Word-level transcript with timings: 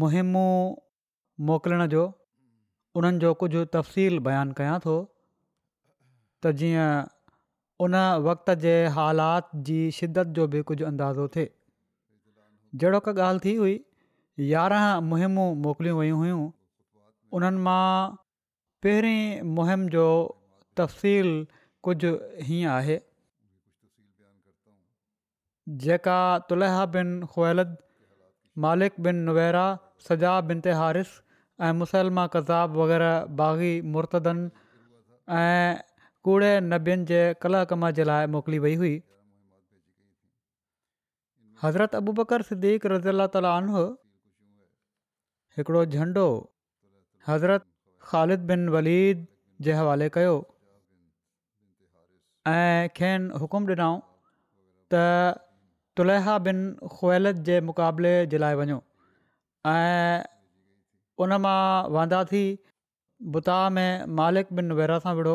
मुहिमूं 0.00 0.74
मोकिलण 1.48 1.86
जो 1.92 2.02
उन्हनि 2.96 3.18
जो 3.22 3.32
कुझु 3.42 3.64
तफसील 3.74 4.18
बयानु 4.26 4.54
कयां 4.58 4.78
थो 4.84 4.94
त 6.44 6.52
जीअं 6.60 6.88
उन 7.86 7.94
वक़्त 8.26 8.50
जे 8.64 8.74
हालात 8.96 9.48
जी 9.68 9.78
शिदत 9.98 10.34
जो 10.38 10.46
बि 10.54 10.62
कुझु 10.70 10.84
अंदाज़ो 10.90 11.26
थिए 11.36 11.48
जहिड़ो 12.82 13.00
का 13.08 13.12
ॻाल्हि 13.26 13.40
थी 13.44 13.54
हुई 13.60 13.76
यारहं 14.52 15.08
मुहिमूं 15.10 15.46
मोकिलियूं 15.66 15.98
वियूं 16.00 16.18
हुयूं 16.22 16.40
उन्हनि 17.38 17.64
मां 17.68 17.88
पहिरीं 18.82 19.42
मुहिम 19.60 19.88
जो 19.96 20.04
तफ़सील 20.80 21.30
कुझु 21.88 22.12
हीअं 22.50 22.74
आहे 22.76 22.98
जेका 25.86 26.18
तुलहा 26.50 26.84
बिन 26.98 27.14
ख्वैलद 27.34 27.76
मालिक 28.64 29.02
बिन 29.06 29.18
नुवेरा 29.26 29.64
सजा 30.04 30.30
बिन 30.48 30.60
तेहारिस 30.66 31.10
ऐं 31.66 31.72
मुसलमा 31.82 32.22
कज़ाब 32.34 32.76
वग़ैरह 32.80 33.18
बाग़ी 33.40 33.74
मुर्तदन 33.96 34.40
ऐं 35.38 36.08
कूड़े 36.28 36.50
नबियुनि 36.72 37.06
जे 37.12 37.20
कला 37.44 37.60
कम 37.72 37.88
जे 37.98 38.06
लाइ 38.10 38.30
मोकिली 38.36 38.58
वई 38.66 38.74
हुई 38.82 38.92
हज़रत 41.62 41.96
अबू 42.00 42.14
बकर 42.22 42.46
सिद्दीक़ 42.50 42.86
अला 43.12 43.26
ताल 43.36 43.48
हिकिड़ो 45.58 45.84
झंडो 45.86 46.28
हज़रत 47.28 47.66
ख़ालिद 48.12 48.46
बिन 48.52 48.68
वलीद 48.76 49.24
जे 49.68 49.78
हवाले 49.82 50.10
कयो 50.18 50.34
ऐं 52.56 52.94
खेनि 53.00 53.42
हुकुम 53.44 53.70
ॾिनऊं 53.76 54.96
तुलहा 55.98 56.34
बिन 56.46 56.58
ख़्वैलत 56.96 57.38
जे 57.46 57.54
मुक़ाबले 57.68 58.10
जे 58.32 58.38
लाइ 58.40 58.54
वञो 58.58 58.74
ऐं 59.68 60.22
उन 61.24 61.32
मां 61.44 61.58
वांदा 61.94 62.18
थी 62.32 62.42
बुता 63.36 63.56
में 63.78 63.90
मालिक 64.20 64.52
बिन 64.58 64.76
वेरा 64.80 64.98
सां 65.06 65.14
विढ़ो 65.20 65.32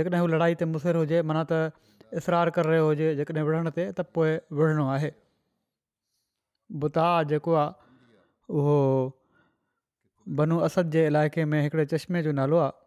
जेकॾहिं 0.00 0.20
हू 0.24 0.28
लड़ाई 0.34 0.54
ते 0.60 0.68
मुसिर 0.74 0.98
हुजे 1.02 1.22
माना 1.30 1.42
त 1.52 2.18
इसरार 2.20 2.50
करे 2.58 2.70
रहियो 2.72 2.84
हुजे 2.90 3.08
जेकॾहिं 3.22 3.42
विढ़ण 3.48 3.70
ते 3.78 3.86
त 3.88 4.04
पोइ 4.18 4.36
विढ़णो 4.60 4.84
आहे 4.96 5.10
बुता 6.84 7.06
जेको 7.32 7.56
आहे 7.62 8.60
उहो 8.60 8.76
बनू 10.42 10.60
असद 10.68 10.92
जे 10.98 11.02
इलाइक़े 11.12 11.44
में 11.54 11.58
हिकिड़े 11.66 11.86
चश्मे 11.94 12.22
जो 12.28 12.36
नालो 12.42 12.62
आहे 12.66 12.78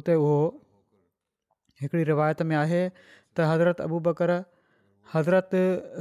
उते 0.00 0.18
उहो 0.24 0.42
हिकिड़ी 1.84 2.04
रिवायत 2.12 2.44
में 2.50 2.56
आहे 2.64 2.82
त 2.96 3.48
हज़रत 3.52 3.84
अबू 3.88 4.02
बकर 4.10 4.36
हज़रत 5.12 5.50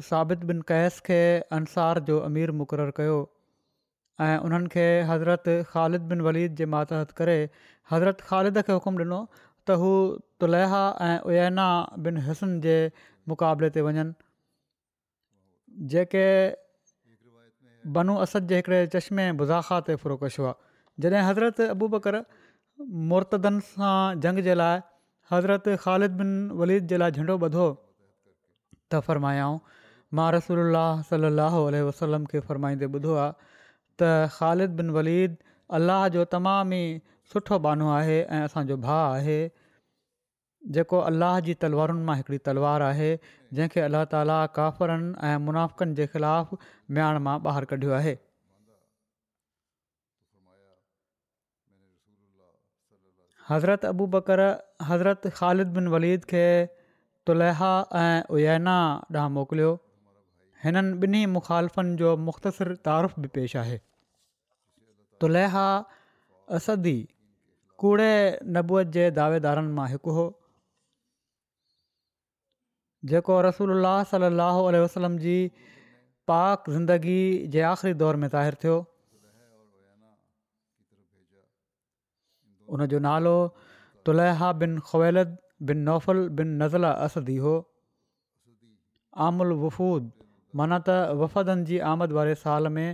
साबित 0.10 0.44
बिन 0.50 0.62
कैस 0.72 1.00
खे 1.08 1.22
अंसार 1.58 2.00
जो 2.10 2.20
अमीर 2.30 2.52
मुक़ररु 2.62 2.92
कयो 3.00 3.18
ऐं 4.28 4.38
उन्हनि 4.48 4.68
खे 4.76 4.86
हज़रत 5.10 5.48
ख़ालिद 5.74 6.02
बिन 6.14 6.22
वलीद 6.28 6.56
जे 6.62 6.66
मातहत 6.76 7.12
करे 7.22 7.38
हज़रत 7.92 8.22
ख़ालिद 8.32 8.62
खे 8.70 8.74
हुकुम 8.80 8.96
ॾिनो 9.06 9.20
त 9.68 9.78
हू 9.84 9.92
तुलहा 10.44 10.84
ऐं 11.10 11.48
उना 11.50 11.70
बिन 12.08 12.18
हसन 12.28 12.52
जे 12.68 12.76
मुक़ाबले 13.34 13.70
ते 13.78 13.84
वञनि 13.90 14.10
जेके 15.96 16.26
बनु 17.98 18.18
असद 18.26 18.48
जे 18.54 18.62
हिकिड़े 18.62 18.80
चश्मे 18.98 19.24
बुज़ाखा 19.24 19.38
मुज़ाख़ात 19.44 19.90
ते 19.92 19.96
फुरोकश 20.02 20.40
हुआ 20.44 20.54
जॾहिं 21.06 21.24
हज़रत 21.30 21.62
अबू 21.76 21.88
बकर 21.96 22.18
मुर्तदनि 23.14 23.64
सां 23.70 23.96
जंग 24.26 24.44
जे 24.50 24.56
लाइ 24.62 24.84
हज़रत 25.34 25.74
ख़ालिद 25.84 26.18
बिन 26.22 26.32
वलीद 26.64 26.94
जे 26.94 27.02
लाइ 27.04 27.20
झंडो 27.22 27.38
ॿधो 27.50 27.68
था 28.94 29.00
फ़मायाऊं 29.10 29.60
मां 30.20 30.28
रसूल 30.36 30.60
अला 30.68 30.86
सलाहु 31.10 31.62
वसलम 31.90 32.26
खे 32.34 32.40
फ़रमाईंदे 32.50 32.90
ॿुधो 33.00 33.16
आहे 33.24 33.52
त 34.02 34.12
ख़ालिद 34.38 34.76
बिन 34.82 34.90
वलीद 35.00 35.38
अलाह 35.80 36.08
जो 36.16 36.26
तमाम 36.38 36.74
ई 36.80 36.88
सुठो 37.34 37.60
बानो 37.68 37.90
आहे 38.00 38.18
ऐं 38.24 38.42
असांजो 38.50 38.78
भाउ 38.88 39.12
आहे 39.18 39.38
जेको 40.76 41.00
अलाह 41.12 41.40
जी 41.48 41.54
तलवारुनि 41.66 42.04
मां 42.10 42.18
हिकिड़ी 42.20 42.40
तलवारु 42.52 42.88
आहे 42.90 43.10
जंहिंखे 43.30 43.82
अलाह 43.88 44.04
ताला 44.16 44.36
काफ़रनि 44.58 45.10
ऐं 45.32 45.40
मुनाफ़क़नि 45.48 45.98
जे 46.02 46.08
ख़िलाफ़ु 46.14 46.62
मियाण 46.98 47.20
मां 47.30 47.38
ॿाहिरि 47.50 47.72
कढियो 47.74 47.98
आहे 48.02 48.16
हज़रत 53.50 53.86
अबू 53.94 54.06
बकर 54.18 54.42
हज़रत 54.92 55.28
ख़ालिद 55.40 55.74
बिन 55.80 55.92
वलीद 55.98 56.30
खे 56.34 56.46
तुलहा 57.28 57.68
ऐं 57.96 58.22
उयैना 58.38 58.72
ॾांहुं 59.16 59.30
मोकिलियो 59.36 59.68
हिननि 60.64 60.82
ॿिन्ही 61.06 61.26
मुखालफ़नि 61.36 61.96
जो 62.02 62.16
मुख़्तसिर 62.28 62.74
तारफ़ु 62.88 63.22
बि 63.24 63.28
पेश 63.36 63.56
आहे 63.64 63.78
तुलहा 65.24 65.68
असदी 66.58 66.98
कूड़े 67.84 68.12
नबूअ 68.58 68.84
जे 68.98 69.06
दावेदारनि 69.20 69.72
मां 69.78 69.86
हिकु 69.94 70.16
हो 70.18 70.26
जेको 73.14 73.38
रसूल 73.48 73.72
अलाह 73.78 74.00
सलाहु 74.12 74.66
वसलम 74.86 75.16
जी 75.28 75.38
पाक 76.32 76.70
ज़िंदगी 76.76 77.20
जे 77.56 77.62
आख़िरी 77.70 77.94
दौर 78.04 78.20
में 78.24 78.28
ज़ाहिरु 78.28 78.60
थियो 78.66 78.78
उन 82.76 82.86
जो 82.96 83.00
नालो 83.08 83.36
तुलहा 84.06 84.52
बिन 84.64 84.78
क़वेलत 84.92 85.40
बिन 85.70 85.84
नौफ़ल 85.88 86.44
ॿिन 86.44 86.56
नज़ला 86.62 86.90
असदी 87.08 87.38
आमुल 89.26 89.54
वफ़ूद 89.62 90.10
माना 90.62 90.80
त 90.88 90.96
वफ़दनि 91.22 91.66
जी 91.70 91.78
आमद 91.92 92.16
वारे 92.18 92.34
साल 92.42 92.72
में 92.78 92.90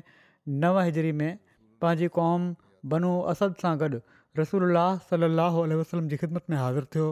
नव 0.65 0.77
हिजरी 0.89 1.11
में 1.21 1.31
पंहिंजी 1.83 2.07
क़ौम 2.17 2.45
बनू 2.93 3.13
असद 3.33 3.55
सां 3.63 3.71
गॾु 3.83 4.01
रसूल 4.41 4.83
सलाहु 5.07 5.65
वसलम 5.81 6.07
जी 6.13 6.21
ख़िदमत 6.23 6.53
में 6.53 6.57
हाज़िर 6.57 6.85
थियो 6.95 7.09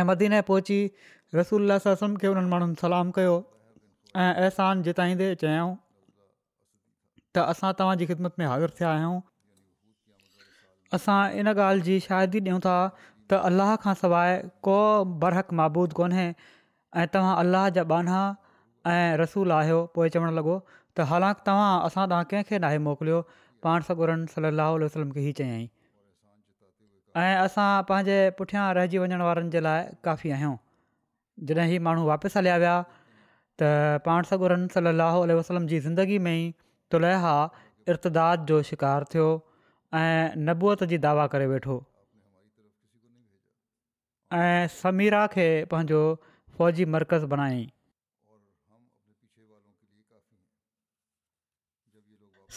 ऐं 0.00 0.04
मदीने 0.12 0.42
रसूल 1.40 1.72
वसलम 1.74 2.16
खे 2.22 2.32
उन्हनि 2.34 2.50
माण्हुनि 2.54 2.80
सलाम 2.88 3.10
कयो 3.18 3.36
ऐं 4.16 4.32
अहसान 4.32 4.82
जिताईंदे 4.90 5.30
चयाऊं 5.44 5.76
त 7.36 8.22
में 8.26 8.46
हाज़िर 8.52 8.80
थिया 8.80 8.92
आहियूं 8.98 9.20
असां 10.94 11.18
इन 11.40 11.48
ॻाल्हि 11.56 11.82
जी 11.90 11.98
शायदी 12.08 12.38
ॾियूं 12.40 12.58
था 12.66 12.74
त 13.30 13.38
अल्लाह 13.50 13.70
खां 13.84 13.94
सवाइ 14.00 14.36
को 14.68 14.76
बरहक़ 15.24 15.54
माबूद 15.60 15.92
कोन्हे 16.00 16.26
ऐं 16.26 17.06
तव्हां 17.14 17.34
अलाह 17.44 17.64
जा 17.78 17.82
बाना 17.92 18.18
ऐं 18.90 19.16
रसूल 19.22 19.52
आहियो 19.60 19.78
पोइ 19.96 20.12
चवणु 20.16 20.34
लॻो 20.40 20.54
त 20.74 21.06
हालांकि 21.12 21.44
तव्हां 21.48 21.72
असां 21.88 22.04
तव्हां 22.12 22.28
कंहिंखे 22.32 22.60
नाहे 22.66 22.78
मोकिलियो 22.84 23.22
पाण 23.68 23.88
सॻरनि 23.88 24.30
सलाह 24.34 24.70
वसलम 24.84 25.10
खे 25.16 25.24
ई 25.24 25.32
चयाई 25.40 25.64
ऐं 27.24 27.42
असां 27.48 27.66
पंहिंजे 27.90 28.20
पुठियां 28.42 28.66
रहिजी 28.80 29.02
वञण 29.06 29.26
वारनि 29.30 29.52
जे 29.56 29.64
लाइ 29.68 29.84
काफ़ी 30.10 30.32
आहियूं 30.38 30.54
जॾहिं 31.50 31.70
हीउ 31.74 31.82
माण्हू 31.88 32.06
वापसि 32.12 32.38
हलिया 32.38 32.56
विया 32.66 32.76
त 33.62 33.72
पाण 34.06 34.28
सॻरनि 34.30 34.72
सलाह 34.78 35.18
वसलम 35.42 35.68
जी 35.74 35.80
ज़िंदगी 35.90 36.20
में 36.28 36.32
ई 36.36 36.46
तुलहा 36.94 37.36
इर्तदाद 37.94 38.46
जो 38.52 38.62
शिकार 38.70 39.08
थियो 39.14 39.28
ऐं 39.96 40.36
नबूअत 40.46 40.82
जी 40.90 40.96
दावा 41.04 41.26
करे 41.34 41.46
वेठो 41.52 41.74
ऐं 44.38 44.66
समीरा 44.82 45.26
खे 45.34 45.46
पंहिंजो 45.70 46.00
फ़ौजी 46.58 46.84
मर्कज़ 46.96 47.24
बणाई 47.34 47.62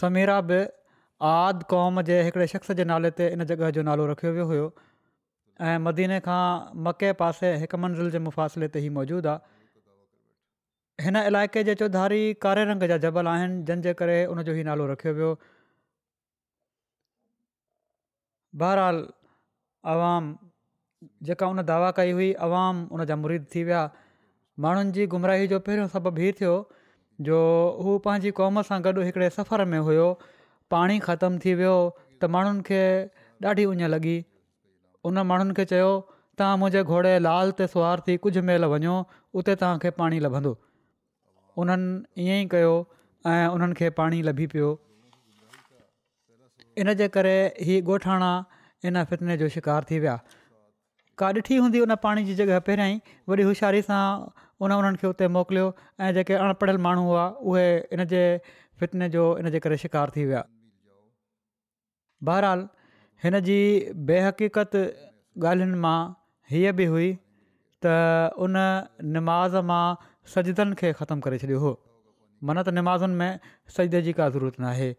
समीरा 0.01 0.41
बि 0.51 0.59
قوم 1.24 1.59
कौम 1.71 2.01
जे 2.07 2.18
شخص 2.33 2.51
शख़्स 2.51 2.71
जे 2.80 2.83
नाले 2.89 3.09
ते 3.15 3.25
इन 3.36 3.44
जॻह 3.47 3.69
जो 3.77 3.81
नालो 3.88 4.06
रखियो 4.12 4.31
वियो 4.36 4.45
हुयो 4.51 4.68
ऐं 5.68 5.80
मदीने 5.88 6.19
खां 6.27 6.41
मके 6.86 7.09
पासे 7.21 7.50
हिकु 7.63 7.77
मंज़िल 7.86 8.12
जे 8.13 8.19
मुफ़ासिले 8.27 8.68
ते 8.75 8.80
ई 8.86 8.89
मौजूदु 8.97 9.30
आहे 9.30 11.06
हिन 11.06 11.15
इलाइक़े 11.31 11.63
जे 11.69 11.75
चौधारी 11.81 12.21
कारे 12.45 12.63
रंग 12.71 12.88
जा 12.94 12.97
जबल 13.07 13.27
आहिनि 13.33 13.59
जंहिंजे 13.69 13.94
करे 14.01 14.18
उनजो 14.36 14.51
ई 14.51 14.63
नालो 14.71 14.88
रखियो 14.94 15.13
वियो 15.19 15.33
बहरहाल 18.57 19.04
आवाम 19.94 20.30
जेका 21.30 21.48
उन 21.54 21.62
दावा 21.72 21.92
कई 21.98 22.12
हुई 22.19 22.30
आवाम 22.48 22.81
उन 22.98 23.06
जा 23.12 23.16
मुरीद 23.24 23.46
थी 23.56 23.63
विया 23.68 23.81
माण्हुनि 24.66 24.92
जी 24.98 25.06
गुमराही 25.13 25.48
जो 25.54 25.60
पहिरियों 25.68 25.88
सभु 25.94 26.13
ई 26.22 26.31
थियो 26.40 26.56
जो 27.30 27.38
हू 27.84 27.94
पंहिंजी 28.07 28.31
क़ौम 28.40 28.62
सां 28.69 28.80
गॾु 28.88 29.01
हिकिड़े 29.10 29.30
सफ़र 29.38 29.66
में 29.74 29.78
हुयो 29.90 30.07
पाणी 30.75 30.98
ख़तमु 31.07 31.40
थी 31.46 31.54
वियो 31.62 31.75
त 31.96 32.31
माण्हुनि 32.38 32.66
खे 32.72 32.81
ॾाढी 33.51 33.66
उञ 33.74 33.92
लॻी 33.96 34.18
उन 35.12 35.22
माण्हुनि 35.31 35.54
खे 35.60 35.66
चयो 35.74 35.92
तव्हां 36.42 36.57
मुंहिंजे 36.63 36.84
घोड़े 36.96 37.13
लाल 37.30 37.51
ते 37.62 37.68
सुवार 37.75 38.04
थी 38.07 38.18
कुझु 38.25 38.44
महिल 38.51 38.66
वञो 38.75 38.98
उते 39.42 39.56
तव्हांखे 39.63 39.90
पाणी 40.04 40.19
लभंदो 40.28 40.56
उन्हनि 41.66 42.28
ईअं 42.28 42.36
ई 42.44 42.51
कयो 42.57 42.75
ऐं 43.31 43.48
उन्हनि 43.57 43.81
खे 43.81 43.90
पाणी 44.01 44.22
लभी 44.31 44.48
पियो 44.56 44.74
इनजे 46.81 47.07
करे 47.16 47.36
हीउ 47.68 47.80
ॻोठाणा 47.94 48.30
इन 48.88 49.04
फितने 49.10 49.38
जो 49.38 49.48
शिकारु 49.56 49.88
थी 49.92 50.00
विया 50.00 50.18
का 51.18 51.27
ॾिठी 51.36 51.56
हूंदी 51.62 51.80
उन 51.86 51.94
पाणी 52.04 52.24
जी 52.30 52.36
जॻह 52.42 52.60
पहिरियां 52.68 52.89
ई 52.92 53.00
वरी 53.31 53.44
होशियारी 53.50 53.81
सां 53.88 54.04
उन 54.68 54.71
उन्हनि 54.77 55.01
खे 55.01 55.07
उते 55.07 55.27
मोकिलियो 55.38 55.66
ऐं 56.06 56.12
जेके 56.18 56.38
अनपढ़ियल 56.45 56.77
माण्हू 56.86 57.04
हुआ 57.10 57.25
उहे 57.54 57.66
इन 57.98 58.04
जे 58.13 58.21
फितने 58.83 59.10
जो 59.16 59.25
इनजे 59.44 59.60
करे 59.66 59.77
शिकारु 59.86 60.16
थी 60.18 60.25
विया 60.31 60.44
बहरहाल 62.30 62.68
हिनजी 63.24 63.60
बेहक़ीक़त 64.12 64.80
ॻाल्हियुनि 65.39 65.77
मां 65.86 65.98
हीअ 66.54 66.72
बि 66.80 66.86
हुई 66.95 67.10
त 67.83 67.92
उन 68.48 68.57
निमाज़ 69.18 69.60
मां 69.74 69.83
सजदनि 70.36 70.80
खे 70.81 70.89
ख़तमु 71.01 71.25
करे 71.27 71.38
छॾियो 71.45 71.60
हुओ 71.65 71.75
मन 72.50 72.60
त 72.63 72.74
निमाज़ुनि 72.81 73.19
में 73.22 73.51
सज 73.77 73.95
जी 74.07 74.13
का 74.19 74.27
ज़रूरत 74.36 74.60
न 74.65 74.95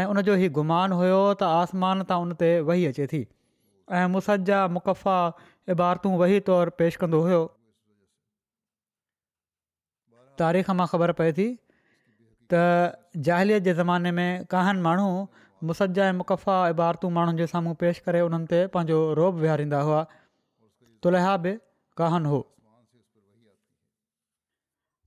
ऐं 0.00 0.04
उनजो 0.10 0.34
ई 0.42 0.48
गुमानु 0.56 0.96
हुयो 0.98 1.16
त 1.40 1.48
आसमान 1.62 2.04
तां 2.10 2.16
उन 2.26 2.30
ते 2.42 2.48
वेही 2.68 2.84
अचे 2.90 3.06
थी 3.12 3.18
ऐं 3.98 4.04
मुस 4.12 4.28
जा 4.50 4.60
मुक़फ़ा 4.76 5.74
इबारतूं 5.74 6.12
वही 6.22 6.38
तौरु 6.46 6.74
पेश 6.78 6.96
कंदो 7.02 7.20
हुयो 7.26 7.40
तारीख़ 10.42 10.70
मां 10.80 10.86
ख़बर 10.94 11.14
पए 11.20 11.34
थी 11.40 11.48
त 12.54 12.62
ज़ाहिलीअ 13.28 13.60
जे 13.68 13.74
ज़माने 13.82 14.12
में 14.20 14.44
काहन 14.54 14.82
माण्हू 14.88 15.10
मुस 15.72 15.82
ऐं 15.88 16.10
मुक़फ़ा 16.22 16.56
इबारतूं 16.76 17.10
माण्हुनि 17.18 17.42
जे 17.42 17.50
साम्हूं 17.54 17.76
पेश 17.86 18.04
करे 18.06 18.24
उन्हनि 18.30 18.50
ते 18.54 18.62
पंहिंजो 18.76 19.00
रोब 19.22 19.44
विहारींदा 19.46 19.82
हुआ 19.90 20.00
तुलहा 21.06 21.36
बि 21.44 21.52
कहन 22.02 22.32
हो 22.32 22.40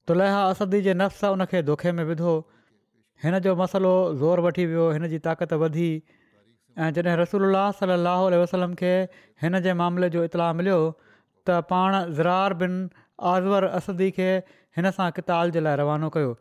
तुलहा 0.10 0.40
असदी 0.54 0.80
जे 0.90 0.94
नफ़्स 1.04 1.24
उन 1.38 1.46
खे 1.54 1.62
दोखे 1.72 1.94
में 2.00 2.04
विधो 2.12 2.34
हिन 3.23 3.38
जो 3.45 3.56
मसलो 3.56 3.91
ज़ोर 4.19 4.39
वठी 4.47 4.65
वियो 4.71 4.85
हिन 4.97 5.07
जी 5.13 5.17
ताक़त 5.27 5.53
वधी 5.65 5.89
ऐं 6.85 6.89
जॾहिं 6.95 7.15
रसूल 7.19 7.57
सलाहु 7.79 8.31
वसलम 8.41 8.73
खे 8.81 8.89
हिन 9.44 9.59
जे 9.67 9.73
मामले 9.81 10.09
जो 10.15 10.23
इतलाउ 10.29 10.57
मिलियो 10.62 10.79
त 11.50 11.59
पाण 11.69 11.95
ज़रार 12.19 12.53
बिन 12.63 12.75
आज़वर 13.33 13.67
असदी 13.79 14.09
खे 14.19 14.27
हिन 14.79 14.89
सां 14.97 15.09
किताल 15.19 15.53
जे 15.57 15.63
लाइ 15.67 15.79
रवानो 15.83 16.09
कयो 16.17 16.33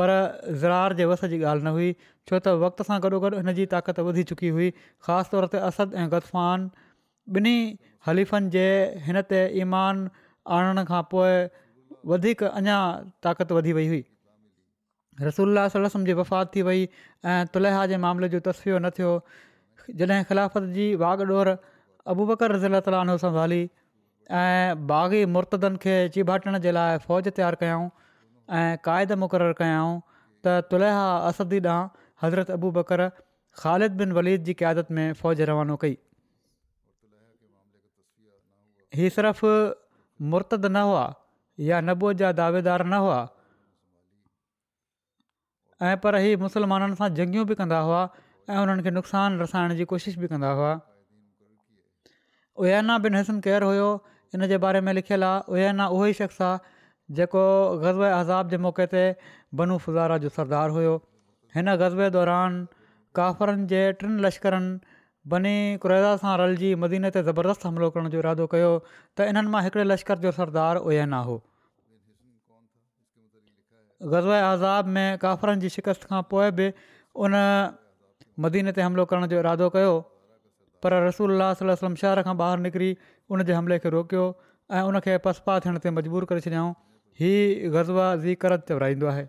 पर 0.00 0.14
ज़रार 0.64 0.94
जे 1.00 1.08
वस 1.14 1.24
जी 1.32 1.40
ॻाल्हि 1.54 1.66
न 1.66 1.74
हुई 1.78 1.90
छो 2.30 2.38
त 2.38 2.54
वक़्त 2.62 2.84
सां 2.90 3.00
गॾोगॾु 3.06 3.32
हिन 3.40 3.52
जी 3.58 3.66
ताक़त 3.74 4.00
वधी 4.10 4.24
चुकी 4.32 4.52
हुई 4.58 4.70
ख़ासि 4.78 5.34
तौर 5.34 5.48
ते 5.56 5.64
असद 5.72 5.98
ऐं 6.04 6.08
ग़फ़ान 6.14 6.70
ॿिन्ही 7.40 7.58
हलीफ़नि 8.10 8.54
जे 8.56 8.66
हिन 9.08 9.20
ते 9.34 9.42
ईमान 9.66 10.06
आणण 10.60 10.84
खां 10.94 11.02
पोइ 11.16 12.32
ताक़त 13.28 13.52
वधी 13.60 13.76
वई 13.80 13.90
हुई 13.94 14.02
रसूल 15.20 15.58
जी 16.06 16.12
वफ़ात 16.12 16.50
थी 16.54 16.62
वई 16.62 16.84
ऐं 17.24 17.46
तुलहा 17.54 17.86
जे 17.86 17.96
मामले 18.04 18.28
जो 18.28 18.40
तस्फ़ी 18.44 18.78
न 18.86 18.90
थियो 18.98 19.12
जॾहिं 19.92 20.24
ख़िलाफ़त 20.24 20.62
जी 20.76 20.86
बाग 21.02 21.20
ॾोर 21.32 21.56
अबू 22.14 22.26
बकरज़ 22.30 22.66
तालो 22.88 23.16
संभाली 23.24 23.60
ऐं 24.42 24.86
बाग़ी 24.92 25.24
मुर्तदनि 25.36 25.76
खे 25.84 25.96
चीबाटण 26.16 26.58
जे 26.64 26.72
लाइ 26.72 26.98
फ़ौज 27.04 27.28
तयारु 27.40 27.56
कयाऊं 27.64 27.88
ऐं 27.88 28.78
क़ाइद 28.84 29.12
मुक़ररु 29.24 29.54
कयाऊं 29.60 30.00
त 30.46 30.56
तुलेहा 30.72 31.04
असदी 31.32 31.60
ॾांहुं 31.64 32.02
हज़रत 32.22 32.50
अबू 32.56 32.70
बकर 32.80 33.08
ख़ालिद 33.60 33.96
बिन 34.00 34.12
वलीद 34.20 34.44
जी 34.48 34.54
क़ियादत 34.62 34.90
में 34.98 35.12
फ़ौज 35.20 35.42
रवानो 35.52 35.76
कई 35.84 35.96
हीअ 39.00 39.10
सिर्फ़ 39.18 39.44
मुर्तद 40.34 40.66
न 40.66 40.86
हुआ 40.90 41.04
या 41.68 41.80
नबूअ 41.92 42.12
जा 42.24 42.32
दावेदार 42.42 42.84
न 42.86 43.02
हुआ 43.06 43.20
ऐं 45.88 45.96
पर 46.02 46.14
ही 46.22 46.34
मुसलमाननि 46.40 46.96
सां 46.98 47.08
जंगियूं 47.18 47.44
बि 47.46 47.54
कंदा 47.60 47.78
हुआ 47.86 48.00
ऐं 48.50 48.58
उन्हनि 48.62 48.82
खे 48.86 48.90
नुक़सानु 48.96 49.38
रसाइण 49.42 49.72
जी 49.78 49.84
कोशिशि 49.92 50.20
बि 50.24 50.28
कंदा 50.32 50.50
हुआ 50.60 50.68
उयाना 52.66 52.98
बिन 53.06 53.14
हसन 53.20 53.40
केयरु 53.48 53.70
हुयो 53.72 53.88
इन 54.34 54.46
जे 54.52 54.58
बारे 54.66 54.80
में 54.88 54.92
लिखियलु 55.00 55.26
आहे 55.30 55.40
उयाना 55.56 55.88
उहो 55.96 56.06
ई 56.06 56.18
शख़्स 56.20 56.40
आहे 56.50 57.14
जेको 57.20 57.42
गज़वे 57.84 58.10
आज़ाब 58.20 58.54
जे 58.54 58.60
मौक़े 58.66 58.86
ते 58.94 59.02
बनू 59.62 59.78
फुज़ारा 59.86 60.18
जो 60.26 60.32
सरदार 60.38 60.76
हुयो 60.78 60.94
हिन 61.56 61.74
ग़ज़वे 61.84 62.10
दौरान 62.20 62.62
काफ़रनि 63.20 63.66
जे 63.76 63.82
टिनि 64.02 64.22
लश्करनि 64.26 64.98
बनी 65.34 65.56
कुरैदा 65.86 66.14
सां 66.26 66.36
रलिजी 66.42 66.74
मदीने 66.84 67.12
ते 67.18 67.24
ज़बरदस्तु 67.30 67.68
हमिलो 67.70 67.90
करण 67.96 68.12
जो 68.14 68.24
इरादो 68.26 68.48
कयो 68.58 68.72
त 68.90 69.32
इन्हनि 69.34 69.54
मां 69.56 69.64
लश्कर 69.94 70.26
जो 70.28 70.34
सरदार 70.40 70.86
उयाना 70.92 71.22
हो 71.30 71.40
ग़ज़ब 74.04 74.30
आज़ाब 74.32 74.86
में 74.94 75.18
काफ़रनि 75.22 75.60
जी 75.60 75.68
शिकस्त 75.72 76.04
खां 76.10 76.22
पोइ 76.30 76.50
बि 76.58 76.66
उन 77.26 77.34
मदीने 78.44 78.72
ते 78.78 78.82
हमिलो 78.84 79.04
करण 79.12 79.26
जो 79.32 79.38
इरादो 79.42 79.68
कयो 79.74 79.92
पर 80.82 80.94
रसूल 81.04 81.34
वसलम 81.42 81.94
शहर 82.02 82.22
खां 82.28 82.34
ॿाहिरि 82.40 82.62
निकिरी 82.64 82.88
उन 83.36 83.44
जे 83.50 83.52
हमिले 83.58 83.78
खे 83.84 83.90
रोकियो 83.94 84.24
ऐं 84.78 84.82
उनखे 84.90 85.16
पसपा 85.26 85.58
थियण 85.66 85.78
ते 85.84 85.90
मजबूर 85.98 86.24
करे 86.32 86.40
छॾियाऊं 86.46 86.72
हीउ 87.20 87.70
ग़ज़वा 87.76 88.06
ज़िकर 88.26 88.56
चवाईंदो 88.72 89.06
आहे 89.12 89.24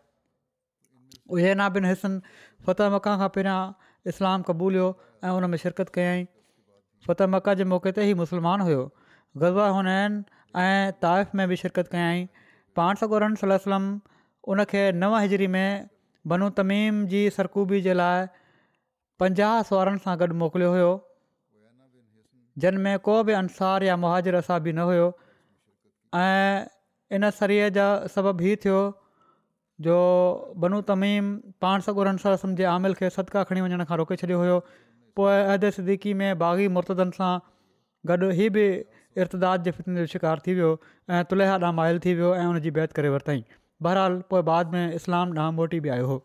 उहे 1.38 1.54
नाबिन 1.62 1.86
हिसनि 1.86 2.38
फ़तह 2.70 2.90
मका 2.96 3.16
खां 3.24 3.28
पहिरियां 3.38 4.14
इस्लाम 4.14 4.46
क़बूल 4.50 4.78
हुओ 4.84 4.88
ऐं 5.26 5.36
उन 5.42 5.46
में 5.54 5.58
शिरकत 5.66 5.92
कयाई 6.00 6.24
फ़तह 7.10 7.30
मका 7.36 7.54
जे 7.62 7.68
मौक़े 7.76 7.92
ते 8.00 8.10
ई 8.10 8.18
मुस्लमान 8.24 8.66
हुयो 8.70 8.82
गज़वानि 9.46 10.02
ऐं 10.64 10.98
ताइफ़ 11.08 11.38
में 11.42 11.46
बि 11.54 11.62
शिरकत 11.64 11.94
कयाई 11.98 12.26
पाण 12.82 13.02
सगोरन 13.04 13.38
सलम 13.44 13.88
उनखे 14.52 14.84
नव 15.02 15.16
हिजरी 15.18 15.48
में 15.48 15.90
बनू 16.32 16.50
तमीम 16.58 17.06
जी 17.14 17.20
सरकूबी 17.36 17.80
जे 17.86 17.94
लाइ 18.00 18.26
पंजाह 19.24 19.62
सुवारनि 19.70 20.02
सां 20.06 20.16
गॾु 20.22 20.34
मोकिलियो 20.42 20.72
हुयो 20.74 20.90
जिन 22.64 22.78
में 22.88 22.92
को 23.06 23.16
बि 23.30 23.34
अंसार 23.42 23.84
या 23.90 23.96
मुहाजरु 24.06 24.38
असाबी 24.42 24.74
न 24.76 24.88
हुयो 24.90 25.08
इन 27.20 27.30
सरी 27.40 27.58
जा 27.78 27.86
सबबु 28.16 28.44
हीउ 28.48 28.58
थियो 28.66 28.82
जो 29.88 29.96
बनू 30.66 30.82
तमीम 30.92 31.32
पाण 31.66 31.86
सॻुरनि 31.88 32.24
सां 32.26 32.36
सम्झे 32.44 32.64
आमिल 32.74 33.00
खे 33.00 33.10
सदका 33.20 33.44
खणी 33.52 33.66
वञण 33.68 33.86
खां 33.92 33.98
रोके 34.04 34.20
छॾियो 34.24 34.42
हुयो 34.44 34.60
पोइ 35.20 35.34
अहद 35.40 35.70
सिद्दीकी 35.80 36.14
में 36.24 36.30
बाग़ी 36.46 36.68
मुर्तदनि 36.80 37.18
सां 37.22 37.32
गॾु 38.12 38.32
ई 38.44 38.50
बि 38.60 38.68
इर्तदाद 39.26 39.66
जे 39.66 39.72
फितने 39.80 40.00
जो 40.00 40.06
शिकारु 40.16 40.48
थी 40.50 40.54
वियो 40.62 40.74
ऐं 41.18 41.24
तुलेहाॾां 41.34 41.74
माइल 41.82 42.00
थी 42.08 42.16
वियो 42.22 42.36
ऐं 42.46 42.48
उन 42.54 42.72
बैत 42.80 42.98
करे 43.00 43.10
वरितईं 43.18 43.48
बहरहाल 43.82 44.22
पोइ 44.30 44.42
बाद 44.50 44.72
में 44.74 44.94
इस्लाम 44.96 45.34
ॾांहुं 45.38 45.52
मोटी 45.56 45.80
बि 45.86 45.90
आयो 45.96 46.06
हो 46.08 46.18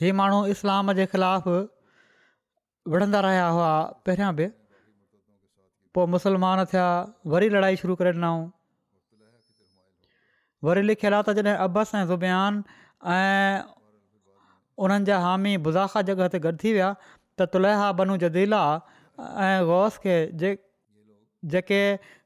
हीअ 0.00 0.14
माण्हू 0.14 0.44
इस्लाम 0.46 0.92
जे 0.98 1.06
ख़िलाफ़ 1.12 1.48
विढ़ंदा 2.88 3.20
रहिया 3.20 3.46
हुआ 3.56 3.70
पहिरियां 4.06 4.34
बि 4.36 4.46
पोइ 5.94 6.06
मुसलमान 6.14 6.64
थिया 6.72 6.86
वरी 7.34 7.48
लड़ाई 7.56 7.76
शुरू 7.76 7.94
करे 7.96 8.10
ॾिनऊं 8.18 8.48
वरी 10.64 10.82
लिखियलु 10.82 11.16
आहे 11.16 11.22
त 11.34 11.34
जॾहिं 11.38 11.56
अबस 11.66 11.94
ऐं 11.94 12.04
ज़ुबेन 12.06 12.62
ऐं 13.14 13.62
उन्हनि 14.86 15.04
जा 15.10 15.18
हामी 15.24 15.56
भुज़ाखा 15.66 16.02
जॻह 16.08 16.28
ते 16.34 16.38
गॾु 16.46 16.54
थी 16.62 16.72
विया 16.78 16.90
त 17.40 17.46
तुलेहाबनू 17.52 18.16
जदीला 18.24 18.62
ऐं 19.48 19.52
गौस 19.70 19.98
खे 20.06 20.16
जे 20.42 20.54
जेके 21.44 21.80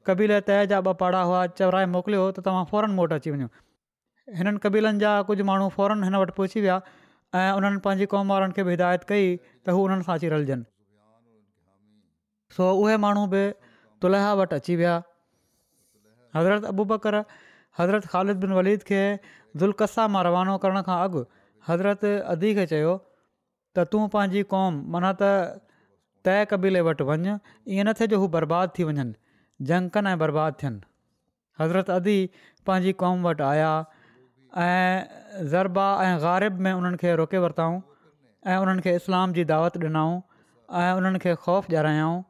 कबीले 0.06 0.40
तह 0.48 0.64
जा 0.72 0.78
ॿ 0.82 0.94
पाड़ा 1.02 1.20
हुआ 1.30 1.40
चवराए 1.60 1.86
मोकिलियो 1.94 2.22
त 2.32 2.44
तव्हां 2.48 2.64
फौरन 2.72 2.94
मूं 3.00 3.06
अची 3.18 3.30
वञो 3.34 3.48
हिननि 4.38 4.58
कबीलनि 4.66 5.02
जा 5.04 5.12
कुझु 5.30 5.44
माण्हू 5.50 5.68
फौरन 5.76 6.04
हिन 6.08 6.16
वटि 6.22 6.32
पहुची 6.38 6.60
विया 6.66 6.76
ऐं 7.34 7.52
उन्हनि 7.58 7.80
पंहिंजी 7.86 8.06
क़ौम 8.14 8.32
वारनि 8.34 8.56
खे 8.58 8.64
बि 8.68 8.70
हिदायत 8.76 9.04
कई 9.12 9.26
त 9.66 9.76
हू 9.76 9.84
सां 10.08 10.16
अची 10.16 10.32
रलजनि 10.34 10.68
सो 12.56 12.72
उहे 12.84 12.96
माण्हू 13.04 13.26
बि 13.36 13.42
तुलहा 14.04 14.32
वटि 14.42 14.56
अची 14.62 14.76
विया 14.82 14.94
हज़रत 16.36 16.68
अबू 16.72 16.84
बकर 16.94 17.16
हज़रत 17.80 18.06
ख़ालिद 18.12 18.40
बिन 18.46 18.58
वलीद 18.60 18.88
खे 18.92 19.02
दुलकसा 19.62 20.08
मां 20.16 20.24
रवानो 20.30 20.56
करण 20.64 20.82
खां 20.88 20.98
अॻु 21.08 21.24
हज़रत 21.68 22.08
अदी 22.34 22.54
खे 22.60 22.66
चयो 22.72 22.96
त 23.76 23.86
क़ौम 24.54 24.80
माना 24.96 25.12
तइ 26.26 26.44
क़बीले 26.54 26.80
वटि 26.88 27.04
वञु 27.10 27.32
ईअं 27.74 27.86
न 27.88 27.92
थिए 28.00 28.06
जो 28.14 28.18
हू 28.24 28.28
बर्बादु 28.38 28.72
थी 28.78 28.84
वञनि 28.90 29.14
झंग 29.70 29.90
कनि 29.96 30.10
ऐं 30.14 30.18
बर्बादु 30.22 30.58
थियनि 30.62 30.82
हज़रत 31.60 31.90
अदी 31.98 32.16
पंहिंजी 32.66 32.92
क़ौम 33.04 33.26
वटि 33.28 33.44
आया 33.50 33.70
ऐं 34.66 35.48
ज़रबा 35.54 35.86
ऐं 36.04 36.12
ग़ारिब 36.26 36.60
में 36.66 36.72
उन्हनि 36.72 37.00
खे 37.02 37.14
रोके 37.22 37.38
वरिताऊं 37.46 37.78
ऐं 38.52 38.58
उन्हनि 38.64 38.82
खे 38.88 38.94
इस्लाम 39.00 39.32
जी 39.38 39.44
दावत 39.52 39.78
ॾिनऊं 39.84 40.20
ऐं 40.82 40.92
उन्हनि 41.00 41.18
खे 41.26 41.34
ख़ौफ़ 41.46 41.66
ॾियारायाऊं 41.74 42.22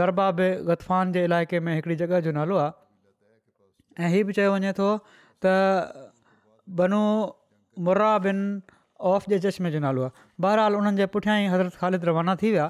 ज़रबा 0.00 0.30
बि 0.40 0.48
गतफ़ान 0.70 1.12
जे 1.12 1.24
इलाइक़े 1.30 1.60
में 1.66 1.74
हिकिड़ी 1.74 1.96
जॻह 2.02 2.20
जो 2.28 2.32
नालो 2.40 2.56
आहे 2.64 4.06
ऐं 4.06 4.08
हीअ 4.14 4.24
बि 4.30 4.38
चयो 4.38 4.52
वञे 4.54 4.72
थो 4.80 4.88
त 5.44 5.54
बनू 6.80 7.02
मुर्रा 7.86 8.10
औफ 9.10 9.28
जे 9.30 9.38
चश्मे 9.44 9.70
जो 9.70 9.78
नालो 9.82 10.02
आहे 10.02 10.42
बहरहाल 10.44 10.74
उन्हनि 10.76 10.96
जे 11.00 11.06
पुठियां 11.16 11.34
ई 11.42 11.46
हज़रत 11.50 11.74
ख़ालिद 11.82 12.04
रवाना 12.08 12.34
थी 12.42 12.50
विया 12.52 12.66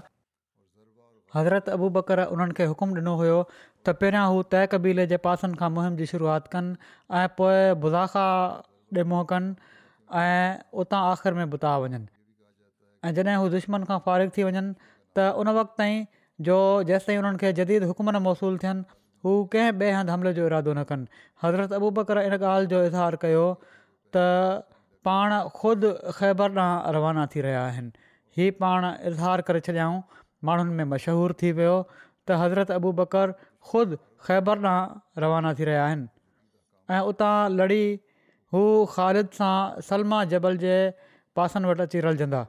हज़रत 1.36 1.68
अबू 1.76 1.88
बकर 1.96 2.24
उन्हनि 2.34 2.54
खे 2.58 2.64
हुकुम 2.72 2.92
ॾिनो 2.96 3.14
हुयो 3.20 3.38
त 3.50 3.94
पहिरियां 4.02 4.24
हू 4.34 4.42
तय 4.56 4.66
कबीले 4.74 5.06
जे 5.14 5.20
पासनि 5.28 5.58
खां 5.62 5.70
मुहिम 5.78 5.96
जी 6.02 6.08
शुरूआति 6.12 6.52
कनि 6.56 6.76
ऐं 7.20 7.26
पोइ 7.40 7.72
मुज़ाखा 7.86 8.26
ॾिमो 9.00 9.22
कनि 9.32 9.72
ऐं 10.26 10.60
उतां 10.84 11.00
आख़िरि 11.16 11.34
में 11.40 11.48
बुता 11.56 11.72
वञनि 11.86 12.06
ऐं 13.08 13.14
जॾहिं 13.20 13.36
हू 13.46 13.48
दुश्मन 13.58 13.88
खां 13.92 13.98
फ़ारिग 14.08 14.36
थी 14.38 14.46
वञनि 14.50 14.92
त 15.16 15.28
उन 15.42 15.54
वक़्त 15.60 15.76
ताईं 15.82 16.06
जो 16.50 16.58
जेसि 16.92 17.06
ताईं 17.08 17.22
हुननि 17.24 17.42
खे 17.44 17.52
जदीदु 17.60 17.86
हुकुम 17.92 18.10
न 18.16 18.22
मौसूलु 18.30 18.62
थियनि 18.66 18.84
हू 19.26 19.38
कंहिं 19.52 19.72
ॿिए 19.82 19.90
हंधि 20.00 20.12
हमिले 20.12 20.32
जो 20.40 20.46
इरादो 20.54 20.76
न 20.80 20.84
कनि 20.92 21.08
हज़रत 21.44 21.72
अबू 21.80 21.90
बकर 22.00 22.20
इन 22.30 22.38
ॻाल्हि 22.42 22.74
जो 22.76 22.84
इज़हारु 22.92 23.22
कयो 23.28 23.46
त 24.16 24.26
पाण 25.08 25.32
ख़ुदि 25.56 25.90
ख़ैबर 26.16 26.54
ॾांहुं 26.60 26.92
रवाना 26.94 27.24
थी 27.34 27.40
रहिया 27.44 27.60
आहिनि 27.66 27.92
हीअ 28.38 28.50
पाण 28.62 28.86
इज़हार 29.10 29.40
करे 29.50 29.60
छॾियाऊं 29.68 30.00
माण्हुनि 30.48 30.74
में 30.80 30.88
मशहूरु 30.92 31.36
थी 31.42 31.52
वियो 31.60 31.76
त 31.92 32.36
हज़रत 32.42 32.70
अबू 32.76 32.90
बकर 32.98 33.32
ख़ुदि 33.70 33.96
ख़ैबर 34.26 34.64
ॾांहुं 34.72 35.22
रवाना 35.24 35.52
थी 35.60 35.68
रहिया 35.70 35.86
आहिनि 35.86 36.06
ऐं 36.96 37.00
उतां 37.14 37.32
लड़ी 37.54 37.80
हू 38.56 38.62
ख़ालिद 38.96 39.32
सां 39.38 39.54
सलमा 39.88 40.20
जबल 40.34 40.60
जे 40.66 40.76
पासनि 41.40 41.72
वटि 41.72 41.86
अची 41.88 42.04
रलजंदा 42.10 42.44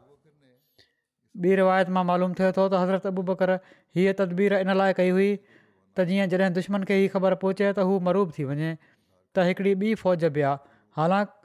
ॿी 1.45 1.55
रिवायत 1.63 1.95
मां 1.97 2.03
मालूम 2.13 2.35
थिए 2.43 2.51
थो 2.61 2.67
त 2.77 2.83
हज़रत 2.85 3.11
अबू 3.15 3.23
बकर 3.33 3.55
हीअ 3.99 4.17
तदबीर 4.25 4.59
इन 4.61 4.75
लाइ 4.83 4.97
कई 5.01 5.15
हुई 5.21 5.31
त 5.47 6.11
जीअं 6.13 6.29
जॾहिं 6.37 6.53
दुश्मन 6.61 6.87
खे 6.91 6.99
हीअ 7.03 7.09
ख़बर 7.17 7.39
पहुचे 7.45 7.71
त 7.73 7.87
हू 7.91 7.99
मरूब 8.13 8.35
थी 8.39 8.49
वञे 8.53 8.73
त 8.85 9.51
हिकिड़ी 9.51 9.77
ॿी 9.89 9.95
फ़ौज 10.07 10.29
बि 10.39 10.47
आहे 10.53 10.65
हालांकि 10.99 11.37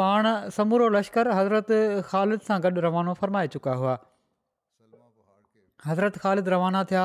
पाण 0.00 0.26
समूरो 0.56 0.84
लश्कर 0.96 1.28
हज़रत 1.38 1.72
ख़ालिद 2.10 2.44
सां 2.48 2.58
गॾु 2.66 2.82
रवानो 2.84 3.14
फ़रमाए 3.22 3.48
चुका 3.56 3.72
हुआ 3.80 3.94
हज़रत 5.86 6.20
ख़ालिद 6.24 6.48
रवाना 6.56 6.82
थिया 6.92 7.04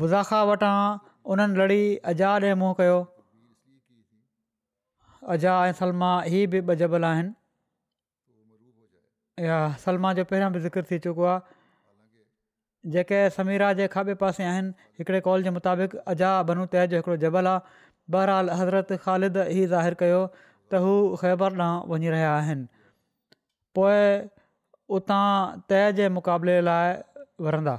बुज़ाखा 0.00 0.40
वटां 0.50 0.72
उन्हनि 1.34 1.60
लड़ी 1.60 1.82
अजा 2.14 2.30
ॾिए 2.40 2.54
मुंहुं 2.62 2.78
कयो 2.80 2.96
ऐं 5.36 5.76
सलमा 5.82 6.10
ई 6.34 6.42
बि 6.54 6.60
ॿ 6.62 6.80
जबल 6.82 7.06
आहिनि 7.12 9.46
या 9.46 9.60
सलमा 9.86 10.12
जो 10.20 10.24
पहिरियों 10.32 10.52
बि 10.58 10.64
ज़िक्र 10.66 10.82
थी 10.90 10.98
चुको 11.06 11.26
आहे 11.32 11.58
जेके 12.94 13.16
समीरा 13.36 13.66
जे 13.82 13.86
खाॿे 13.96 14.12
पासे 14.26 14.44
आहिनि 14.50 14.72
हिकिड़े 14.98 15.18
कॉल 15.30 15.46
जे 15.48 15.52
मुताबिक़ 15.58 15.96
अजा 16.14 16.32
बनू 16.52 16.66
तहे 16.76 16.86
जो 16.94 17.02
हिकिड़ो 17.02 17.18
जबल 17.26 17.52
आहे 17.56 17.78
बहरहाल 18.16 18.50
हज़रत 18.60 18.88
ख़ालिद 19.04 19.36
ई 19.36 19.66
ज़ाहिरु 19.74 19.98
कयो 20.06 20.22
त 20.70 20.80
हू 20.82 20.90
ख़ैबर 21.20 21.58
ॾांहुं 21.60 21.88
वञी 21.92 22.10
रहिया 22.14 22.30
आहिनि 22.40 22.64
पोइ 23.78 23.96
उतां 24.96 25.24
तय 25.70 25.86
जे 26.00 26.08
मुक़ाबले 26.18 26.54
लाइ 26.66 26.92
वरंदा 27.46 27.74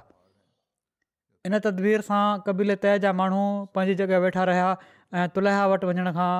इन 1.50 1.60
तदबीर 1.68 2.04
सां 2.08 2.24
कबीले 2.48 2.76
तय 2.88 3.00
जा 3.06 3.14
माण्हू 3.22 3.44
पंहिंजी 3.78 3.96
जॻह 4.02 4.22
वेठा 4.26 4.44
रहिया 4.52 4.68
ऐं 5.22 5.28
तुलहा 5.38 5.64
वटि 5.74 5.90
वञण 5.92 6.12
खां 6.20 6.34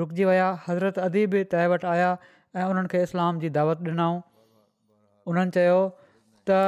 रुकिजी 0.00 0.26
विया 0.30 0.50
हज़रत 0.66 0.98
अदी 1.06 1.24
बि 1.36 1.44
तय 1.54 1.70
वटि 1.74 1.90
आया 1.92 2.10
ऐं 2.56 2.66
उन्हनि 2.72 3.04
इस्लाम 3.08 3.40
जी 3.46 3.52
दावत 3.60 3.88
ॾिनऊं 3.92 4.20
उन्हनि 5.32 5.56
चयो 5.60 5.78
त 6.50 6.60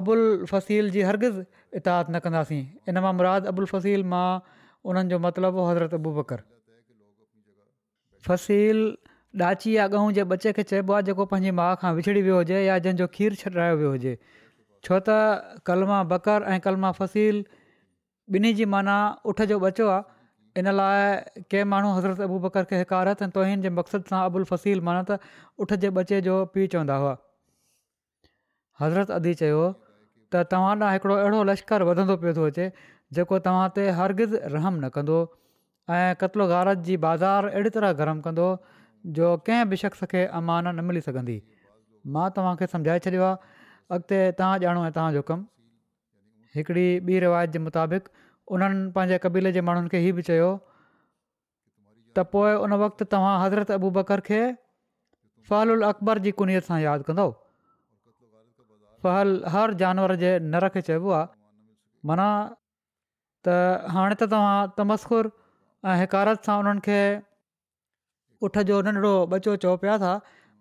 अबुल 0.00 0.24
फ़सील 0.54 0.90
जी 0.98 1.04
हरगिज़ 1.12 1.40
इताद 1.82 2.06
न 2.10 2.26
कंदासीं 2.26 2.62
इन 2.94 3.04
मां 3.06 3.14
मुराद 3.22 3.52
अबुल 3.54 3.72
फ़सील 3.76 4.10
मां 4.14 4.26
उन्हनि 4.92 5.10
जो 5.14 5.48
हो 5.60 5.68
हज़रत 5.70 6.46
फ़ल 8.28 8.86
ॾाची 9.42 9.72
या 9.72 9.86
गहूं 9.92 10.10
जे 10.16 10.22
बचे 10.32 10.52
खे 10.56 10.62
चइबो 10.70 10.92
आहे 10.94 11.02
जेको 11.06 11.24
पंहिंजी 11.30 11.50
माउ 11.60 11.74
खां 11.80 11.92
विछड़ी 11.94 12.20
वियो 12.26 12.36
हुजे 12.36 12.60
या 12.64 12.76
जंहिंजो 12.84 13.06
खीरु 13.16 13.34
छॾायो 13.40 13.74
वियो 13.80 13.90
हुजे 13.94 14.12
छो 14.88 14.98
त 15.08 15.16
कलमा 15.70 15.98
बकर 16.12 16.46
ऐं 16.52 16.58
कलमा 16.66 16.90
फ़सील 17.00 17.40
ॿिन्ही 18.36 18.52
जी 18.60 18.64
माना 18.76 18.94
उठ 19.32 19.42
जो 19.52 19.58
बचो 19.66 19.86
आहे 19.96 20.60
इन 20.62 20.72
लाइ 20.80 21.42
कंहिं 21.52 21.64
माण्हू 21.74 21.90
हज़रत 21.98 22.20
अबू 22.28 22.38
बकर 22.46 22.68
खे 22.72 22.80
कारथ 22.94 23.22
ऐं 23.28 23.30
तोहिन 23.38 23.66
जे 23.66 23.74
मक़सदु 23.80 24.10
सां 24.14 24.22
फ़सील 24.52 24.82
माना 24.90 25.02
त 25.10 25.18
उठ 25.64 25.76
जे 25.84 25.90
बचे 26.00 26.20
जो 26.28 26.38
पीउ 26.54 26.72
चवंदा 26.76 26.96
हुआ 27.04 27.14
हज़रत 28.84 29.14
अदी 29.20 29.34
चयो 29.42 29.62
त 29.72 30.46
तव्हां 30.54 30.72
ॾांहुं 30.76 30.92
हिकिड़ो 30.98 31.20
अहिड़ो 31.22 31.44
लश्करु 31.50 31.90
वधंदो 31.92 32.18
पियो 32.24 32.34
थो 32.40 32.50
अचे 32.54 32.70
जेको 33.20 33.44
तव्हां 33.48 34.06
रहम 34.18 34.84
न 34.84 34.94
कंदो 34.98 35.20
ऐं 35.94 36.14
गारत 36.50 36.78
जी 36.86 36.96
बाज़ार 37.02 37.44
अहिड़ी 37.48 37.70
तरह 37.70 37.92
गरम 38.00 38.20
कंदो 38.20 38.46
जो 39.18 39.36
कंहिं 39.46 39.68
बि 39.70 39.76
शख़्स 39.82 40.04
खे 40.12 40.24
अमान 40.38 40.68
न 40.78 40.84
मिली 40.84 41.00
सघंदी 41.06 41.36
मां 42.14 42.28
तव्हांखे 42.38 42.66
सम्झाए 42.72 42.98
छॾियो 43.04 43.22
आहे 43.26 43.36
अॻिते 43.96 44.18
तव्हां 44.38 44.58
ॼाणो 44.70 44.84
ऐं 44.86 44.90
तव्हांजो 44.96 45.22
कमु 45.28 45.44
हिकिड़ी 46.56 46.84
ॿी 47.10 47.20
रिवायत 47.26 47.50
जे 47.56 47.62
मुताबिक़ 47.68 48.08
उन्हनि 48.56 48.90
पंहिंजे 48.98 49.18
क़बीले 49.26 49.52
जे 49.58 49.64
माण्हुनि 49.68 49.92
खे 49.94 49.98
हीउ 50.06 50.16
बि 50.18 50.22
चयो 50.30 50.48
त 52.16 52.24
पोइ 52.34 52.58
उन 52.66 52.72
वक़्तु 52.82 53.08
तव्हां 53.14 53.36
हज़रत 53.44 53.70
अबू 53.78 53.90
बकर 54.02 54.22
खे 54.32 54.40
फ़हल 55.50 55.74
उल 55.78 55.86
अकबर 55.92 56.22
जी 56.28 56.34
कुनीय 56.42 56.60
सां 56.72 56.80
यादि 56.88 57.08
कंदो 57.12 57.28
फ़हल 59.06 59.34
हर 59.56 59.76
जानवर 59.86 60.16
जे 60.26 60.34
नर 60.52 60.68
खे 60.76 60.84
चइबो 60.92 61.14
आहे 61.22 61.32
माना 62.12 62.28
त 63.48 63.90
हाणे 63.96 64.20
त 64.24 64.32
तव्हां 64.38 65.26
ऐं 65.90 65.96
हकारत 66.02 66.46
सां 66.48 66.54
उन्हनि 66.60 66.82
खे 66.84 66.94
उठ 68.46 68.56
जो 68.70 68.78
नंढिड़ो 68.86 69.12
बचो 69.34 69.52
चओ 69.64 69.74
पिया 69.82 69.96
था 70.04 70.14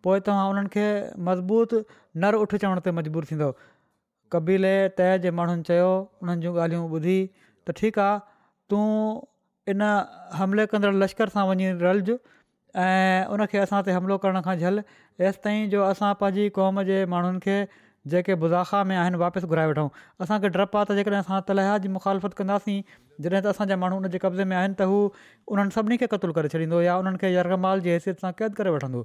पोइ 0.08 0.22
तव्हां 0.28 0.44
उन्हनि 0.54 0.72
खे 0.76 0.84
मज़बूत 1.30 1.74
नर 2.26 2.38
उठ 2.42 2.54
चवण 2.64 2.82
ते 2.88 2.94
मजबूर 2.98 3.28
थींदो 3.30 3.48
कबीले 4.36 4.74
तए 5.00 5.16
जे 5.24 5.32
माण्हुनि 5.40 5.66
चयो 5.72 5.88
उन्हनि 6.06 6.48
जूं 6.48 6.54
ॻाल्हियूं 6.66 6.84
ॿुधी 6.98 7.18
त 7.30 7.76
ठीकु 7.80 8.04
आहे 8.06 8.20
तूं 8.74 8.84
इन 9.74 9.82
हमले 10.42 10.68
कंदड़ 10.76 10.94
लश्कर 11.06 11.34
सां 11.38 11.48
वञी 11.54 11.72
रलज 11.88 12.14
ऐं 12.86 13.26
उनखे 13.38 13.64
असां 13.66 13.82
ते 13.90 13.98
हमिलो 13.98 14.22
करण 14.28 14.46
खां 14.50 14.58
झल 14.66 14.82
ऐसि 15.32 15.44
ताईं 15.48 15.68
जो 15.76 15.86
असां 15.96 16.12
पंहिंजी 16.24 16.48
क़ौम 16.60 16.82
जे 16.92 17.00
माण्हुनि 17.16 17.44
खे 17.48 17.58
जेके 18.14 18.36
बुज़ाखा 18.42 18.84
में 18.90 18.96
आहिनि 18.96 19.18
वापसि 19.18 19.48
घुराए 19.48 19.68
वठूं 19.68 19.88
असांखे 20.22 20.50
डपु 20.56 20.78
आहे 20.78 20.86
त 20.90 20.94
जेकॾहिं 20.98 21.20
असां 21.22 21.40
तलहा 21.48 21.78
जी 21.84 21.88
मुखालफ़त 21.96 22.34
कंदासीं 22.38 22.82
जॾहिं 23.22 23.44
त 23.44 23.46
असांजा 23.54 23.76
माण्हू 23.84 23.98
उन 24.02 24.08
जे 24.16 24.20
कब्ज़े 24.26 24.44
में 24.50 24.56
आहिनि 24.58 24.76
त 24.82 24.86
हू 24.92 24.98
उन्हनि 25.54 25.72
सभिनी 25.78 25.98
खे 26.04 26.08
क़तलु 26.14 26.34
करे 26.38 26.50
छॾींदो 26.54 26.82
या 26.86 26.98
उन्हनि 27.02 27.18
खे 27.22 27.34
यरगमाल 27.34 27.82
जी 27.88 27.90
हैसियत 27.90 28.22
सां 28.26 28.32
क़ैद 28.42 28.54
करे 28.62 28.70
वठंदो 28.78 29.02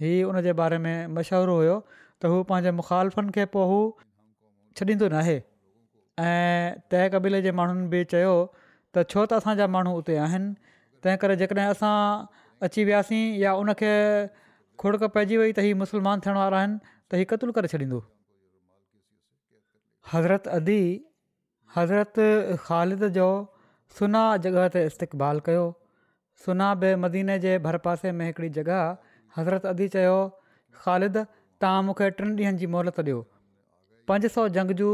हीअ 0.00 0.28
उनजे 0.30 0.52
बारे 0.60 0.78
में 0.84 0.96
मशहूरु 1.18 1.56
हुयो 1.60 1.76
त 1.90 2.32
हू 2.32 2.42
पंहिंजे 2.52 2.70
मुखालफ़नि 2.78 3.36
खे 3.36 3.44
पोइ 3.56 3.68
हू 3.72 3.82
छॾींदो 4.80 5.12
नाहे 5.18 5.36
ऐं 6.28 6.80
तइ 6.90 7.08
क़बीले 7.16 7.42
जे 7.48 7.52
माण्हुनि 7.60 7.88
बि 7.94 8.02
चयो 8.16 8.34
त 8.56 9.06
छो 9.12 9.26
त 9.26 9.42
असांजा 9.42 9.68
माण्हू 9.76 9.94
उते 10.02 10.16
आहिनि 10.30 10.52
तंहिं 11.04 11.18
करे 11.24 11.36
जेकॾहिं 11.44 11.70
असां 11.76 11.94
अची 12.66 12.88
वियासीं 12.90 13.22
या 13.46 13.54
उनखे 13.64 13.94
खुड़क 14.80 15.02
पइजी 15.16 15.36
वई 15.44 15.50
त 15.56 15.62
हीअ 15.68 15.76
मुस्लमान 15.86 16.20
थियण 16.24 16.36
वारा 16.44 16.56
आहिनि 16.64 16.95
त 17.12 17.18
हीउ 17.18 17.26
क़तल 17.32 17.50
करे 17.56 17.68
छॾींदो 17.72 17.98
हज़रत 20.12 20.46
अदी 20.58 20.78
हज़रत 21.76 22.16
ख़ालिद 22.66 23.02
जो 23.18 23.26
सुना 23.98 24.22
जॻह 24.46 24.66
ते 24.76 24.80
इस्तक़बालु 24.90 25.42
कयो 25.48 25.64
सुनह 26.46 26.96
मदीने 27.02 27.36
जे 27.44 27.52
भरपासे 27.66 28.12
में 28.20 28.24
हिकिड़ी 28.26 28.48
जॻह 28.56 28.80
हज़रत 29.36 29.66
अदी 29.74 29.88
चयो 29.96 30.16
ख़ालिद 30.84 31.18
तव्हां 31.64 31.84
मूंखे 31.90 32.08
टिनि 32.20 32.32
ॾींहनि 32.40 32.60
जी 32.62 32.68
मोहलत 32.74 32.98
ॾियो 33.04 33.20
पंज 34.12 34.26
सौ 34.38 34.46
जंगजू 34.58 34.90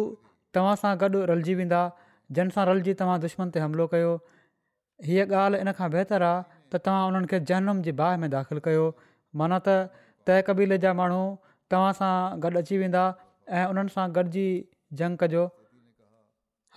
तव्हां 0.58 0.74
सां 0.82 0.92
गॾु 1.04 1.22
रलिजी 1.32 1.54
वेंदा 1.62 1.80
जंहिं 2.38 2.54
सां 2.58 2.66
रलिजी 2.72 2.94
तव्हां 3.02 3.14
दुश्मन 3.24 3.54
ते 3.56 3.62
हमिलो 3.64 3.86
कयो 3.94 4.10
हीअ 5.08 5.24
ॻाल्हि 5.44 5.62
इन 5.66 5.72
खां 5.80 5.88
बहितरु 5.96 6.28
आहे 6.28 6.44
त 6.74 6.82
तव्हां 6.90 7.08
उन्हनि 7.12 7.32
खे 7.34 7.40
जनमु 7.52 7.76
जी 7.88 7.96
बाहि 8.02 8.20
में 8.26 8.28
दाख़िलु 8.36 8.64
कयो 8.68 8.84
माना 9.42 9.60
त 9.70 9.78
तय 10.30 10.46
क़बीले 10.50 10.78
जा 10.86 10.92
माण्हू 11.02 11.22
तव्हां 11.72 11.92
सां 11.98 12.42
गॾु 12.44 12.58
अची 12.60 12.78
वेंदा 12.84 13.02
ऐं 13.58 13.64
उन्हनि 13.72 13.94
सां 13.96 14.06
गॾिजी 14.18 14.46
जंग 15.00 15.20
कजो 15.22 15.44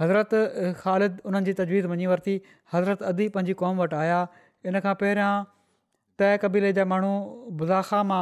हज़रत 0.02 0.36
ख़ालिद 0.84 1.20
उन्हनि 1.30 1.48
जी 1.50 1.56
तजवीज़ 1.60 1.88
मञी 1.94 2.08
वरिती 2.12 2.36
हज़रत 2.76 3.04
अदी 3.10 3.28
पंहिंजी 3.36 3.56
क़ौम 3.62 3.82
वटि 3.84 3.98
आया 4.04 4.20
इन 4.70 4.80
खां 4.86 4.94
पहिरियां 5.04 5.34
तय 6.22 6.40
कबीले 6.46 6.72
जा 6.80 6.86
माण्हू 6.94 7.14
बुज़ाखा 7.62 8.02
मां 8.14 8.22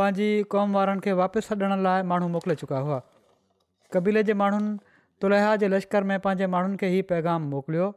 पंहिंजी 0.00 0.28
क़ौम 0.54 0.78
वारनि 0.78 1.04
खे 1.08 1.16
वापसि 1.22 1.50
छॾण 1.62 1.76
लाइ 1.88 2.06
माण्हू 2.12 2.30
मोकिले 2.36 2.56
चुका 2.64 2.82
हुआ 2.88 3.00
कबीले 3.96 4.24
जे 4.30 4.38
माण्हुनि 4.44 5.00
तुलया 5.24 5.52
जे 5.64 5.72
लश्कर 5.76 6.08
में 6.12 6.16
पंहिंजे 6.28 6.52
माण्हुनि 6.56 6.80
खे 6.84 6.92
ई 6.98 7.04
पैगाम 7.12 7.50
मोकिलियो 7.56 7.90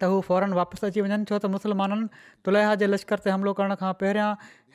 त 0.00 0.04
हू 0.12 0.16
फौरन 0.26 0.52
वापसि 0.58 0.86
अची 0.88 1.00
वञनि 1.06 1.24
छो 1.30 1.36
त 1.42 1.50
मुसलमाननि 1.54 2.06
तुलेहा 2.46 2.74
जे 2.82 2.86
लश्कर 2.92 3.22
ते 3.26 3.32
हमिलो 3.34 3.52
करण 3.60 3.74
खां 3.82 3.92
पहिरियां 4.02 4.28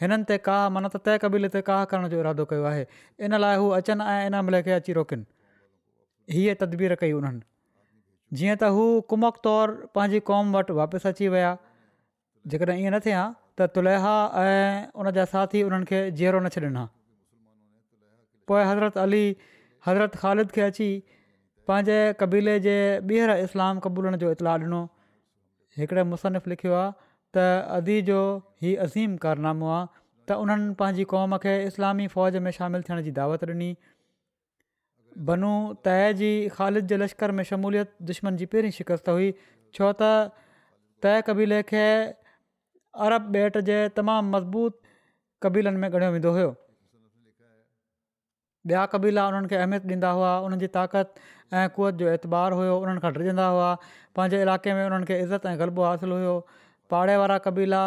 हिननि 0.04 0.26
ते 0.32 0.36
काह 0.48 0.62
माना 0.76 0.90
त 0.96 1.02
तइ 1.08 1.16
क़बीले 1.24 1.50
ते 1.56 1.62
काह 1.70 1.82
करण 1.94 2.08
जो 2.14 2.20
इरादो 2.24 2.46
कयो 2.52 2.64
आहे 2.72 2.84
इन 3.28 3.36
लाइ 3.44 3.60
हू 3.64 3.68
अचनि 3.80 4.06
ऐं 4.14 4.22
इन 4.32 4.38
मिले 4.50 4.62
खे 4.68 4.76
अची 4.80 4.94
रोकनि 4.98 6.36
हीअ 6.36 6.54
तदबीर 6.64 6.96
कई 7.04 7.12
उन्हनि 7.20 7.44
जीअं 8.40 8.54
त 8.64 8.70
हू 8.78 8.86
कुमक 9.14 9.42
तौरु 9.48 9.90
पंहिंजी 9.98 10.22
क़ौम 10.32 10.56
वटि 10.58 10.76
वापसि 10.80 11.10
अची 11.12 11.28
विया 11.36 11.50
जेकॾहिं 12.54 12.84
ईअं 12.84 12.96
न 12.96 13.02
थिया 13.08 13.24
त 13.60 13.70
तुलेहा 13.78 14.14
ऐं 14.44 14.86
उन 15.04 15.12
जा 15.20 15.26
साथी 15.36 15.64
उन्हनि 15.72 15.90
खे 15.92 16.00
जीअरो 16.22 16.40
न 16.46 16.54
छॾिना 16.58 16.84
पोइ 18.52 18.62
हज़रत 18.72 19.02
अली 19.06 19.24
हज़रत 19.90 20.14
ख़ालिद 20.24 20.50
खे 20.60 20.64
अची 20.72 20.88
पंहिंजे 21.72 22.00
क़बीले 22.24 22.56
जे 22.68 22.76
ॿीहर 23.12 23.30
इस्लाम 23.48 23.84
क़बूलण 23.88 24.18
जो 24.26 24.32
इतलाउ 24.38 24.64
ॾिनो 24.64 24.82
हिकिड़े 25.78 26.04
मुसनफ़ 26.12 26.50
लिखियो 26.50 26.74
आहे 26.74 26.92
त 27.38 27.44
अदी 27.78 28.02
जो 28.10 28.20
ई 28.64 28.74
अज़ीम 28.88 29.18
कारनामो 29.26 29.68
आहे 29.72 29.86
त 29.94 30.38
उन्हनि 30.44 30.74
पंहिंजी 30.82 31.04
क़ौम 31.14 31.38
खे 31.46 31.54
इस्लामी 31.70 32.08
फ़ौज 32.14 32.38
में 32.48 32.52
शामिलु 32.58 32.84
थियण 32.90 33.02
जी 33.08 33.12
दावत 33.20 33.44
ॾिनी 33.50 33.70
बनू 35.30 35.52
तए 35.88 36.10
जी 36.22 36.32
ख़ालिद 36.58 36.88
जे 36.94 36.98
लश्कर 37.04 37.32
में 37.40 37.44
शमूलियत 37.52 37.92
दुश्मन 38.12 38.36
जी 38.42 38.46
पहिरीं 38.54 38.72
शिकस्त 38.80 39.10
हुई 39.16 39.32
छो 39.78 39.92
त 40.02 40.12
तए 41.06 41.22
कबीले 41.30 41.62
खे 41.74 41.86
अरब 43.10 43.30
बेट 43.38 43.62
जे 43.72 43.78
तमामु 44.02 44.36
मज़बूत 44.38 44.82
क़बीलनि 45.44 45.78
में 45.86 45.90
ॻणियो 45.96 46.12
वेंदो 46.18 46.34
हुयो 46.40 46.52
ॿिया 48.70 48.80
कबीला 48.94 49.24
उन्हनि 49.30 49.48
खे 49.52 49.56
अहमियत 49.58 49.86
ॾींदा 49.92 50.10
हुआ 50.18 50.32
उन्हनि 50.48 50.68
ताक़त 50.80 51.28
ऐं 51.60 51.70
कुवत 51.76 51.96
जो 52.02 52.08
एतबारु 52.14 52.58
हुयो 52.62 52.74
उन्हनि 52.80 53.02
खां 53.06 53.36
हुआ 53.44 53.70
पंहिंजे 54.20 54.40
इलाइक़े 54.46 54.72
में 54.78 54.84
उन्हनि 54.92 55.06
खे 55.10 55.16
इज़त 55.24 55.46
ऐं 55.50 55.56
ग़लबो 55.60 55.82
हासिलु 55.88 56.16
हुयो 56.20 56.34
पाड़े 56.92 57.16
वारा 57.24 57.38
कबीला 57.48 57.84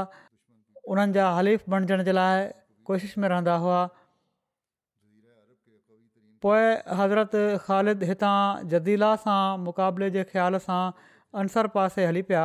उन्हनि 0.93 1.13
जा 1.17 1.25
हलीफ़ 1.37 1.63
बणजण 1.73 2.01
जे 2.09 2.13
लाइ 2.17 2.37
कोशिशि 2.89 3.21
में 3.21 3.29
रहंदा 3.33 3.57
हुआ 3.65 3.81
पोइ 6.43 6.65
हज़रत 7.01 7.35
ख़ालिद 7.67 8.03
हितां 8.09 8.37
जदीला 8.73 9.11
सां 9.25 9.43
मुक़ाबले 9.67 10.09
जे 10.17 10.25
ख़्याल 10.33 10.57
सां 10.69 10.81
अंसर 11.43 11.71
पासे 11.77 12.07
हली 12.11 12.23
पिया 12.31 12.41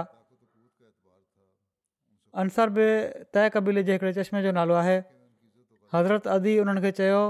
अंसर 2.44 2.75
बि 2.79 2.86
तय 3.38 3.50
कबीले 3.56 3.84
जे 3.88 3.98
हिकिड़े 3.98 4.13
चश्मे 4.22 4.44
जो 4.48 4.51
नालो 4.62 4.77
आहे 4.84 4.98
हज़रत 5.96 6.29
अदी 6.38 6.57
उन्हनि 6.66 6.81
खे 6.88 6.92
चयो 7.01 7.24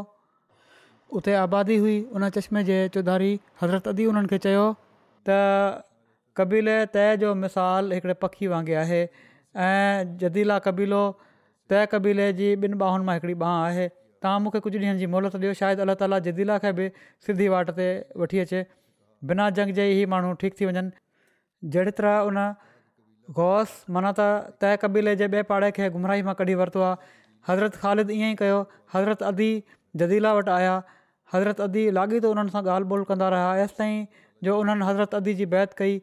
आबादी 1.47 1.77
हुई 1.85 1.95
उन 2.17 2.29
चश्मे 2.39 2.63
जे 2.71 2.77
चौधारी 2.97 3.31
हज़रत 3.63 3.87
अदी 3.93 4.07
उन्हनि 4.13 4.31
खे 4.33 4.55
कबीले 6.37 6.73
तय 6.95 7.15
जो 7.21 7.33
मिसाल 7.43 7.91
हिकिड़े 7.93 8.13
पखी 8.23 8.47
वांगुरु 8.53 8.77
आहे 8.79 9.01
ऐं 9.67 10.17
जदीला 10.23 10.57
कबीलो 10.67 11.03
तय 11.71 11.85
कबीले 11.93 12.25
जी 12.39 12.49
ॿिनि 12.65 12.77
ॿाहुनि 12.87 13.05
मां 13.07 13.15
हिकिड़ी 13.17 13.33
बांह 13.43 13.55
आहे 13.63 13.85
तव्हां 14.23 14.41
मूंखे 14.43 14.59
कुझु 14.65 14.77
ॾींहनि 14.83 14.99
जी 14.99 15.05
मोहलत 15.13 15.35
ॾियो 15.39 15.53
शायदि 15.61 15.81
अलाह 15.85 15.95
ताला 16.01 16.19
जदीला 16.27 16.57
खे 16.65 16.71
बि 16.79 16.87
सिधी 17.27 17.47
वाट 17.53 17.71
ते 17.79 17.87
वठी 18.23 18.39
अचे 18.45 18.61
बिना 19.31 19.47
जंग 19.59 19.73
जे 19.79 19.85
ई 19.95 20.05
माण्हू 20.13 20.33
ठीकु 20.43 20.59
थी 20.61 20.69
वञनि 20.71 20.85
जहिड़ी 21.75 21.93
तरह 22.01 22.29
उन 22.31 22.37
घोस 23.43 23.73
माना 23.97 24.11
त 24.19 24.29
तय 24.65 24.77
कबीले 24.85 25.15
जे 25.23 25.27
ॿिए 25.33 25.47
पाड़े 25.53 25.71
खे 25.79 25.89
गुमराही 25.97 26.25
मां 26.29 26.35
कढी 26.43 26.57
वरितो 26.61 26.83
आहे 26.89 27.15
हज़रत 27.49 27.79
ख़ालिद 27.85 28.11
ईअं 28.19 28.29
ई 28.33 28.35
कयो 28.43 28.59
हज़रत 28.95 29.23
अदी 29.33 29.49
जदीला 30.03 30.35
वटि 30.41 30.53
आया 30.59 30.75
हज़रत 31.35 31.65
अदी 31.67 31.87
लाॻीतो 31.99 32.35
उन्हनि 32.37 32.55
सां 32.57 32.63
ॻाल्हि 32.75 32.93
ॿोल 32.99 33.07
कंदा 33.13 33.31
रहिया 33.35 33.65
एसि 33.67 33.75
ताईं 33.81 33.97
जो 34.47 34.59
उन्हनि 34.65 34.87
हज़रत 34.91 35.17
अदी 35.23 35.33
जी 35.41 35.47
बैत 35.57 35.75
कई 35.81 35.99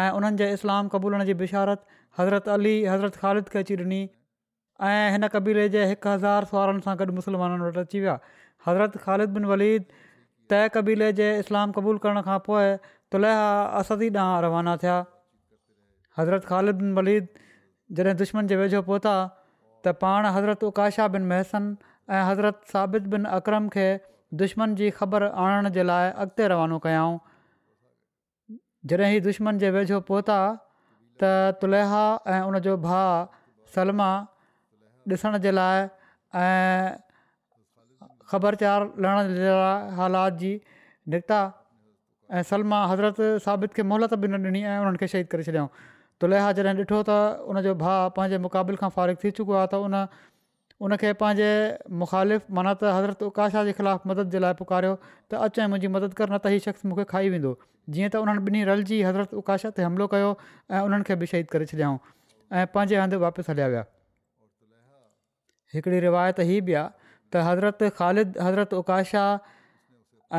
ऐं 0.00 0.10
उन्हनि 0.18 0.36
जे 0.40 0.46
इस्लाम 0.58 0.88
क़बूल 0.94 1.24
जी 1.30 1.34
बिशारत 1.40 1.80
हज़रत 2.18 2.48
अली 2.56 2.74
हज़रत 2.84 3.16
ख़ालिद 3.22 3.48
खे 3.54 3.58
अची 3.64 3.76
ॾिनी 3.80 4.00
ऐं 4.88 5.10
हिन 5.14 5.28
क़बीले 5.34 5.68
जे 5.74 5.84
हिकु 5.90 6.08
हज़ार 6.12 6.44
सुवालनि 6.52 6.80
सां 6.86 6.94
गॾु 7.00 7.14
मुस्लमाननि 7.16 7.64
वटि 7.66 7.80
अची 7.86 8.00
विया 8.04 8.14
हज़रत 8.68 8.96
ख़ालिद 9.02 9.34
बिन 9.36 9.44
वलीद 9.50 9.84
तइ 10.52 10.68
क़बीले 10.76 11.10
जे 11.18 11.26
इस्लाम 11.42 11.74
क़बूल 11.78 11.98
करण 12.04 12.20
खां 12.28 12.38
पोइ 12.46 12.70
तुलहा 13.14 13.50
असदी 13.82 14.08
ॾांहुं 14.22 14.38
रवाना 14.46 14.74
थिया 14.84 14.94
हज़रत 16.20 16.44
ख़ालिद 16.52 16.80
बिन 16.84 16.94
वलीद 17.00 17.28
जॾहिं 18.00 18.14
दुश्मन 18.22 18.48
जे 18.52 18.56
वेझो 18.62 18.82
पहुता 18.88 19.12
त 19.32 19.94
पाण 20.06 20.30
हज़रत 20.36 20.64
उकाशा 20.72 21.08
बिन 21.18 21.26
महसन 21.34 21.68
ऐं 22.16 22.24
हज़रत 22.28 22.64
साबित 22.72 23.10
बिन 23.16 23.28
अक्रम 23.40 23.68
खे 23.76 23.86
दुश्मन 24.44 24.74
जी 24.82 24.90
ख़बर 25.02 25.28
आणण 25.48 25.70
जे 25.78 25.86
लाइ 25.92 26.10
अॻिते 26.26 26.48
रवानो 26.56 26.78
कयाऊं 26.88 27.18
जॾहिं 28.90 29.08
ई 29.16 29.20
दुश्मन 29.24 29.58
जे 29.62 29.68
वेझो 29.78 29.98
पहुता 30.06 30.36
त 31.22 31.30
तुलेहा 31.62 32.00
ऐं 32.34 32.40
उनजो 32.52 32.76
भाउ 32.86 33.10
सलमा 33.74 34.08
ॾिसण 35.12 35.38
जे 35.44 35.50
लाइ 35.58 35.82
ऐं 36.40 36.88
ख़बरचार 38.30 38.88
लहण 39.06 39.30
जे 39.38 39.52
लाइ 39.58 39.94
हालात 40.00 40.38
जी 40.42 40.52
निकिता 41.14 41.38
ऐं 42.38 42.42
सलमा 42.50 42.82
हज़रत 42.94 43.22
साबित 43.46 43.78
खे 43.78 43.82
मोहलत 43.92 44.14
बि 44.24 44.32
न 44.32 44.50
ॾिनी 44.50 44.64
ऐं 44.72 44.76
उन्हनि 44.82 45.02
खे 45.04 45.08
शहीद 45.14 45.30
करे 45.34 45.46
छॾियऊं 45.50 45.68
तुलेहा 46.24 46.50
जॾहिं 46.60 46.74
ॾिठो 46.86 47.02
त 47.12 47.20
उनजो 47.54 47.74
भाउ 47.86 48.10
पंहिंजे 48.18 48.38
मुक़ाबिल 48.48 48.76
खां 48.82 48.90
फ़ारिग 48.98 49.22
थी 49.24 49.30
चुको 49.38 49.54
आहे 49.62 49.70
त 49.76 49.82
उन 49.86 50.02
उनखे 50.84 51.12
पंहिंजे 51.22 51.50
मुखालिफ़ु 52.02 52.54
माना 52.58 52.72
त 52.74 52.90
हज़रत 52.94 53.20
उकाशा 53.30 53.60
जे 53.70 53.72
ख़िलाफ़ु 53.78 54.04
मदद 54.10 54.30
जे 54.34 54.38
लाइ 54.42 54.52
पुकारियो 54.60 54.94
त 55.30 55.38
अचु 55.46 55.62
मुंहिंजी 55.70 55.88
मदद 55.96 56.12
कर 56.18 56.26
न 56.32 56.38
त 56.42 56.50
हीअ 56.52 56.62
शख़्स 56.66 56.86
मूंखे 56.90 57.04
खाई 57.12 57.28
वेंदो 57.34 57.52
जीअं 57.94 58.10
त 58.14 58.22
उन्हनि 58.24 58.42
ॿिन्ही 58.46 58.62
रलजी 58.70 58.98
हज़रत 59.08 59.36
उकाशा 59.42 59.70
ते 59.76 59.86
हमिलो 59.86 60.08
कयो 60.14 60.30
ऐं 60.72 60.80
उन्हनि 60.88 61.06
खे 61.10 61.16
बि 61.22 61.28
शहीद 61.34 61.50
करे 61.54 61.68
छॾियाऊं 61.74 61.98
ऐं 62.56 62.66
पंहिंजे 62.74 62.98
हंधि 63.02 63.22
वापसि 63.26 63.52
हलिया 63.52 63.68
विया 63.74 63.84
हिकिड़ी 65.76 66.02
रिवायत 66.06 66.42
हीअ 66.50 66.66
बि 66.70 66.74
आहे 66.82 67.46
हज़रत 67.50 67.86
ख़ालिद 68.02 68.42
हज़रत 68.48 68.76
उकाशा 68.82 69.24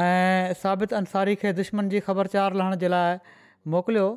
ऐं 0.04 0.60
साबित 0.66 0.92
अंसारी 1.02 1.36
खे 1.46 1.54
दुश्मन 1.64 1.90
जी 1.96 2.00
ख़बरचार 2.12 2.60
लहण 2.64 2.76
जे 2.84 2.92
लाइ 2.96 3.18
मोकिलियो 3.78 4.08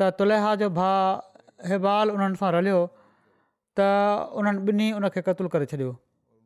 त 0.00 0.10
तुलेहा 0.20 0.54
जो 0.64 0.68
भाउ 0.82 1.74
हिबाल 1.74 2.16
उन्हनि 2.18 2.38
सां 2.44 2.50
रलियो 2.60 2.80
त 3.78 3.84
उन्हनि 4.40 4.58
ॿिन्ही 4.72 4.86
उन 4.98 5.06
खे 5.14 5.20
क़तलु 5.28 5.48
करे 5.54 5.66
छॾियो 5.72 5.90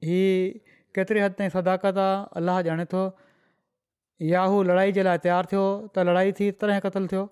हीअ 0.06 0.38
केतिरे 0.96 1.20
हद 1.24 1.34
ताईं 1.40 1.50
सदाकत 1.56 1.98
आहे 2.04 2.16
अलाह 2.38 2.58
ॼाणे 2.70 2.84
थो 2.92 3.02
या 4.30 4.40
हू 4.52 4.56
लड़ाई 4.70 4.92
जे 4.96 5.02
लाइ 5.08 5.18
तयारु 5.26 5.46
थियो 5.50 5.64
त 5.96 6.06
लड़ाई 6.08 6.32
थी 6.38 6.48
तरह 6.62 6.80
क़तलु 6.86 7.06
थियो 7.12 7.22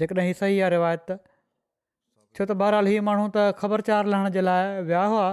जेकॾहिं 0.00 0.34
सही 0.40 0.58
आहे 0.60 0.70
रिवायत 0.74 1.06
छो 1.10 2.44
त 2.50 2.56
बहरहाल 2.62 2.90
हीअ 2.92 3.04
माण्हू 3.10 3.26
त 3.36 3.46
ख़बरचार 3.60 4.10
लहण 4.14 4.34
जे 4.36 4.42
लाइ 4.48 4.84
विया 4.90 5.04
हुआ 5.14 5.28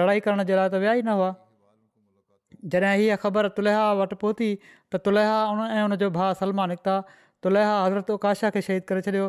लड़ाई 0.00 0.24
करण 0.26 0.44
जे 0.52 0.56
लाइ 0.60 0.68
त 0.76 0.82
विया 0.84 0.94
ई 1.00 1.02
न 1.08 1.16
हुआ 1.20 1.30
जॾहिं 2.72 2.94
हीअ 3.02 3.18
ख़बर 3.26 3.50
तुलेहा 3.60 3.84
वटि 4.00 4.18
पहुती 4.24 4.48
त 4.94 5.02
तुलेहा 5.08 5.36
उन 5.52 5.60
ऐं 5.76 5.82
उनजो 5.88 6.08
भाउ 6.16 6.38
सलमा 6.42 6.66
निकिता 6.72 6.96
तुलेहा 7.44 7.76
हज़रत 7.84 8.10
उकाशा 8.16 8.50
खे 8.56 8.60
शहीद 8.70 8.82
करे 8.92 9.04
छॾियो 9.08 9.28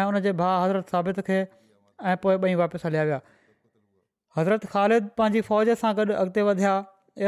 ऐं 0.00 0.04
उनजे 0.10 0.32
भाउ 0.42 0.54
हज़रत 0.64 0.94
साबित 0.96 1.18
खे 1.30 1.38
ऐं 2.06 2.16
पोइ 2.22 2.36
ॿई 2.44 2.54
वापसि 2.54 2.86
हलिया 2.88 3.02
विया 3.04 3.20
हज़रत 4.36 4.64
ख़ालिद 4.72 5.08
पंहिंजी 5.18 5.40
फ़ौज 5.50 5.68
सां 5.82 5.92
गॾु 5.98 6.12
अॻिते 6.22 6.42
वधिया 6.48 6.72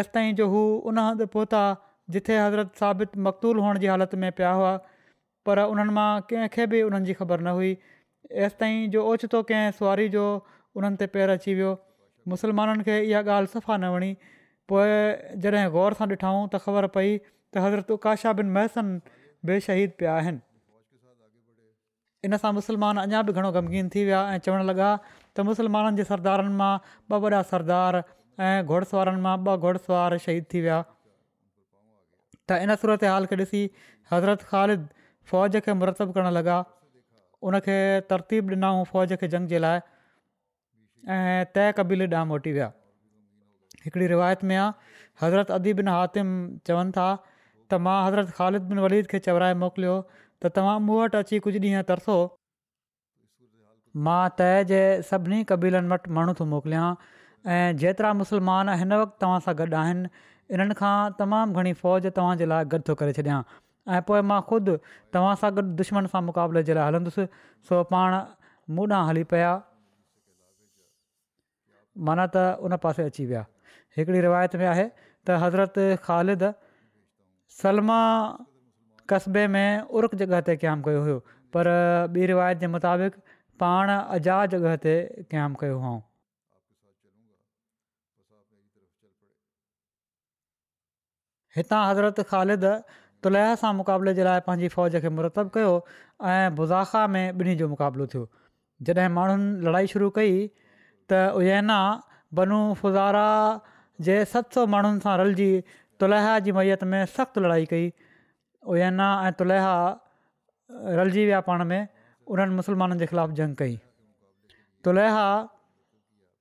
एसिताईं 0.02 0.34
जो 0.40 0.46
हू 0.48 0.60
उन 0.90 0.98
हंधि 0.98 1.26
पहुता 1.36 1.62
जिथे 2.16 2.36
हज़रत 2.38 2.74
साबित 2.82 3.16
मकतूल 3.26 3.58
हुअण 3.64 3.78
जी 3.84 3.86
हालति 3.92 4.16
में 4.24 4.30
पिया 4.40 4.52
हुआ 4.60 4.76
पर 5.46 5.58
उन्हनि 5.74 5.92
मां 5.96 6.10
कंहिंखे 6.30 6.66
बि 6.74 6.82
उन्हनि 6.88 7.04
जी 7.06 7.14
ख़बर 7.22 7.40
न 7.46 7.54
हुई 7.60 7.70
एसिताईं 8.48 8.90
जो 8.90 9.04
ओचितो 9.12 9.42
कंहिं 9.52 9.70
सुवारी 9.80 10.08
जो 10.16 10.26
उन्हनि 10.80 10.96
ते 11.02 11.06
पेर 11.16 11.30
अची 11.36 11.54
वियो 11.60 11.72
मुस्लमाननि 12.34 12.84
खे 12.90 13.00
इहा 13.02 13.22
ॻाल्हि 13.30 13.52
सफ़ा 13.54 13.76
न 13.76 13.90
वणी 13.96 14.12
पोइ 14.72 15.40
जॾहिं 15.46 15.66
गौर 15.78 15.98
सां 16.02 16.08
ॾिठाऊं 16.14 16.44
त 16.54 16.62
ख़बर 16.68 16.86
पई 16.98 17.16
त 17.24 17.66
हज़रत 17.66 17.90
उकाशा 17.98 18.32
बिन 18.42 18.52
महसन 18.58 18.94
बेशहीद 19.52 19.92
पिया 20.02 20.14
आहिनि 20.20 20.38
इन 22.28 22.36
सां 22.44 22.52
मुसलमान 22.54 23.00
अञा 23.02 23.20
बि 23.28 23.32
घणो 23.40 23.50
ग़मीन 23.56 23.86
थी 23.92 24.00
विया 24.06 24.22
ऐं 24.30 24.40
चवणु 24.46 24.64
लॻा 24.70 24.88
त 25.12 25.44
मुसलमाननि 25.50 26.00
जे 26.00 26.04
सरदारनि 26.08 26.54
मां 26.62 26.72
ॿ 27.12 27.20
वॾा 27.24 27.38
सरदार 27.52 27.98
ऐं 28.00 28.56
घुड़सवारनि 28.64 29.24
मां 29.28 29.36
ॿ 29.46 29.68
घोड़सवार 29.68 30.16
शहीद 30.26 30.48
थी 30.54 30.62
विया 30.66 30.80
त 30.88 32.60
इन 32.66 32.74
सूरत 32.84 33.06
हाल 33.12 33.28
खे 33.32 33.38
ॾिसी 33.44 33.62
हज़रत 34.12 34.44
ख़ालिद 34.52 34.84
फ़ौज 35.32 35.56
खे 35.68 35.76
मुरतबु 35.84 36.16
करणु 36.18 36.34
लॻा 36.38 36.58
उनखे 37.50 37.78
तरतीब 38.12 38.52
ॾिनऊं 38.56 38.84
फ़ौज 38.92 39.16
खे 39.24 39.32
जंग 39.36 39.54
जे 39.54 39.62
लाइ 39.66 39.80
ऐं 41.16 41.50
तइ 41.56 41.66
क़बीले 41.82 42.10
जाम 42.16 42.32
मोटी 42.34 42.52
विया 42.60 42.70
हिकिड़ी 43.84 44.10
रिवायत 44.16 44.44
में 44.48 44.56
आहे 44.62 44.96
हज़रत 45.24 45.56
अदी 45.58 45.72
बिन 45.82 45.88
हातिम 45.98 46.32
चवनि 46.70 46.96
था 46.98 47.08
त 47.26 47.84
मां 47.86 47.98
हज़रत 48.08 48.34
ख़ालिद 48.40 48.68
बिन 48.72 48.84
वलीद 48.88 49.08
खे 49.14 49.18
चवराए 49.28 49.56
मोकिलियो 49.64 49.94
त 50.44 50.50
तव्हां 50.58 50.76
मूं 50.88 50.94
वटि 51.02 51.16
अची 51.22 51.38
कुझु 51.46 51.58
ॾींहं 51.62 51.82
तरसो 51.90 52.14
मां 54.06 54.20
तए 54.40 54.52
जे 54.72 54.78
सभिनी 55.12 55.40
कबीलनि 55.52 55.90
वटि 55.94 56.10
माण्हू 56.18 56.34
थो 56.40 56.44
मोकिलियां 56.52 56.86
ऐं 57.56 57.64
जेतिरा 57.82 58.12
मुसलमान 58.20 58.68
हिन 58.82 58.92
वक़्तु 59.00 59.18
तव्हां 59.24 59.40
सां 59.46 59.54
गॾु 59.60 59.70
आहिनि 59.82 60.10
इन्हनि 60.56 60.76
खां 60.80 60.94
तमामु 61.20 61.60
घणी 61.60 61.72
फ़ौज 61.82 62.06
तव्हांजे 62.20 62.48
लाइ 62.52 62.68
गॾु 62.74 62.80
थो 62.88 62.96
करे 63.02 63.16
छॾियां 63.18 63.40
ऐं 63.96 64.00
पोइ 64.10 64.20
मां 64.32 64.40
ख़ुदि 64.50 64.76
तव्हां 65.16 65.34
सां 65.42 65.50
गॾु 65.58 65.66
दुश्मन 65.82 66.10
सां 66.14 66.22
मुक़ाबले 66.30 66.62
जे 66.70 66.76
लाइ 66.80 66.88
हलंदुसि 66.92 67.26
सो 67.70 67.82
पाण 67.94 68.18
मूं 68.76 68.88
ॾांहुं 68.92 69.08
हली 69.12 69.24
पिया 69.34 69.52
माना 72.08 72.26
त 72.34 72.68
उन 72.68 72.76
पासे 72.84 73.06
अची 73.12 73.24
विया 73.32 73.44
हिकिड़ी 73.98 74.20
रिवायत 74.28 74.56
में 74.62 74.66
आहे 74.74 74.84
त 74.96 75.40
हज़रत 75.46 75.80
ख़ालिद 76.04 76.44
सलमा 77.62 77.98
कस्बे 79.12 79.46
में 79.54 79.90
उर्क 80.00 80.12
जॻह 80.22 80.40
ते 80.48 80.54
क़ाइमु 80.62 80.82
कयो 80.88 80.98
हुयो 81.06 81.18
पर 81.56 81.70
ॿी 82.16 82.26
रिवायत 82.32 82.58
जे 82.64 82.66
मुताबिक़ 82.76 83.16
पाण 83.62 83.90
अजा 84.18 84.36
जॻह 84.54 84.76
ते 84.86 84.92
क़याम 85.34 85.54
कयो 85.62 85.78
हुओ 85.84 85.96
हितां 91.58 91.80
हज़रत 91.90 92.20
ख़ालिद 92.32 92.66
तुलह 93.26 93.48
सां 93.62 93.72
मुक़ाबले 93.78 94.12
जे 94.18 94.26
लाइ 94.28 94.44
पंहिंजी 94.48 94.68
फ़ौज 94.76 94.96
खे 95.06 95.12
मुरतब 95.16 95.50
कयो 95.56 95.72
ऐं 96.34 96.54
मुज़ाख़ा 96.60 97.02
में 97.14 97.40
ॿिन्ही 97.42 97.56
जो 97.62 97.68
मुक़ाबिलो 97.72 98.06
थियो 98.12 98.22
जॾहिं 98.90 99.08
माण्हुनि 99.14 99.48
लड़ाई 99.68 99.92
शुरू 99.94 100.10
कई 100.20 100.36
त 100.36 101.22
उयना 101.40 101.80
बनू 102.40 102.60
फुज़ारा 102.82 103.24
जे 104.08 104.20
सत 104.36 104.58
सौ 104.58 104.66
माण्हुनि 104.76 105.04
सां 105.06 105.16
रलिजी 105.22 105.50
तुलह 106.04 106.30
जी 106.46 106.54
मैयत 106.60 106.86
में 106.94 107.00
सख़्तु 107.16 107.44
लड़ाई 107.46 107.66
कई 107.74 107.90
उइना 108.68 109.08
ऐं 109.26 109.32
तुलेहा 109.38 109.74
रलिजी 110.98 111.24
विया 111.24 111.40
पाण 111.48 111.64
में 111.72 111.80
उन्हनि 112.28 112.54
मुसलमाननि 112.54 112.98
जे 113.02 113.06
ख़िलाफ़ु 113.10 113.34
जंग 113.40 113.56
कई 113.60 113.76
तुलेहा 114.84 115.24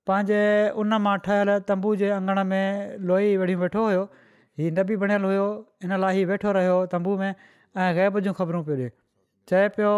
पंहिंजे 0.09 0.41
उन 0.83 0.93
मां 1.05 1.15
ठहियलु 1.27 1.55
तंबू 1.71 1.95
जे 2.01 2.09
अंगण 2.17 2.43
में 2.51 2.97
लोही 3.11 3.31
विड़ी 3.43 3.55
वेठो 3.63 3.83
हुयो 3.87 4.03
हीउ 4.59 4.71
न 4.75 4.85
बि 4.91 4.97
बणियलु 5.03 5.27
हुयो 5.31 5.47
इन 5.87 5.95
लाइ 6.03 6.21
ई 6.21 6.25
वेठो 6.33 6.51
रहियो 6.59 6.77
तंबू 6.93 7.15
में 7.23 7.29
ऐं 7.29 7.87
ग़ैब 7.97 8.19
जूं 8.27 8.33
ख़बरूं 8.39 8.61
पियूं 8.69 8.79
ॾिए 8.79 8.91
चए 9.51 9.67
पियो 9.77 9.91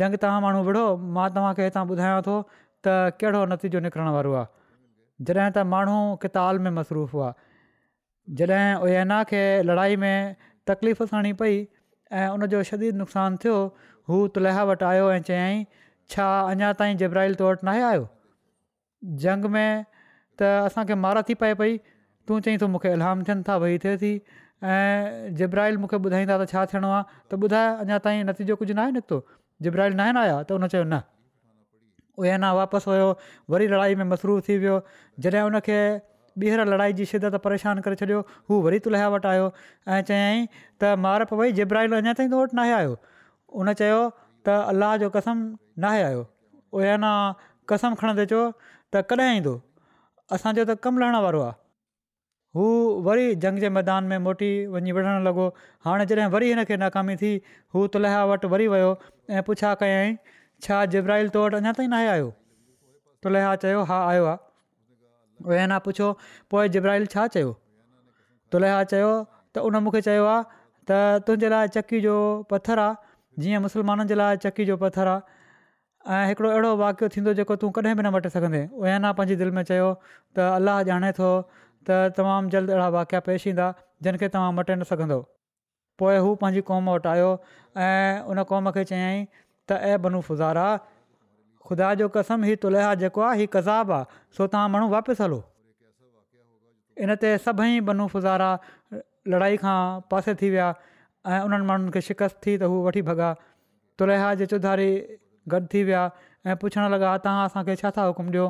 जंग 0.00 0.18
तव्हां 0.24 0.40
माण्हू 0.46 0.62
विढ़ो 0.70 0.84
मां 1.18 1.28
तव्हांखे 1.36 1.68
हितां 1.70 1.84
ॿुधायां 1.94 2.20
थो 2.28 2.36
त 2.50 2.96
कहिड़ो 3.22 3.44
नतीजो 3.54 3.82
निकिरण 3.86 4.12
वारो 4.18 4.34
आहे 4.40 5.28
जॾहिं 5.30 5.50
त 5.50 5.66
माण्हू 5.74 5.98
किताब 6.26 6.64
में 6.68 6.72
मसरूफ़ 6.80 7.16
हुआ 7.18 7.30
जॾहिं 8.42 9.22
खे 9.32 9.44
लड़ाई 9.70 9.96
में 10.04 10.14
तकलीफ़ 10.70 11.02
खणी 11.10 11.32
पई 11.42 11.56
ऐं 12.20 12.26
उनजो 12.34 12.62
शदीद 12.70 13.00
नुक़सानु 13.02 13.38
थियो 13.44 13.56
हू 14.10 14.18
तुलहा 14.36 14.62
वटि 14.70 14.84
आयो 14.90 15.06
ऐं 15.16 15.20
चयाईं 15.28 15.62
छा 16.14 16.26
अञा 16.54 16.72
ताईं 16.80 17.00
जेब्राहिल 17.02 17.34
तो 17.40 17.48
वटि 17.50 17.66
नाहे 17.68 17.82
आयो 17.90 18.04
जंग 19.26 19.50
में 19.56 19.84
त 20.40 20.50
असांखे 20.66 20.98
मार 21.06 21.22
थी 21.30 21.34
पए 21.42 21.52
पई 21.62 21.78
तूं 22.28 22.40
चयईं 22.46 22.60
थो 22.62 22.68
मूंखे 22.74 22.92
अलहाम 22.98 23.22
थियनि 23.30 23.48
था 23.48 23.58
भई 23.64 23.78
थिए 23.84 23.96
थी 24.04 24.12
ऐं 24.76 25.34
जेबराहिल 25.42 25.78
मूंखे 25.84 25.96
ॿुधाईंदा 26.08 26.38
त 26.44 26.48
छा 26.54 26.64
थियणो 26.74 26.90
आहे 26.96 27.04
त 27.32 27.40
ॿुधाए 27.48 27.72
अञा 27.86 27.98
ताईं 28.06 28.24
नतीजो 28.30 28.56
कुझु 28.62 28.78
नाहे 28.80 28.96
निकितो 28.98 29.20
जेबराहिल 29.66 29.98
न 30.02 30.22
आया 30.24 30.38
त 30.50 30.58
उन 30.58 30.68
चयो 30.74 30.84
न 30.86 31.02
उहे 32.22 32.30
अञा 32.38 32.52
वापसि 32.60 32.98
वरी 33.54 33.66
लड़ाई 33.74 33.94
में 34.02 34.04
मसरूफ़ 34.14 34.44
थी 34.48 34.58
वियो 34.66 34.76
जॾहिं 35.26 35.42
हुनखे 35.46 35.80
ॿीहर 36.42 36.64
लड़ाई 36.68 36.92
जी 36.96 37.04
शिदत 37.12 37.34
परेशान 37.44 37.78
करे 37.86 37.96
छॾियो 37.96 38.18
हू 38.50 38.60
वरी 38.64 38.78
तुलहिया 38.86 39.08
वटि 39.16 39.28
आयो 39.28 39.44
ऐं 39.92 40.00
चयई 40.08 40.40
त 40.82 40.90
मार 41.04 41.24
वई 41.40 41.52
जेब्राहिल 41.58 41.96
अञा 41.98 42.12
ताईं 42.20 42.30
तो 42.32 42.40
वटि 42.42 42.56
नाहे 42.58 42.72
आयो 42.80 42.96
उन 43.62 43.72
चयो 43.80 44.00
त 44.48 44.56
अल्लाह 44.72 44.96
जो 45.04 45.08
कसम 45.16 45.44
नाहे 45.84 46.02
आयो 46.08 46.20
उहे 46.80 46.88
अञा 46.96 47.12
कसम 47.72 47.94
खणंदे 48.02 48.26
चओ 48.34 48.42
त 48.60 49.04
कॾहिं 49.14 49.36
ईंदो 49.38 49.54
असांजो 50.38 50.66
त 50.72 50.76
कमु 50.88 51.04
लहण 51.04 51.18
वारो 51.26 51.40
आहे 51.46 51.58
हू 52.58 52.66
वरी 53.08 53.24
जंग 53.46 53.64
जे 53.64 53.70
मैदान 53.78 54.12
में 54.12 54.16
मोटी 54.28 54.50
वञी 54.74 54.96
विढ़णु 54.98 55.18
लॻो 55.28 55.48
हाणे 55.88 56.06
जॾहिं 56.12 56.30
वरी 56.36 56.52
हिन 56.52 56.62
नाकामी 56.84 57.16
थी 57.24 57.32
हू 57.74 57.86
तुलहिया 57.96 58.22
वटि 58.32 58.48
वरी 58.56 58.68
वियो 58.74 58.92
ऐं 59.38 59.42
पुछा 59.48 59.74
कयई 59.84 60.16
छा 60.66 60.84
जेब्राहिल 60.96 61.28
तो 61.36 61.44
वटि 61.46 61.62
अञा 61.62 61.72
ताईं 61.80 61.92
नाहे 61.96 62.08
आयो 62.16 62.28
तुलहाया 63.24 63.56
चयो 63.64 63.82
हा 63.92 64.00
आयो 64.12 64.24
आहे 64.32 64.44
उहेना 65.44 65.78
पुछो 65.84 66.12
पोइ 66.50 66.68
जिब्राहिल 66.76 67.06
छा 67.12 67.26
चयो 67.38 67.52
तुलेया 68.52 68.82
चयो 68.94 69.12
त 69.56 69.64
उन 69.70 69.76
मूंखे 69.86 70.00
चयो 70.08 70.24
आहे 70.32 70.42
त 70.88 71.26
तुंहिंजे 71.28 71.48
लाइ 71.52 71.68
चकी 71.76 72.00
जो 72.06 72.16
पथरु 72.52 72.80
आहे 72.84 73.40
जीअं 73.44 73.60
मुसलमाननि 73.66 74.08
जे 74.12 74.18
लाइ 74.20 74.36
चकी 74.44 74.64
जो 74.70 74.76
पथरु 74.84 75.14
आहे 75.14 75.34
ऐं 76.16 76.26
हिकिड़ो 76.30 76.50
अहिड़ो 76.50 76.70
वाकियो 76.82 77.08
थींदो 77.16 77.34
जेको 77.40 77.56
तूं 77.62 77.70
कॾहिं 77.78 77.94
बि 77.98 78.02
न 78.06 78.12
मटे 78.16 78.30
सघंदे 78.36 78.60
उहना 78.82 79.10
पंहिंजी 79.20 79.36
दिलि 79.42 79.56
में 79.58 79.62
चयो 79.70 79.88
त 80.02 80.48
अलाह 80.56 80.82
ॼाणे 80.90 81.10
थो 81.20 81.30
त 81.52 82.02
तमामु 82.18 82.52
जल्द 82.56 82.70
अहिड़ा 82.74 82.88
वाकिया 82.98 83.22
पेश 83.30 83.46
ईंदा 83.54 83.66
जिन 84.06 84.20
तव्हां 84.26 84.52
मटे 84.60 84.76
न 84.78 84.86
सघंदो 84.92 85.18
पोइ 86.02 86.16
हू 86.26 86.30
पंहिंजी 86.44 86.62
क़ौम 86.70 86.90
वटि 86.94 87.08
आयो 87.16 87.30
ऐं 87.86 88.20
उन 88.32 88.42
क़ौम 88.52 88.70
खे 88.78 88.84
चयाईं 88.92 89.24
त 89.34 89.80
ऐं 89.92 89.96
बनू 90.06 90.20
फुज़ारा 90.30 90.66
ख़ुदा 91.68 91.88
जो 92.00 92.08
कसम 92.16 92.46
हीउ 92.48 92.56
तुलेहा 92.64 92.94
जेको 93.02 93.20
आहे 93.28 93.38
हीउ 93.42 93.50
कज़ाबु 93.54 93.92
आहे 93.98 94.04
सो 94.38 94.46
तव्हां 94.54 94.70
माण्हू 94.74 94.88
वापसि 94.94 95.22
हलो 95.24 95.38
इनते 97.06 97.32
सभई 97.46 97.80
बनू 97.90 98.06
फुज़ारा 98.14 98.50
लड़ाई 99.34 99.60
खां 99.64 99.76
पासे 100.12 100.34
थी 100.42 100.50
विया 100.54 100.68
ऐं 101.30 101.40
उन्हनि 101.48 101.66
माण्हुनि 101.70 101.94
खे 101.98 102.02
शिकस्त 102.08 102.38
थी 102.46 102.52
त 102.62 102.70
हू 102.72 102.76
वठी 102.86 103.02
भॻा 103.10 103.30
तुलेया 104.00 104.28
जे 104.42 104.46
चौधारी 104.54 104.88
गॾु 105.54 105.60
थी 105.74 105.82
विया 105.90 106.04
ऐं 106.50 106.56
पुछणु 106.64 106.86
लॻा 106.94 107.16
तव्हां 107.26 107.46
असांखे 107.50 107.76
छा 107.82 107.90
था 107.98 108.06
हुकुमु 108.10 108.30
ॾियो 108.36 108.46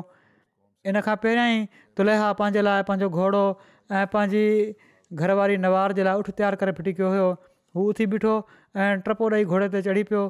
इन 0.91 1.01
खां 1.07 1.15
पहिरियां 1.25 1.47
ई 1.57 1.87
तुलेहा 2.01 2.27
पंहिंजे 2.41 2.65
लाइ 2.67 2.85
पंहिंजो 2.91 3.09
घोड़ो 3.21 3.43
ऐं 4.01 4.03
पंहिंजी 4.15 4.43
घरवारी 5.23 5.57
नवार 5.65 5.97
जे 6.01 6.05
लाइ 6.09 6.23
उठ 6.25 6.29
तयारु 6.41 6.61
करे 6.63 6.75
फिटीकियो 6.81 7.09
हुयो 7.15 7.25
हू 7.79 7.87
उथी 7.95 8.07
बीठो 8.13 8.35
ऐं 8.83 8.91
टिपो 9.09 9.25
ॾेई 9.39 9.49
घोड़े 9.51 9.67
ते 9.75 9.81
चढ़ी 9.89 10.03
पियो 10.11 10.23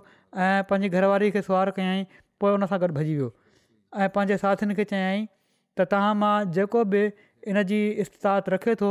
ऐं 0.47 0.53
पंहिंजी 0.71 0.97
घरवारी 0.99 1.31
खे 1.37 1.43
कयईं 1.51 2.07
पोइ 2.43 2.51
हुन 2.55 2.65
सां 2.73 2.79
गॾु 2.81 2.93
भॼी 2.97 3.11
वियो 3.15 3.29
ऐं 4.03 4.09
पंहिंजे 4.17 4.37
साथियुनि 4.43 4.75
खे 4.79 4.85
चयाई 4.91 5.21
त 5.25 5.87
तव्हां 5.93 6.13
मां 6.23 6.33
जेको 6.57 6.83
बि 6.93 7.01
इनजी 7.53 7.79
इस्ताह 8.05 8.37
रखे 8.55 8.75
थो 8.83 8.89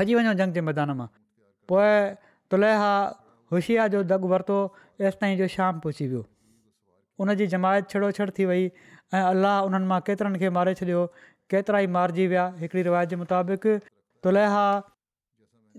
भॼी 0.00 0.18
वञो 0.20 0.36
जंग 0.42 0.58
जे 0.60 0.64
मैदान 0.70 0.94
मां 1.02 1.08
पोइ 1.72 1.92
तुलेहा 2.54 2.92
होशिया 3.54 3.88
जो 3.96 4.04
दगु 4.14 4.32
वरितो 4.34 4.60
ऐसि 5.08 5.20
ताईं 5.24 5.36
जो 5.42 5.48
शाम 5.56 5.82
पहुची 5.86 6.08
वियो 6.14 6.24
उन 7.24 7.34
जी 7.42 7.46
जमायत 7.50 7.96
छड़ 8.18 8.30
थी 8.38 8.48
वई 8.52 8.64
ऐं 8.68 9.22
अलाह 9.24 9.60
उन्हनि 9.70 9.90
मां 9.94 10.00
केतिरनि 10.10 10.38
खे 10.44 10.50
मारे 10.58 10.74
छॾियो 10.82 11.04
केतिरा 11.54 11.82
ई 11.88 11.92
मारिजी 11.98 12.26
विया 12.34 12.46
हिकिड़ी 12.62 12.82
रिवायत 12.90 13.08
जे 13.08 13.16
मुताबिक़ 13.22 13.66
तुलहा 14.26 14.62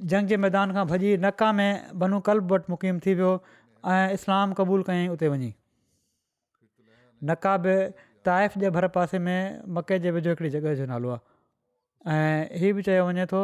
जंग 0.03 0.27
जे 0.27 0.37
मैदान 0.45 0.73
खां 0.77 0.83
भॼी 0.87 1.17
नका 1.25 1.51
में 1.59 1.97
बनू 1.99 2.19
कल्ब 2.29 2.51
वटि 2.53 2.71
मुक़ीम 2.71 2.99
थी 3.05 3.13
वियो 3.19 3.29
ऐं 3.91 4.13
इस्लाम 4.13 4.53
क़बूलु 4.53 4.83
कयईं 4.89 5.09
उते 5.09 5.27
वञी 5.33 5.51
नका 7.29 7.55
बि 7.67 7.75
ताइफ़ 8.25 8.57
जे 8.63 8.69
भर 8.77 8.87
पासे 8.97 9.19
में 9.27 9.61
मके 9.77 9.99
जे 10.05 10.11
वेझो 10.11 10.29
हिकिड़ी 10.29 10.49
जॻहि 10.55 10.75
जो 10.75 10.85
नालो 10.91 11.11
आहे 11.15 12.15
ऐं 12.15 12.59
हीउ 12.63 12.75
बि 12.75 12.83
चयो 12.89 13.05
वञे 13.07 13.25
थो 13.33 13.43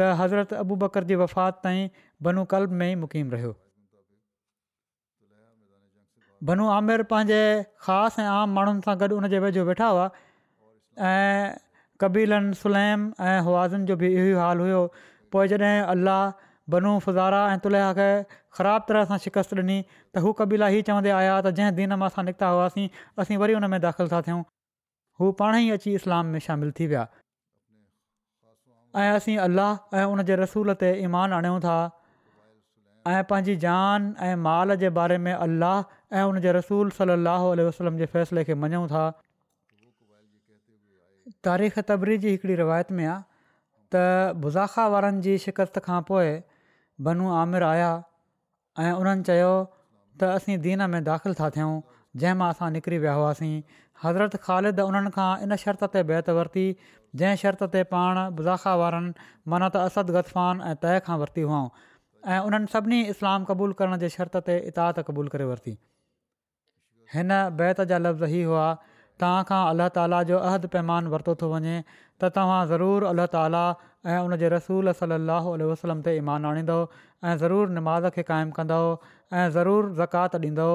त 0.00 0.08
हज़रत 0.22 0.52
अबू 0.62 0.76
बकर 0.84 1.04
जी 1.12 1.20
वफ़ात 1.24 1.60
ताईं 1.66 1.88
बनू 2.22 2.44
कल्ब 2.54 2.72
में 2.80 2.86
ई 2.86 2.94
मुक़ीम 3.04 3.30
रहियो 3.36 3.52
बनू 6.52 6.68
आमिर 6.80 7.02
पंहिंजे 7.12 7.42
ख़ासि 7.86 8.22
ऐं 8.24 8.28
आम 8.38 8.58
माण्हुनि 8.60 8.80
सां 8.88 8.96
गॾु 9.04 9.20
उन 9.20 9.28
जे 9.36 9.44
वेझो 9.46 9.64
वेठा 9.72 9.88
हुआ 9.94 10.08
ऐं 11.12 11.54
कबीलनि 12.00 12.54
सुलैम 12.66 13.08
ऐं 13.30 13.40
हुआज़न 13.48 13.84
जो 13.92 13.96
बि 14.04 14.08
इहो 14.18 14.36
हाल 14.40 14.58
हुयो 14.68 14.80
पोइ 15.34 15.50
जॾहिं 15.52 15.86
अलाह 15.94 16.20
बनू 16.74 16.92
फुज़ारा 17.06 17.42
ऐं 17.52 17.58
तुलया 17.66 17.90
खे 17.98 18.08
ख़राब 18.58 18.86
तरह 18.90 19.08
सां 19.12 19.18
शिकस्तु 19.26 19.58
ॾिनी 19.60 19.76
त 19.90 20.24
हू 20.26 20.32
कबीला 20.40 20.68
ई 20.76 20.82
चवंदे 20.88 21.12
आया 21.18 21.34
त 21.38 21.52
जंहिं 21.60 21.76
दिन 21.80 21.96
मां 22.02 22.10
असां 22.12 22.24
निकिता 22.28 22.50
हुआसीं 22.54 22.86
असीं 23.24 23.38
वरी 23.44 23.56
हुन 23.58 23.70
में 23.76 23.80
दाख़िल 23.86 24.12
था 24.14 24.20
थियूं 24.28 24.42
हू 25.22 25.30
पाण 25.40 25.58
ई 25.60 25.78
अची 25.78 25.94
इस्लाम 26.02 26.32
में 26.36 26.42
शामिलु 26.48 26.76
थी 26.80 26.88
विया 26.92 27.04
ऐं 29.04 29.08
असीं 29.22 29.36
अलाह 29.46 29.72
ऐं 30.02 30.04
उन 30.12 30.26
जे 30.32 30.38
रसूल 30.42 30.74
ते 30.84 30.92
ईमान 31.08 31.36
आणियूं 31.40 31.58
था 31.68 31.78
ऐं 33.14 33.20
पंहिंजी 33.32 33.56
जान 33.64 34.08
ऐं 34.28 34.32
माल 34.46 34.76
जे 34.84 34.90
बारे 35.00 35.18
में 35.26 35.32
अलाह 35.32 35.76
ऐं 36.20 36.22
उन 36.30 36.40
जे 36.46 36.54
रसूल 36.60 36.94
सली 37.00 37.66
वसलम 37.68 38.00
जे 38.04 38.06
फ़ैसिले 38.14 38.46
खे 38.50 38.58
मञूं 38.66 38.86
था 38.94 39.04
तारीख़ 41.46 41.78
तबरी 41.90 42.16
जी 42.26 42.30
हिकिड़ी 42.36 42.54
रिवायत 42.62 42.90
में 43.00 43.04
आहे 43.06 43.18
त 43.94 44.36
बुज़ाखा 44.44 44.84
वारनि 44.94 45.22
जी 45.26 45.36
शिकस्त 45.46 45.82
खां 45.88 46.00
पोइ 46.10 46.30
बनू 47.08 47.30
आमिर 47.40 47.68
आया 47.68 47.90
ऐं 48.84 48.92
उन्हनि 49.02 49.26
चयो 49.28 49.52
त 50.22 50.30
असीं 50.38 50.58
दीन 50.66 50.86
में 50.94 51.02
दाख़िलु 51.10 51.38
था 51.40 51.48
थियूं 51.58 51.72
जंहिं 52.22 52.38
मां 52.42 52.50
असां 52.56 52.70
निकिरी 52.78 52.98
विया 53.04 53.14
हुआसीं 53.20 53.52
हज़रत 54.04 54.36
ख़ालिद 54.48 54.86
उन्हनि 54.90 55.14
खां 55.18 55.28
इन 55.46 55.56
शर्त 55.64 55.90
ते 55.96 56.02
बैत 56.12 56.30
वरिती 56.38 56.66
जंहिं 57.22 57.40
शर्त 57.44 57.68
ते 57.76 57.82
पाण 57.94 58.22
बुज़ाखा 58.40 58.74
वारनि 58.84 59.12
माना 59.54 59.70
त 59.76 59.84
असद 59.90 60.14
गद्फान 60.18 60.62
ऐं 60.70 60.74
तय 60.86 61.02
खां 61.08 61.16
वरिती 61.24 61.46
हुआ 61.52 61.62
ऐं 62.36 62.40
उन्हनि 62.50 62.72
सभिनी 62.76 63.00
इस्लाम 63.16 63.48
क़बूलु 63.52 63.80
करण 63.82 64.04
जे 64.04 64.12
शर्त 64.18 64.42
ते 64.50 64.58
इता 64.72 64.86
त 64.98 65.06
क़बूलु 65.10 65.36
करे 65.36 65.50
वरिती 65.52 65.76
हिन 67.16 67.36
बैत 67.62 67.84
जा 67.94 68.00
लफ़्ज़ 68.06 68.40
ई 68.42 68.42
हुआ 68.52 68.68
तव्हां 69.20 69.44
खां 69.50 69.60
अलाह 69.72 69.88
ताला 69.96 70.18
जो 70.30 70.38
अहद 70.50 70.66
पैमान 70.74 71.08
वरितो 71.14 71.34
थो 71.42 71.48
वञे 71.54 71.74
त 71.92 72.30
तव्हां 72.38 72.60
ज़रूरु 72.72 73.08
अलाह 73.12 73.28
ताला 73.34 73.62
ऐं 74.12 74.18
उन 74.28 74.36
जे 74.42 74.50
रसूल 74.54 74.92
सलाहु 75.00 75.52
वसलम 75.72 76.02
ते 76.06 76.14
ईमान 76.22 76.48
आणींदो 76.50 76.76
ऐं 76.82 77.34
ज़रूरु 77.42 77.74
नमाज़ 77.78 78.06
खे 78.16 78.24
क़ाइमु 78.30 78.56
कंदो 78.60 78.78
ऐं 79.40 79.44
ज़रूरु 79.58 79.90
ज़कात 80.00 80.36
ॾींदो 80.44 80.68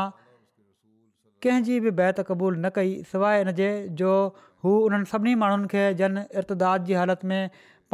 कंहिंजी 1.47 1.79
बि 1.87 1.91
बैत 2.03 2.23
क़बूलु 2.29 2.59
न 2.61 2.73
कई 2.81 2.95
सवाइ 3.15 3.43
इनजे 3.47 3.67
जो 4.03 4.13
हू 4.64 4.70
उन्हनि 4.87 5.05
सभिनी 5.12 5.35
माण्हुनि 5.44 5.66
खे 5.72 5.81
जन 6.00 6.18
इर्तदाद 6.42 6.85
जी 6.90 6.94
हालति 6.98 7.27
में 7.31 7.40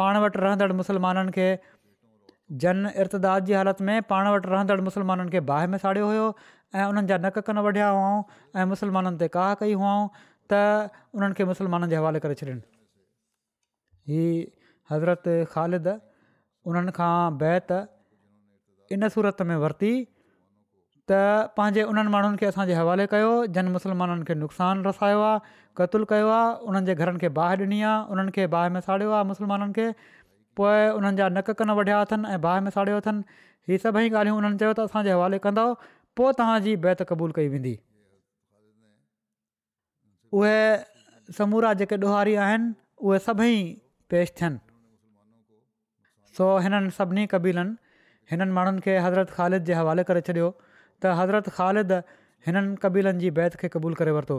पाण 0.01 0.19
वटि 0.25 0.39
रहंदड़ 0.43 0.73
मुसलमाननि 0.81 1.33
खे 1.37 1.47
जन 2.65 2.79
इर्तदाद 3.05 3.45
जी 3.49 3.53
हालति 3.61 3.85
में 3.89 3.97
पाण 4.13 4.29
वटि 4.35 4.51
रहंदड़ 4.53 4.81
मुसलमाननि 4.89 5.31
खे 5.35 5.41
बाहि 5.49 5.67
में 5.73 5.79
साड़ियो 5.85 6.07
हुयो 6.11 6.27
ऐं 6.79 6.85
उन्हनि 6.91 7.19
जा 7.27 7.31
कन 7.49 7.59
वढिया 7.69 7.89
हुआऊं 7.97 8.23
ऐं 8.61 8.67
मुसलमाननि 8.75 9.19
ते 9.25 9.29
काह 9.39 9.53
कई 9.63 9.75
हुआ 9.81 9.93
त 10.53 10.63
उन्हनि 11.19 11.41
खे 11.41 11.45
मुसलमाननि 11.51 11.91
जे 11.95 11.99
हवाले 12.03 12.23
करे 12.27 12.39
छॾिन 12.43 12.63
हज़रत 14.93 15.29
ख़ालिद 15.57 15.89
उन्हनि 16.71 16.93
खां 17.01 17.15
बैत 17.43 17.75
इन 18.97 19.09
सूरत 19.17 19.43
में 19.51 19.57
वरिती 19.67 19.93
त 21.11 21.15
पंहिंजे 21.59 21.83
उन्हनि 21.91 22.11
माण्हुनि 22.15 22.37
खे 22.41 22.47
असांजे 22.51 22.75
हवाले 22.81 23.05
कयो 23.13 23.31
जन 23.55 23.67
मुसलमाननि 23.77 24.25
खे 24.27 24.35
नुक़सानु 24.43 24.81
रसायो 24.89 25.21
आहे 25.27 25.39
क़तूल 25.79 26.03
कयो 26.13 26.29
आहे 26.37 26.49
उन्हनि 26.69 26.87
जे 26.89 26.95
घरनि 27.01 27.19
खे 27.23 27.29
बाहि 27.39 27.57
ॾिनी 27.65 27.79
आहे 27.83 28.13
उन्हनि 28.13 28.31
खे 28.37 28.45
बाहि 28.55 28.69
में 28.75 28.81
साड़ियो 28.89 29.11
आहे 29.19 29.25
मुसलमाननि 29.31 29.75
खे 29.79 29.87
पोइ 30.61 30.79
उन्हनि 30.99 31.17
जा 31.21 31.55
कन 31.61 31.71
वढिया 31.79 32.01
अथनि 32.07 32.31
ऐं 32.35 32.39
बाहि 32.47 32.61
में 32.67 32.71
साड़ियो 32.77 32.97
अथनि 33.03 33.41
हीअ 33.67 33.81
सभई 33.87 34.15
ॻाल्हियूं 34.21 34.37
उन्हनि 34.43 34.63
चयो 34.63 34.73
त 34.79 34.87
असांजे 34.91 35.11
हवाले 35.17 35.43
कंदो 35.49 35.67
पोइ 36.23 36.39
तव्हांजी 36.43 36.77
क़बूलु 37.11 37.39
कई 37.41 37.53
वेंदी 37.57 37.75
उहे 40.39 40.57
समूरा 41.43 41.73
जेके 41.83 41.97
ॾोहारी 42.07 42.35
आहिनि 42.47 42.73
उहे 43.07 43.19
सभई 43.29 43.55
पेश 44.13 44.29
थियनि 44.39 44.67
सो 46.39 46.51
हिननि 46.65 46.91
सभिनी 46.99 47.25
कबीलनि 47.37 48.11
हिननि 48.31 48.53
माण्हुनि 48.59 48.81
खे 48.85 48.93
हज़रत 49.11 49.29
ख़ालिद 49.39 49.63
जे 49.71 49.75
हवाले 49.85 50.03
करे 50.11 50.21
छॾियो 50.29 50.49
त 51.03 51.13
हज़रत 51.21 51.49
ख़ालिद 51.57 51.93
हिननि 52.47 52.77
कबीलनि 52.83 53.21
जी 53.25 53.31
बैत 53.39 53.57
खे 53.61 53.69
क़बूलु 53.75 53.97
करे 54.01 54.13
वरितो 54.17 54.37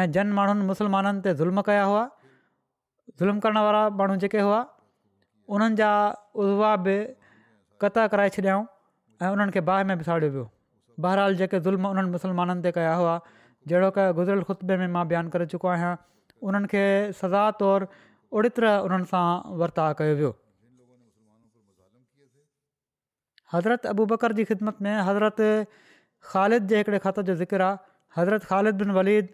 ऐं 0.00 0.04
जन 0.16 0.32
माण्हुनि 0.38 0.64
मुस्लमाननि 0.70 1.20
ते 1.26 1.34
ज़ुल्म 1.40 1.64
कया 1.68 1.84
हुआ 1.90 2.04
ज़ुल्म 3.22 3.44
करण 3.44 3.58
वारा 3.66 3.82
माण्हू 4.00 4.16
जेके 4.24 4.40
हुआ 4.46 4.60
उन्हनि 5.56 5.76
जा 5.80 5.90
उज़वा 6.44 6.72
बि 6.86 6.96
क़ता 7.84 8.06
कराए 8.14 8.32
छॾियाऊं 8.34 8.64
ऐं 9.24 9.30
उन्हनि 9.36 9.56
खे 9.56 9.60
बाहि 9.68 9.84
में 9.90 9.94
विसाड़ियो 10.02 10.30
वियो 10.36 10.46
बहरहाल 11.06 11.36
जेके 11.42 11.60
ज़ुल्म 11.66 11.90
उन्हनि 11.96 12.10
मुसलमाननि 12.16 12.62
ते 12.66 12.72
कया 12.78 12.94
हुआ 13.02 13.14
जहिड़ो 13.72 13.90
के 13.98 14.06
गुज़िरियल 14.18 14.44
ख़ुतबे 14.48 14.76
में 14.82 14.88
मां 14.96 15.04
बयानु 15.12 15.32
करे 15.36 15.46
चुको 15.54 15.68
आहियां 15.76 15.92
उन्हनि 16.48 16.72
खे 16.74 16.84
सज़ा 17.22 17.42
तौरु 17.62 17.92
ओड़ित्र 18.38 18.72
उन्हनि 18.88 19.08
सां 19.14 19.26
वर्ताउ 19.64 19.98
कयो 20.02 20.14
वियो 20.20 20.32
हज़रत 23.54 23.86
अबू 23.92 24.04
बकर 24.14 24.32
जी 24.40 24.44
ख़िदमत 24.50 24.82
में 24.86 24.92
हज़रत 25.08 25.40
ख़ालि 26.30 26.58
जे 26.72 26.78
हिकिड़े 26.82 26.98
खत 27.06 27.20
जो 27.28 27.34
ज़िक्र 27.42 27.62
आहे 27.66 27.76
हज़रत 28.16 28.42
ख़ालिद 28.48 28.74
बिन 28.82 28.90
वलीद 28.98 29.28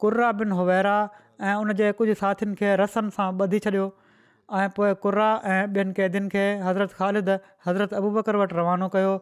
कुर्रा 0.00 0.28
बिन 0.40 0.50
हुवेरा 0.58 0.96
ऐं 1.44 1.54
उन 1.64 1.68
जे 1.80 1.88
कुझु 2.00 2.14
साथियुनि 2.20 2.54
खे 2.60 2.68
रसम 2.80 3.06
सां 3.16 3.26
ॿधी 3.44 3.58
छॾियो 3.66 3.86
ऐं 4.60 4.68
पोइ 4.76 4.88
कुर्रा 5.04 5.28
ऐं 5.54 5.62
ॿियनि 5.76 5.92
क़ैदियुनि 5.98 6.30
खे 6.34 6.44
हज़रत 6.68 6.90
ख़ालिद 7.00 7.28
हज़रत 7.66 7.90
अबूबकर 8.00 8.34
वटि 8.42 8.54
रवानो 8.58 8.86
कयो 8.96 9.12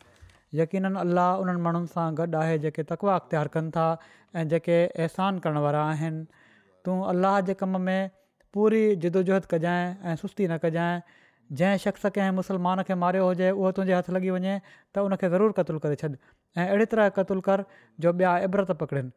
यकीन 0.61 0.95
अलाह 1.05 1.43
उन्हनि 1.45 1.61
माण्हुनि 1.69 1.91
सां 1.95 2.07
गॾु 2.21 2.29
आहे 2.43 2.59
जेके 2.67 2.83
तकवा 2.93 3.15
अख़्तियार 3.23 3.49
कनि 3.57 3.71
था 3.79 3.87
ऐं 4.41 4.45
जेके 4.53 4.79
अहसान 5.07 5.39
करण 5.47 5.59
वारा 5.67 5.85
आहिनि 5.93 6.49
तूं 6.85 7.01
अल्लाह 7.15 7.41
जे 7.51 7.55
कम 7.65 7.81
में 7.89 8.01
पूरी 8.57 8.83
जिदोजहद 9.07 9.47
कजाइ 9.55 9.91
ऐं 10.11 10.17
सुस्ती 10.25 10.49
न 10.49 10.59
कजाइ 10.67 11.21
जंहिं 11.61 11.79
शख़्स 11.85 12.11
कंहिं 12.17 12.31
मुस्लमान 12.37 12.83
खे 12.91 12.95
मारियो 13.01 13.25
हुजे 13.31 13.49
उहो 13.55 13.71
तुंहिंजे 13.79 13.97
हथ 13.97 14.15
लॻी 14.17 14.31
वञे 14.37 14.53
त 14.69 15.05
उनखे 15.09 15.29
ज़रूरु 15.35 15.57
क़तलु 15.59 15.81
करे 15.87 15.97
छॾ 16.03 16.09
ऐं 16.09 16.65
अहिड़ी 16.67 16.87
तरह 16.95 17.09
क़तलु 17.19 17.43
कर 17.49 17.65
जो 18.05 18.13
ॿिया 18.13 18.37
इबरत 18.49 18.77
पकड़नि 18.85 19.13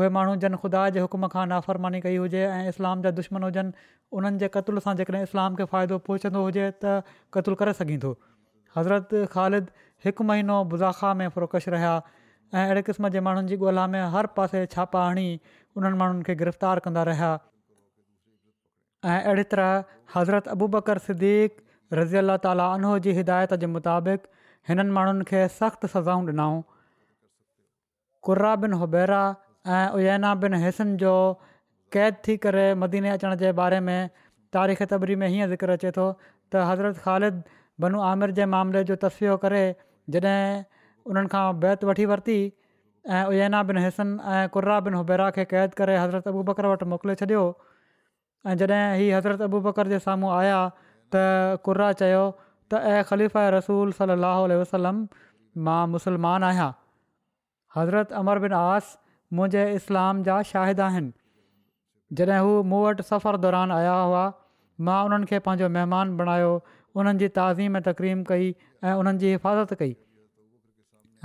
उहे 0.00 0.08
माण्हू 0.16 0.34
जन 0.46 0.54
ख़ुदा 0.62 0.82
जे 0.96 1.04
हुकम 1.06 1.28
खां 1.36 1.44
नाफ़रमानी 1.52 2.00
कई 2.06 2.16
हुजे 2.24 2.42
ऐं 2.46 2.74
इस्लाम 2.74 3.06
जा 3.06 3.14
दुश्मन 3.20 3.48
हुजनि 3.48 3.86
उन्हनि 4.20 4.44
जे 4.44 4.50
क़तुल 4.58 4.82
सां 4.88 4.96
जेकॾहिं 5.00 5.26
इस्लाम 5.28 5.60
खे 5.60 5.68
फ़ाइदो 5.74 5.98
पहुचंदो 6.10 6.44
हुजे 6.46 6.68
त 6.68 6.98
क़तलु 7.38 7.62
करे 7.64 7.76
सघी 7.82 7.98
हज़रत 8.04 9.08
ख़ालिद 9.34 9.88
हिकु 10.08 10.28
महीनो 10.32 10.58
बुज़ाखा 10.74 11.14
में 11.20 11.36
फ्रोकश 11.36 11.74
रहिया 11.76 11.94
ऐं 12.54 12.64
अहिड़े 12.66 12.82
क़िस्म 12.88 13.08
जे 13.14 13.20
माण्हुनि 13.28 13.48
जी 13.52 13.56
ॻोल्हा 13.66 13.86
में 13.94 14.12
हर 14.16 14.26
पासे 14.40 14.64
छापा 14.74 15.04
हणी 15.10 15.28
उन्हनि 15.34 15.98
माण्हुनि 16.02 16.26
खे 16.28 16.34
गिरफ़्तार 16.42 16.82
कंदा 16.86 17.02
रहिया 17.10 17.30
ऐं 19.04 19.22
अहिड़ी 19.24 19.42
तरह 19.52 19.84
हज़रत 20.14 20.48
अबू 20.48 20.66
बकर 20.74 20.98
सिद्दीक़ 21.06 21.94
रज़ी 21.98 22.16
अला 22.24 22.36
ताली 22.46 22.68
उनो 22.76 22.92
जी 23.06 23.12
हिदायत 23.18 23.54
जे 23.62 23.66
मुताबिक़ 23.72 24.22
हिननि 24.70 24.90
माण्हुनि 24.98 25.24
खे 25.30 25.42
सख़्तु 25.56 25.88
सज़ाऊं 25.94 26.24
ॾिनऊं 26.28 26.62
कुर्रा 28.28 28.54
बिन 28.62 28.72
हुबैरा 28.82 29.20
ऐं 29.74 29.84
उैना 30.00 30.34
बिन 30.44 30.54
हिसन 30.64 30.96
जो 31.04 31.12
क़ैद 31.96 32.16
थी 32.28 32.36
करे 32.46 32.64
मदीने 32.84 33.10
अचण 33.16 33.34
जे 33.44 33.52
बारे 33.60 33.80
में 33.88 34.10
तारीख़ 34.58 34.82
तबरी 34.94 35.16
में 35.22 35.26
हीअं 35.28 35.48
ज़िक्र 35.52 35.76
अचे 35.80 35.90
थो 35.98 36.08
त 36.52 36.64
हज़रत 36.70 36.98
ख़ालिद 37.04 37.42
बनू 37.84 38.00
आमिर 38.12 38.30
जे 38.40 38.46
मामले 38.56 38.82
जो 38.92 38.96
तस्वीर 39.06 39.36
करे 39.46 39.62
जॾहिं 40.16 40.64
उन्हनि 41.12 41.28
खां 41.36 41.44
बैत 41.60 41.84
वठी 41.92 42.04
वरिती 42.14 42.38
ऐं 43.16 43.24
उयना 43.32 43.62
बिन 43.70 43.78
हिसन 43.86 44.18
ऐं 44.34 44.48
कुर्रा 44.56 44.80
बिन 44.88 44.94
हुबैरा 45.02 45.30
खे 45.38 45.44
क़ैद 45.54 45.74
करे 45.82 45.96
हज़रत 45.98 46.28
अबू 46.34 46.42
बकर 46.52 46.66
वटि 46.74 46.90
मोकिले 46.94 47.14
छॾियो 47.22 47.44
ऐं 48.44 48.54
जॾहिं 48.60 48.98
ही 48.98 49.10
हज़रत 49.10 49.42
अबू 49.48 49.60
बकर 49.68 49.88
जे 49.94 49.98
साम्हूं 50.04 50.30
आया 50.38 50.58
त 51.14 51.58
कुर्रा 51.66 51.92
चयो 52.02 52.22
त 52.70 52.82
ऐं 52.90 53.02
ख़लीफ़ा 53.10 53.48
रसूल 53.56 53.92
सलाहु 54.00 54.46
वसलम 54.60 55.02
मां 55.68 55.82
मुसलमान 55.94 56.44
आहियां 56.50 56.70
हज़रत 57.76 58.12
अमर 58.22 58.38
बिन 58.44 58.52
आस 58.60 58.96
मुंहिंजे 59.38 59.62
इस्लाम 59.80 60.22
जा 60.30 60.40
शाहिद 60.54 60.80
आहिनि 60.88 61.12
जॾहिं 62.20 62.40
हू 62.46 62.56
मूं 62.72 62.82
वटि 62.86 63.06
सफ़र 63.10 63.42
दौरान 63.44 63.72
आया 63.78 63.94
हुआ 64.00 64.24
मां 64.88 64.98
उन्हनि 65.10 65.30
खे 65.32 65.38
पंहिंजो 65.48 65.68
महिमान 65.78 66.16
बणायो 66.22 66.52
उन्हनि 67.00 67.22
जी 67.24 67.28
ताज़ीम 67.38 67.80
तकरीम 67.92 68.22
कई 68.32 68.50
ऐं 68.50 68.92
उन्हनि 69.04 69.22
जी 69.24 69.32
हिफ़ाज़त 69.32 69.82
कई 69.82 69.96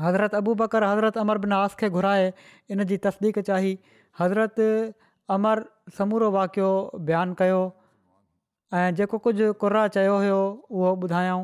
हज़रत 0.05 0.35
अबू 0.41 0.53
बकर 0.63 0.83
हज़रत 0.91 1.17
अमर 1.25 1.43
बिन 1.45 1.53
आस 1.59 1.75
खे 1.81 1.89
घुराए 1.99 2.31
इन 2.75 2.83
जी 2.93 2.97
तसदीक़ु 3.07 3.43
चाही 3.51 3.73
हज़रत 4.21 4.67
अमर 5.37 5.65
समूरो 5.97 6.27
वाक़ियो 6.33 6.67
बयानु 7.07 7.33
कयो 7.39 7.59
ऐं 8.79 8.89
जेको 8.97 9.17
कुझु 9.23 9.47
कुर्रा 9.61 9.79
चयो 9.95 10.11
हुयो 10.23 10.37
उहो 10.71 10.91
ॿुधायऊं 11.05 11.41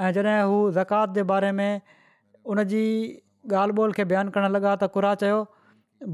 ऐं 0.00 0.10
जॾहिं 0.18 0.42
हू 0.50 0.58
ज़कात 0.78 1.14
जे 1.18 1.22
बारे 1.30 1.50
में 1.58 1.80
उन 2.52 2.62
जी 2.72 2.82
ॻाल्हि 3.62 3.76
ॿोल 3.80 3.96
खे 3.96 4.04
बयानु 4.12 4.30
करणु 4.36 4.50
लॻा 4.56 4.74
त 4.82 4.90
क़र्रा 4.96 5.12
चयो 5.22 5.40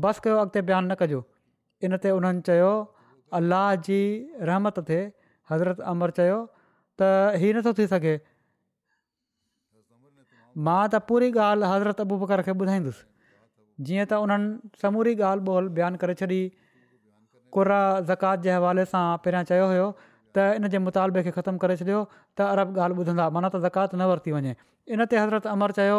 बस 0.05 0.21
कयो 0.27 0.37
अॻिते 0.45 0.63
बयानु 0.71 0.89
न 0.93 0.97
कजो 1.03 1.21
इन 1.89 1.97
ते 2.07 2.15
उन्हनि 2.21 2.41
चयो 2.49 2.71
अलाह 3.41 3.69
जी 3.89 4.01
रहमत 4.53 4.81
थिए 4.93 5.05
हज़रत 5.53 5.85
अमर 5.93 6.15
चयो 6.21 6.41
त 7.03 7.39
ही 7.45 7.53
नथो 7.59 7.75
थी 7.83 7.87
सघे 7.93 8.17
मां 10.71 10.81
त 10.95 11.05
पूरी 11.13 11.31
ॻाल्हि 11.51 11.75
हज़रत 11.75 12.01
अबू 12.09 12.21
फकर 12.25 12.47
खे 12.49 12.57
ॿुधाईंदुसि 12.57 13.07
जीअं 13.91 14.05
त 14.15 14.25
उन्हनि 14.27 14.83
समूरी 14.87 15.17
ॻाल्हि 15.23 15.53
ॿोल 15.59 15.73
बयानु 15.81 16.05
करे 16.07 16.19
छॾी 16.25 16.41
क़ुरा 17.55 17.79
ज़कात 18.11 18.41
जे 18.47 18.51
हवाले 18.59 18.85
सां 18.93 19.03
पहिरियां 19.27 19.45
चयो 19.51 19.67
हुयो 19.71 19.87
त 20.39 20.45
इन 20.59 20.69
जे 20.75 20.79
मुतालबे 20.89 21.23
खे 21.29 21.31
ख़तमु 21.37 21.59
करे 21.65 21.77
छॾियो 21.81 22.01
त 22.15 22.49
अरब 22.55 22.79
ॻाल्हि 22.83 23.05
ॿुधंदा 23.05 23.27
माना 23.37 23.49
त 23.55 23.61
ज़कात 23.67 23.95
न 23.99 24.07
वरिती 24.11 24.35
वञे 24.35 24.53
इन 24.97 25.05
ते 25.13 25.17
हज़रत 25.23 25.47
अमर 25.55 25.77
चयो 25.79 25.97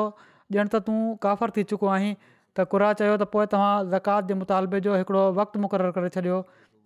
ॼणु 0.58 0.70
त 0.76 0.82
तूं 0.90 1.00
काफ़र 1.26 1.52
थी 1.58 1.64
चुको 1.72 1.90
आहीं 1.96 2.14
त 2.20 2.66
क़रा 2.76 2.92
चयो 3.02 3.16
त 3.18 3.28
पोइ 3.36 3.50
तव्हां 3.56 3.74
ज़कात 3.96 4.30
जे 4.32 4.38
मुतालबे 4.44 4.80
जो 4.88 4.96
हिकिड़ो 5.02 5.24
वक़्तु 5.40 5.64
मुक़ररु 5.68 5.94
करे 6.00 6.12
छॾियो 6.18 6.38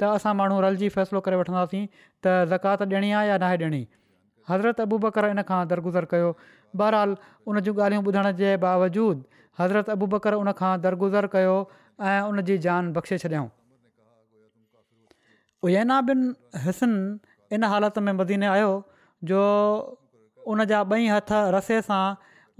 त 0.04 0.10
असां 0.16 0.34
माण्हू 0.42 0.58
रलजी 0.68 0.90
फ़ैसिलो 0.98 1.22
करे 1.30 1.40
वठंदासीं 1.44 1.82
त 1.98 2.34
ज़कात 2.56 2.82
ॾियणी 2.90 3.12
आहे 3.20 3.28
या 3.34 3.38
नाहे 3.46 3.60
ॾियणी 3.62 3.82
हज़रत 4.54 4.82
अबू 4.88 4.98
बकर 5.08 5.28
इन 5.36 5.42
खां 5.52 5.60
दरगुज़र 5.76 6.08
कयो 6.16 6.32
बहरहाल 6.84 7.16
उन 7.54 7.60
जूं 7.70 7.76
ॻाल्हियूं 7.78 8.06
ॿुधण 8.10 8.32
जे 8.42 8.56
बावजूदु 8.66 9.46
हज़रत 9.64 9.94
अबू 9.98 10.10
बकर 10.16 10.40
दरगुज़र 10.88 11.30
कयो 11.38 11.58
ऐं 12.14 12.18
उन 12.32 12.42
जी 12.52 12.58
जान 12.68 12.92
बख़्शे 13.00 13.18
छॾियऊं 13.26 13.54
उयना 15.64 16.00
बिन 16.08 16.20
हसन 16.66 16.94
इन 17.54 17.64
हालति 17.64 18.00
में 18.02 18.12
मदीने 18.20 18.46
आयो 18.48 18.72
जो 19.32 19.42
उन 20.52 20.64
जा 20.72 20.82
ॿई 20.92 21.08
हथ 21.10 21.32
रसे 21.56 21.82
सां 21.82 22.04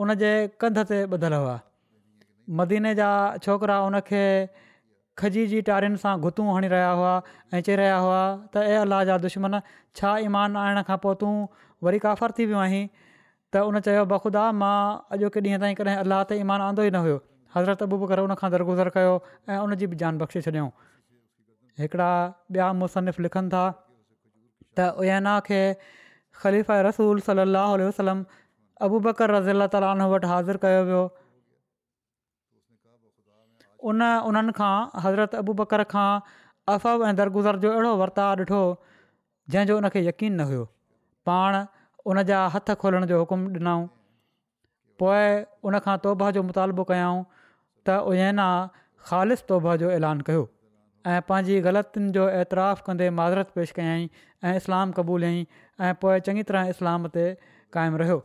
उन 0.02 0.14
जे 0.22 0.32
कंध 0.62 0.80
ते 0.92 1.04
ॿधलु 1.18 1.36
हुआ 1.42 1.60
मदीने 2.60 2.94
जा 2.96 3.10
छोकिरा 3.44 3.80
उनखे 3.88 4.24
खजी 5.18 5.46
जी 5.52 5.62
टारियुनि 5.70 5.98
सां 6.04 6.14
गुतूं 6.24 6.48
हणी 6.56 6.68
रहिया 6.76 6.90
हुआ 7.02 7.12
ऐं 7.54 7.62
चई 7.68 7.76
रहिया 7.82 7.98
हुआ 8.06 8.18
त 8.56 8.64
ए 8.72 8.80
अलाह 8.86 9.04
जा 9.12 9.18
दुश्मन 9.28 9.60
छा 10.00 10.16
ईमान 10.30 10.58
आणण 10.64 10.82
खां 10.90 10.98
पोइ 11.06 11.20
तूं 11.24 11.32
वरी 11.88 12.00
काफ़र 12.08 12.32
थी 12.40 12.46
वियो 12.52 12.58
आहीं 12.66 12.84
त 13.54 13.64
उन 13.70 13.80
चयो 13.88 14.06
बख़ुदा 14.14 14.44
मां 14.64 14.76
अॼोके 15.18 15.46
ॾींहं 15.48 15.62
ताईं 15.66 15.76
कॾहिं 15.82 15.96
अलाह 16.06 16.24
ते 16.34 16.40
ईमान 16.48 16.68
आंदो 16.70 16.88
ई 16.90 16.92
न 16.98 17.04
हुयो 17.08 17.22
हज़रत 17.58 17.84
अबूब 17.88 18.08
करे 18.12 18.28
उनखां 18.30 18.52
दरगुज़र 18.58 18.90
कयो 19.00 19.14
ऐं 19.56 19.60
उन 19.68 19.76
जी 19.84 19.88
बि 19.94 19.96
जान 20.04 20.18
बख़्शे 20.26 20.42
छॾियऊं 20.50 20.70
हिकिड़ा 21.80 22.10
ॿिया 22.56 22.72
मुसनिफ़ 22.82 23.22
लिखनि 23.22 23.50
था 23.54 23.64
त 24.80 24.96
उैना 25.06 25.40
खे 25.48 25.62
ख़लीफ़ 26.42 26.72
रसूल 26.88 27.20
सलाहु 27.28 27.76
वसलम 27.88 28.24
अबू 28.88 29.00
बकर 29.08 29.32
रज़ीला 29.36 29.66
ताल 29.76 30.02
वटि 30.14 30.28
हाज़िर 30.32 30.58
कयो 30.66 30.82
वियो 30.90 31.02
उन 33.92 34.02
उन्हनि 34.30 34.52
खां 34.60 34.74
हज़रत 35.06 35.36
अबू 35.42 35.54
बकर 35.64 35.84
खां 35.96 36.10
अफ़व 36.76 37.06
ऐं 37.08 37.14
दरगुज़र 37.16 37.60
जो 37.66 37.70
अहिड़ो 37.74 37.92
वर्ताव 38.04 38.40
ॾिठो 38.40 38.64
जंहिंजो 39.56 39.78
उनखे 39.84 40.06
यकीन 40.08 40.34
न 40.42 40.50
हुयो 40.52 40.64
पाण 41.30 41.60
उन 42.12 42.18
हथ 42.24 42.32
हथु 42.56 42.76
खोलण 42.84 43.06
जो 43.14 43.20
हुकुम 43.22 43.42
ॾिनऊं 43.62 43.86
पोइ 45.00 45.30
उनखां 45.70 45.98
तौबा 46.08 46.32
जो 46.40 46.44
मुतालबो 46.50 46.84
कयाऊं 46.92 47.24
त 47.86 48.02
उैना 48.14 48.50
ख़ालि 49.08 49.36
तौब 49.54 49.76
जो 49.86 49.92
ऐलान 50.00 50.22
कयो 50.30 50.48
ऐं 51.12 51.20
पंहिंजी 51.30 51.56
ग़लतिनि 51.66 52.12
जो 52.14 52.24
ऐतिराफ़ु 52.38 52.84
कंदे 52.86 53.10
माज़रत 53.18 53.50
पेश 53.56 53.72
कयई 53.80 54.06
ऐं 54.52 54.56
इस्लाम 54.60 54.92
क़बूल 55.00 55.24
हुयईं 55.24 55.44
ऐं 55.88 55.94
पोइ 56.04 56.20
चङी 56.28 56.44
तरह 56.52 56.70
इस्लाम 56.74 57.06
ते 57.18 57.26
क़ाइमु 57.76 57.98
रहियो 58.02 58.16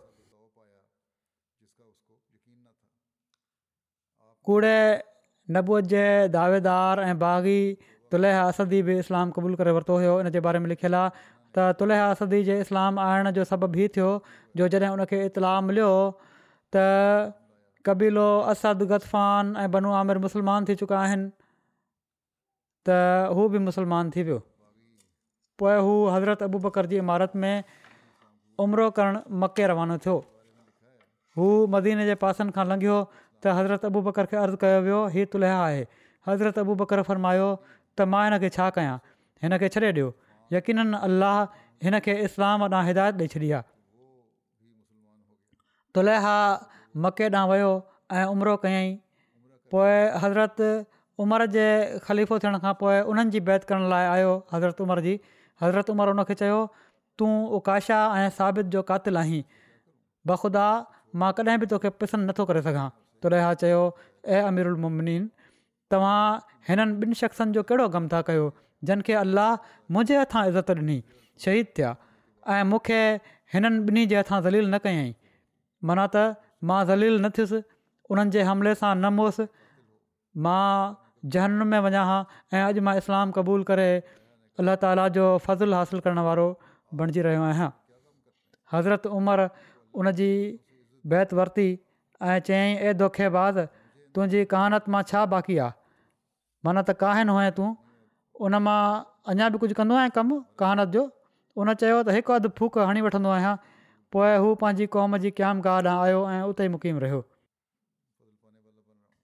कूड़े 4.49 4.79
नबूअ 5.57 5.81
जे 5.93 6.05
दावेदार 6.39 7.03
ऐं 7.09 7.19
बाग़ी 7.25 7.59
तुलह 8.15 8.41
असदी 8.45 8.81
बि 8.89 8.97
इस्लाम 9.03 9.37
क़बूलु 9.39 9.61
करे 9.63 9.77
वरितो 9.81 9.97
हुयो 10.05 10.15
इन 10.25 10.31
जे 10.37 10.41
बारे 10.49 10.63
में 10.65 10.69
लिखियलु 10.73 11.01
आहे 11.01 11.11
त 11.59 11.67
तुलेहा 11.83 12.07
असदी 12.15 12.43
जे 12.49 12.59
इस्लाम 12.65 13.03
आणण 13.09 13.31
जो 13.41 13.45
सबबु 13.53 13.79
ई 13.89 13.89
थियो 13.99 14.09
जो 14.61 14.69
जॾहिं 14.77 14.91
हुनखे 14.95 15.21
इतलाउ 15.31 15.61
मिलियो 15.69 15.93
त 16.77 16.87
कबीलो 17.91 18.27
अस 18.55 18.65
ग़फान 18.95 19.55
ऐं 19.65 19.71
बनू 19.77 19.93
आमिर 20.01 20.23
मुस्लमान 20.27 20.69
थी 20.71 20.77
चुका 20.85 20.99
आहिनि 21.05 21.31
त 22.89 23.35
हू 23.37 23.43
बि 23.55 23.59
مسلمان 23.67 24.11
थी 24.17 24.23
वियो 24.29 24.39
पोइ 25.63 25.77
हू 25.87 25.95
हज़रत 26.15 26.43
अबू 26.49 26.59
बकर 26.67 26.87
जी 26.93 26.99
इमारत 27.05 27.33
में 27.43 27.65
उमिरो 28.65 28.87
करणु 28.99 29.21
मके 29.43 29.67
रवानो 29.73 29.97
थियो 30.05 30.15
हू 31.41 31.49
मदीन 31.75 32.03
जे 32.11 32.15
पासनि 32.23 32.55
खां 32.59 32.65
लंघियो 32.71 32.97
त 33.17 33.57
हज़रत 33.59 33.85
अबू 33.91 34.03
बकर 34.09 34.31
खे 34.33 34.41
अर्ज़ु 34.45 34.61
कयो 34.65 34.81
वियो 34.89 35.01
हीउ 35.17 35.29
तुलेहा 35.35 35.59
आहे 35.67 35.83
हज़रत 36.31 36.63
अबू 36.65 36.79
बकर 36.85 37.03
फरमायो 37.11 37.49
त 37.69 38.09
मां 38.15 38.23
हिन 38.31 38.39
खे 38.45 38.51
छा 38.57 38.71
कयां 38.79 38.97
हिन 39.45 39.59
खे 39.65 39.73
छॾे 39.77 39.93
ॾियो 39.99 40.09
यकीन 40.59 40.85
अल्लाह 41.09 41.39
हिन 41.89 41.99
खे 42.09 42.17
इस्लाम 42.31 42.67
ॾांहुं 42.71 42.83
हिदायत 42.91 43.23
ॾेई 43.27 43.35
छॾी 43.37 43.51
आहे 43.59 43.65
तुलेहा 45.99 46.37
मके 47.07 47.29
ॾांहुं 47.37 47.53
वियो 47.55 47.73
ऐं 48.21 48.25
उमिरो 48.37 48.57
पोइ 49.73 49.99
हज़रत 50.27 50.65
उमिरि 51.23 51.47
जे 51.55 51.65
ख़लीफ़ो 52.09 52.37
थियण 52.43 52.59
खां 52.65 52.73
पोइ 52.83 52.99
उन्हनि 53.13 53.31
जी 53.37 53.41
बैत 53.49 53.65
करण 53.71 53.89
लाइ 53.93 54.05
आयो 54.11 54.29
हज़रत 54.53 54.81
उमिरि 54.85 55.03
जी 55.07 55.15
हज़रत 55.63 55.91
उमिरि 55.95 56.13
उनखे 56.17 56.35
चयो 56.43 56.61
तूं 57.23 57.33
उकाशा 57.59 57.99
ऐं 58.21 58.31
साबित 58.37 58.71
जो 58.77 58.83
कातिल 58.91 59.21
आहीं 59.23 59.43
बख़ुदा 60.31 60.65
मां 61.23 61.29
कॾहिं 61.41 61.57
बि 61.65 61.67
तोखे 61.73 61.91
पसंदि 62.05 62.29
नथो 62.31 62.47
करे 62.53 62.63
सघां 62.69 62.87
तोॾे 63.25 63.41
चयो 63.65 63.83
ए 64.29 64.39
अमिर 64.53 64.71
उलमनीन 64.73 65.27
तव्हां 65.95 66.23
हिननि 66.71 66.97
ॿिनि 67.05 67.21
शख़्सनि 67.23 67.57
जो 67.59 67.67
कहिड़ो 67.73 68.07
था 68.15 68.23
कयो 68.31 68.49
जिन 68.93 69.05
अलाह 69.25 69.53
मुंहिंजे 69.97 70.19
हथां 70.23 70.45
इज़त 70.53 70.79
ॾिनी 70.81 70.99
शहीद 71.47 71.71
थिया 71.81 71.93
ऐं 72.57 72.63
मूंखे 72.73 73.03
हिननि 73.59 73.83
ॿिन्ही 73.93 74.07
जे 74.15 74.23
हथां 74.23 74.41
न 74.47 74.83
कयई 74.89 75.13
माना 75.93 76.09
त 76.17 76.25
मां 76.73 76.81
ज़लील 76.95 77.15
न 77.21 77.33
थियुसि 77.39 77.61
उन्हनि 78.15 78.37
जे 78.39 78.49
हमले 78.55 78.75
सां 78.85 78.95
न 78.97 79.15
मोसि 79.21 79.49
मां 80.49 80.65
जहन 81.25 81.51
में 81.73 81.79
वञा 81.81 82.03
हा 82.05 82.19
ऐं 82.53 82.63
अॼु 82.65 82.81
मां 82.89 82.97
इस्लाम 82.99 83.31
क़बूल 83.39 83.63
करे 83.71 83.89
अलाह 84.63 84.75
ताला 84.85 85.07
जो 85.17 85.25
फज़ुलु 85.47 85.75
हासिलु 85.77 86.01
करण 86.07 86.19
वारो 86.27 86.47
बणिजी 87.01 87.21
रहियो 87.29 87.43
आहियां 87.49 87.69
हज़रत 88.73 89.07
उमिरि 89.19 89.47
उन 90.01 90.11
जी 90.21 90.29
बैत 91.13 91.35
वरिती 91.41 91.67
ऐं 91.71 92.39
चयाईं 92.49 92.77
ऐं 92.89 92.97
दोखे 93.03 93.29
बाद 93.37 93.61
तुंहिंजी 94.17 94.45
कहानत 94.53 94.89
मां 94.95 95.03
छा 95.13 95.25
बाक़ी 95.35 95.57
आहे 95.65 95.79
माना 96.67 96.83
त 96.89 96.97
काहिन 97.05 97.29
हुअं 97.35 97.51
तूं 97.59 97.69
उन 98.49 98.57
मां 98.69 98.79
अञा 99.35 99.49
बि 99.57 99.61
कुझु 99.65 99.77
कंदो 99.81 99.99
आहे 100.05 100.13
कमु 100.21 100.39
कहानत 100.65 100.95
जो 100.97 101.03
उन 101.61 101.73
चयो 101.85 101.99
त 102.05 102.17
हिकु 102.19 102.37
अधु 102.41 102.53
फूक 102.63 102.79
हणी 102.93 103.05
वठंदो 103.09 103.33
आहियां 103.37 103.53
पोइ 104.15 104.31
हू 104.45 104.53
पंहिंजी 104.65 104.89
क़ौम 104.97 105.17
जी 105.27 105.31
क्यामगार 105.41 105.89
ॾांहुं 105.91 106.07
आयो 106.09 106.21
ऐं 106.37 106.41
उते 106.53 106.69
ई 106.71 106.75
मुक़ीम 106.79 107.03
रहियो 107.05 107.21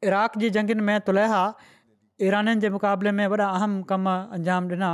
इराक़ 0.08 0.34
जी 0.40 0.48
जंगनि 0.56 0.84
में 0.88 0.96
तुलहा 1.06 1.38
ईराननि 2.24 2.60
जे 2.60 2.68
मुक़ाबले 2.74 3.10
में 3.16 3.26
वॾा 3.32 3.46
अहम 3.56 3.72
कम 3.90 4.08
अंजाम 4.38 4.64
ॾिना 4.72 4.90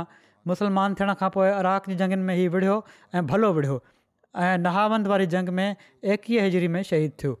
مسلمان 0.49 0.89
थियण 0.99 1.13
खां 1.19 1.29
पोइ 1.35 1.47
इराक 1.59 1.83
जी 1.89 1.95
जंगुनि 1.99 2.23
में 2.29 2.35
हीउ 2.35 2.51
विढ़ियो 2.51 2.73
ऐं 3.15 3.21
भलो 3.27 3.51
विढ़ियो 3.57 3.75
ऐं 4.45 4.57
नहावंद 4.63 5.07
वारी 5.11 5.25
जंग 5.33 5.49
में 5.59 5.69
एकवीह 6.15 6.43
हिजरी 6.43 6.67
में 6.73 6.81
शहीद 6.89 7.11
थियो 7.23 7.33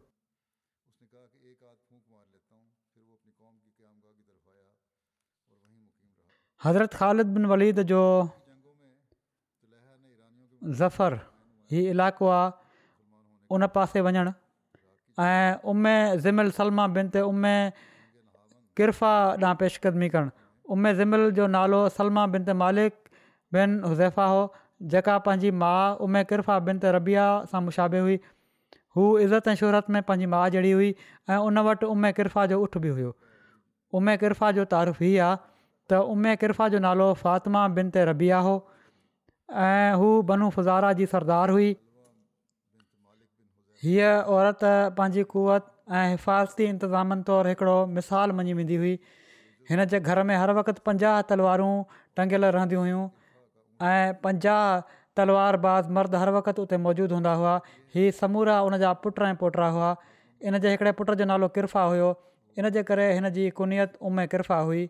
हज़रत 6.65 6.93
ख़ालिद 7.01 7.33
बिन 7.37 7.45
वलीद 7.53 7.83
जो 7.93 8.01
ज़फर 10.81 11.11
हीउ 11.75 11.91
इलाइक़ो 11.95 12.27
आहे 12.39 12.51
उन 13.57 13.67
पासे 13.79 14.01
वञणु 14.07 14.31
ऐं 15.27 15.51
उम्म 15.73 15.87
ज़िमल 16.27 16.51
सलमा 16.61 16.87
बिन 16.99 17.09
ते 17.17 17.27
किरफ़ा 18.77 19.15
ॾांहुं 19.41 19.55
पेशकदमी 19.59 20.07
करणु 20.13 20.29
उमे 20.75 20.93
ज़िमिल 20.99 21.29
जो 21.37 21.45
नालो 21.55 21.79
सलमा 21.97 22.25
बिन 22.35 22.43
ते 22.45 22.53
मालिक 22.61 22.93
बिन 23.57 23.73
हुज़ैफा 23.83 24.25
हो 24.33 24.39
जेका 24.93 25.17
पंहिंजी 25.25 25.51
माउ 25.63 25.95
उमे 26.05 26.23
किरफ़ा 26.31 26.57
बिन 26.69 26.79
ते 26.85 26.91
रबिया 26.97 27.25
सां 27.51 27.61
मुशाबे 27.65 27.99
हुई 28.05 28.15
हू 28.97 29.03
इज़त 29.25 29.47
ऐं 29.47 29.55
शुरत 29.61 29.89
में 29.95 30.01
पंहिंजी 30.09 30.25
माउ 30.35 30.49
जहिड़ी 30.55 30.71
हुई 30.79 30.89
ऐं 31.35 31.37
उन 31.49 31.59
वटि 31.67 31.85
उमे 31.95 32.11
क़िरफ़ा 32.19 32.45
जो 32.53 32.59
उठ 32.67 32.77
बि 32.85 32.93
हुयो 32.97 33.13
उमे 33.99 34.15
किरफ़ा 34.25 34.51
जो 34.59 34.65
तारीफ़ु 34.73 35.05
इहा 35.11 35.27
आहे 35.27 35.41
त 35.93 35.99
उमे 36.15 36.35
किरफ़ा 36.45 36.67
जो 36.75 36.79
नालो 36.87 37.11
फ़ातिमा 37.21 37.67
बिन 37.79 37.89
ते 37.97 38.05
रबिया 38.11 38.39
हो 38.47 38.55
ऐं 39.67 39.93
हू 40.01 40.09
बनू 40.31 40.49
फुज़ारा 40.57 40.93
जी 41.01 41.05
सरदार 41.13 41.49
हुई 41.57 41.69
हीअ 43.83 44.13
औरत 44.37 44.65
पंहिंजी 44.97 45.23
कुवत 45.35 45.72
ऐं 45.91 46.09
हिफ़ाज़ती 46.11 46.63
इंतिज़ामनि 46.63 47.23
तौरु 47.27 47.49
हिकिड़ो 47.49 47.85
मिसाल 47.95 48.31
मञी 48.39 48.53
वेंदी 48.53 48.75
हुई 48.75 48.97
हिनजे 49.69 49.99
घर 49.99 50.21
में 50.27 50.35
हर 50.35 50.51
वक़्तु 50.57 50.81
पंजाह 50.85 51.21
तलवारूं 51.31 51.73
टंगियल 52.17 52.45
रहंदियूं 52.45 52.83
हुयूं 52.83 53.07
ऐं 53.87 54.13
पंजाह 54.23 54.61
तलवार 55.17 55.57
बाज़ 55.67 55.89
मर्द 55.97 56.15
हर 56.21 56.29
वक़्तु 56.39 56.61
उते 56.67 56.77
मौजूदु 56.87 57.15
हूंदा 57.15 57.33
हुआ 57.41 57.55
इहे 57.95 58.11
समूरा 58.19 58.61
उन 58.69 58.77
जा 58.85 58.93
पुट 59.07 59.19
ऐं 59.31 59.35
पोटा 59.43 59.67
हुआ 59.79 59.95
इनजे 60.51 60.71
हिकिड़े 60.75 60.91
पुट 61.01 61.11
जो 61.21 61.25
नालो 61.33 61.47
किरफ़ा 61.57 61.83
हुयो 61.95 62.07
इनजे 62.61 62.83
करे 62.91 63.11
हिन 63.13 63.29
जी 63.39 63.49
कुनियत 63.59 63.97
उमे 64.09 64.27
किरफ़ा 64.35 64.59
हुई 64.71 64.83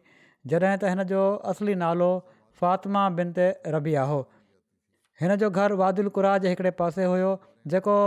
जॾहिं 0.54 0.78
त 0.78 0.94
हिन 0.94 1.04
जो 1.16 1.26
असली 1.54 1.76
नालो 1.88 2.12
फ़ातिमा 2.62 3.04
बिन 3.20 3.34
ते 3.40 3.50
रबी 3.78 3.98
हो 4.14 4.22
हिन 5.24 5.36
जो 5.46 5.50
घरु 5.60 5.82
वादिलकुरा 5.84 6.38
जे 6.48 6.56
हिकिड़े 6.56 6.72
पासे 6.84 7.10
हुओ 7.16 7.32
जेको 7.76 7.98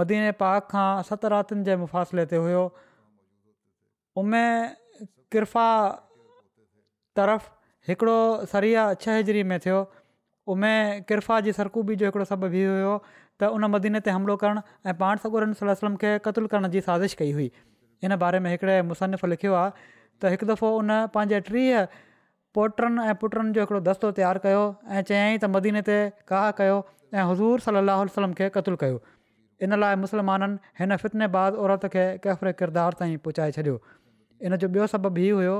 मदीने 0.00 0.30
पाक 0.42 0.68
खां 0.74 0.86
सत 1.08 1.24
रातुनि 1.34 1.64
जे 1.68 1.76
मुफ़ासिले 1.84 2.24
ते 2.32 2.36
हुयो 2.44 2.60
उमे 4.22 4.44
किरफ़ा 5.34 5.68
तरफ़ 7.16 7.48
हिकिड़ो 7.90 8.16
सरिया 8.52 8.84
छह 9.02 9.16
हिजरी 9.20 9.42
में 9.52 9.58
थियो 9.66 9.80
उमे 10.54 10.72
किरफ़ा 11.10 11.40
जी 11.48 11.52
सरकूबी 11.60 11.96
जो 12.02 12.06
हिकिड़ो 12.10 12.24
सभु 12.34 12.48
बि 12.54 12.64
हुयो 12.68 12.94
त 13.40 13.50
उन 13.58 13.64
मदीने 13.76 14.00
ते 14.08 14.10
हमिलो 14.18 14.36
करणु 14.44 14.62
ऐं 14.90 14.94
पाण 15.04 15.22
सकूर 15.26 15.52
सलाह 15.60 15.72
वसलम 15.76 15.96
खे 16.04 16.12
क़तलु 16.28 16.48
करण 16.54 16.68
जी 16.76 16.80
साज़िश 16.88 17.14
कई 17.22 17.32
हुई 17.38 17.50
इन 18.06 18.16
बारे 18.26 18.40
में 18.46 18.50
हिकिड़े 18.50 18.76
मुसनिफ़ 18.92 19.26
लिखियो 19.34 19.54
आहे 19.62 19.72
त 20.22 20.32
हिकु 20.34 20.46
दफ़ो 20.52 20.68
उन 20.82 20.92
पंहिंजे 21.16 21.40
टीह 21.50 21.86
पोटनि 22.58 23.06
ऐं 23.08 23.14
पुटनि 23.22 23.52
जो 23.56 23.60
हिकिड़ो 23.66 23.80
दस्तो 23.92 24.10
तयारु 24.18 24.40
कयो 24.48 24.62
ऐं 24.98 25.02
चयईं 25.12 25.38
त 25.46 25.50
मदीने 25.56 25.82
ते 25.90 25.96
काह 26.34 26.50
कयो 26.62 26.78
ऐं 27.14 27.32
हज़ूर 27.32 27.66
सलाहु 27.68 28.04
वसलम 28.10 28.32
खे 28.40 28.48
क़तलु 28.58 28.78
कयो 28.84 28.98
इन 29.64 29.78
लाइ 29.80 29.96
मुस्लमाननि 30.02 30.56
हिन 30.78 30.96
फितनेबाज़ 31.02 31.54
औरत 31.64 31.86
खे 31.94 32.04
कैफ़िरे 32.24 32.52
किरदार 32.60 32.92
ताईं 33.00 33.16
पहुचाए 33.26 33.50
छॾियो 33.56 33.74
इन 34.48 34.56
जो 34.62 34.68
ॿियो 34.76 34.86
सबबु 34.92 35.20
हीउ 35.24 35.36
हुयो 35.40 35.54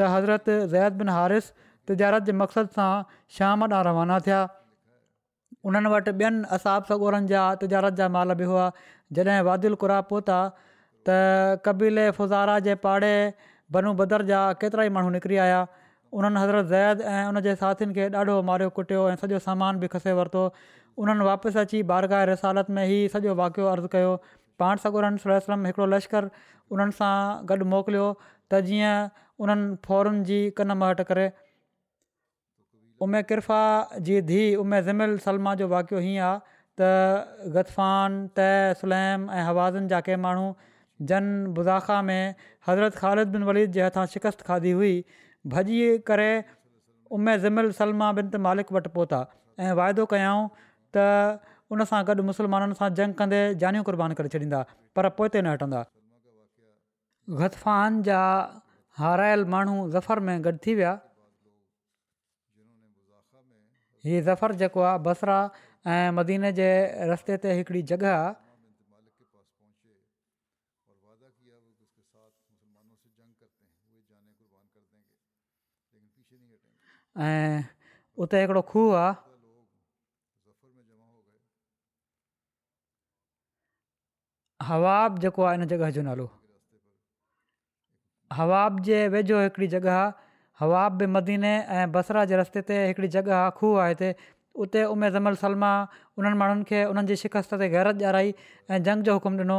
त 0.00 0.10
हज़रत 0.14 0.50
ज़ैद 0.74 0.98
बिन 1.02 1.08
हारिस 1.18 1.48
तिजारत 1.90 2.28
जे 2.28 2.32
मक़सद 2.42 2.74
सां 2.78 2.90
शाम 3.38 3.64
ॾांहुं 3.68 3.82
रवाना 3.88 4.18
थिया 4.28 4.40
उन्हनि 5.70 5.92
वटि 5.94 6.12
ॿियनि 6.24 6.42
असाब 6.58 6.90
सगूरनि 6.92 7.30
जा 7.32 7.44
तजारत 7.64 7.96
जा 8.02 8.08
माल 8.18 8.34
बि 8.42 8.50
हुआ 8.52 8.66
जॾहिं 9.18 9.40
वादिल 9.50 9.78
कुरा 9.84 10.00
पहुता 10.12 10.40
त 11.08 11.16
कबीले 11.68 12.06
फुज़ारा 12.20 12.58
जे 12.68 12.74
पाड़े 12.86 13.14
बनू 13.76 13.94
बदर 14.02 14.28
जा 14.32 14.42
केतिरा 14.64 14.86
ई 14.90 14.94
माण्हू 14.98 15.14
निकिरी 15.16 15.40
आया 15.46 15.64
उन्हनि 16.18 16.44
हज़रत 16.44 16.74
ज़ैद 16.74 17.00
ऐं 17.14 17.24
उन 17.32 17.40
जे 17.48 17.56
साथियुनि 17.62 17.96
खे 18.00 18.08
ॾाढो 18.22 18.36
मारियो 18.50 18.70
कुटियो 18.80 19.08
ऐं 19.14 19.16
सॼो 19.24 19.40
सामान 19.46 19.80
बि 19.84 19.90
खसे 19.96 20.12
वरितो 20.20 20.44
उन्हनि 21.02 21.24
वापसि 21.24 21.58
अची 21.58 21.82
बारगाह 21.88 22.22
रसालत 22.34 22.70
में 22.76 22.82
ई 22.92 22.98
सॼो 23.14 23.34
वाक़ियो 23.40 23.66
अर्ज़ु 23.72 23.88
कयो 23.94 24.14
पाण 24.62 24.76
सगुर 24.84 25.18
सलम 25.46 25.66
हिकिड़ो 25.68 25.86
लश्कर 25.94 26.24
उन्हनि 26.74 26.96
सां 26.98 27.12
गॾु 27.50 27.66
मोकिलियो 27.74 28.06
त 28.52 28.60
जीअं 28.70 29.22
उन्हनि 29.44 29.68
फौरन 29.86 30.18
जी 30.32 30.38
कन 30.58 30.74
महठि 30.82 31.06
करे 31.12 31.26
उमे 33.06 33.22
क़िरफ़ा 33.30 34.00
जी 34.10 34.18
धीउ 34.32 34.62
उमे 34.64 34.80
ज़मिल 34.90 35.14
सलमा 35.26 35.54
जो 35.62 35.68
वाक़ियो 35.76 36.00
हीअं 36.06 36.24
आहे 36.32 36.62
त 36.80 37.48
ग़फ़ान 37.58 38.18
तय 38.42 38.74
सुलैम 38.84 39.30
ऐं 39.38 39.44
हवाज़न 39.52 39.88
जा 39.94 40.00
के 40.08 40.16
माण्हू 40.26 40.50
जन 41.12 41.30
बुज़ाख़ा 41.60 42.00
में 42.12 42.46
हज़रत 42.68 43.00
ख़ालिद 43.02 43.32
बिन 43.36 43.46
वलीद 43.52 43.76
जे 43.78 43.82
हथां 43.90 44.06
शिकस्त 44.16 44.46
खाधी 44.50 44.74
हुई 44.80 44.94
भॼी 45.54 45.78
करे 46.12 46.30
उमे 47.18 47.38
ज़मिल 47.46 47.70
सलमा 47.82 48.12
बिन 48.20 48.28
त 48.32 48.46
मालिक 48.48 48.72
वटि 48.78 48.90
पहुता 48.98 49.20
ऐं 49.66 49.74
वाइदो 49.82 50.06
कयाऊं 50.14 50.48
त 50.94 51.40
उनसां 51.72 52.00
गॾु 52.08 52.22
मुस्लमाननि 52.30 52.74
सां 52.80 52.88
जंग 52.98 53.12
कंदे 53.18 53.40
जानियूं 53.62 53.84
कुर्बान 53.88 54.10
करे 54.20 54.28
छॾींदा 54.32 54.60
पर 54.96 55.08
पोइ 55.20 55.28
ते 55.34 55.38
न 55.44 55.52
हटंदा 55.54 55.80
ग़फान 57.40 58.02
जा 58.08 58.20
हारायल 59.00 59.44
माण्हू 59.54 59.76
ज़फर 59.94 60.18
में 60.26 60.36
गॾु 60.46 60.56
थी 60.66 60.74
विया 60.80 60.92
हीअ 64.08 64.20
ज़फर 64.28 64.54
जेको 64.64 64.80
आहे 64.90 64.98
बसरा 65.06 65.38
ऐं 65.94 66.10
मदीने 66.18 66.52
जे 66.60 66.68
रस्ते 67.12 67.36
ते 67.44 67.52
हिकिड़ी 67.60 67.82
जॻह 67.92 68.08
आहे 68.16 68.34
ऐं 77.28 77.60
उते 78.24 78.40
हिकिड़ो 78.42 78.62
खूह 78.72 78.96
आहे 79.04 79.27
हवाब 84.66 85.18
जेको 85.24 85.42
आहे 85.48 85.56
इन 85.58 85.64
जॻह 85.72 85.90
जो 85.96 86.02
नालो 86.02 86.30
हवाब 88.38 88.80
जे 88.88 89.06
वेझो 89.12 89.40
हिकिड़ी 89.42 89.66
जॻह 89.74 89.92
आहे 89.92 90.12
हवाब 90.60 90.96
बि 91.02 91.06
मदीने 91.18 91.52
ऐं 91.80 91.92
बसरा 91.92 92.24
जे 92.32 92.36
रस्ते 92.40 92.62
ते 92.70 92.80
हिकिड़ी 92.86 93.08
जॻह 93.16 93.34
आहे 93.36 93.50
खूह 93.60 93.80
आहे 93.82 93.92
हिते 93.94 94.10
उते 94.64 94.82
उमे 94.94 95.10
ज़मल 95.18 95.34
सलमा 95.44 95.70
उन्हनि 96.18 96.38
माण्हुनि 96.42 96.64
खे 96.70 96.84
उन्हनि 96.92 97.08
जी 97.12 97.16
शिकस्त 97.22 97.54
ते 97.62 97.68
गैरज 97.76 98.02
ॾियाराई 98.02 98.34
ऐं 98.70 98.82
जंग 98.90 99.02
जो 99.10 99.14
हुकुम 99.20 99.38
ॾिनो 99.44 99.58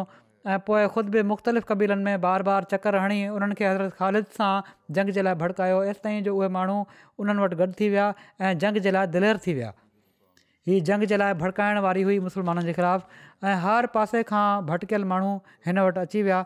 ऐं 0.56 0.60
पोइ 0.68 0.88
ख़ुदि 0.96 1.10
बि 1.18 1.24
मुख़्तलिफ़ 1.34 1.66
क़बीलनि 1.74 2.04
में 2.10 2.22
बार 2.28 2.44
बार 2.52 2.64
चकर 2.74 2.96
हणी 3.06 3.22
उन्हनि 3.40 3.56
खे 3.62 3.66
हज़रत 3.72 3.94
ख़ालिद 4.00 4.26
सां 4.40 4.54
जंग 5.00 5.10
जे 5.18 5.22
लाइ 5.30 5.36
भड़कायोसि 5.44 6.00
ताईं 6.08 6.24
जो 6.28 6.36
उहे 6.42 6.50
माण्हू 6.60 6.78
उन्हनि 7.20 7.44
वटि 7.44 7.56
गॾु 7.64 7.76
थी 7.82 7.90
विया 7.98 8.12
ऐं 8.50 8.58
जंग 8.66 8.86
जे 8.88 8.92
लाइ 8.98 9.08
दिलेर 9.18 9.40
थी 9.48 9.54
विया 9.62 9.74
हीअ 10.70 10.84
जंग 10.90 11.04
जे 11.12 11.18
लाइ 11.22 11.34
भड़काइण 11.42 11.78
वारी 11.86 12.02
हुई 12.08 12.18
मुसलमाननि 12.28 12.66
जे 12.66 12.74
ख़िलाफ़ु 12.78 13.48
ऐं 13.52 13.56
हर 13.66 13.86
पासे 13.94 14.22
खां 14.32 14.46
भटकियल 14.70 15.04
माण्हू 15.12 15.32
हिन 15.68 15.80
वटि 15.86 16.00
अची 16.08 16.22
विया 16.28 16.42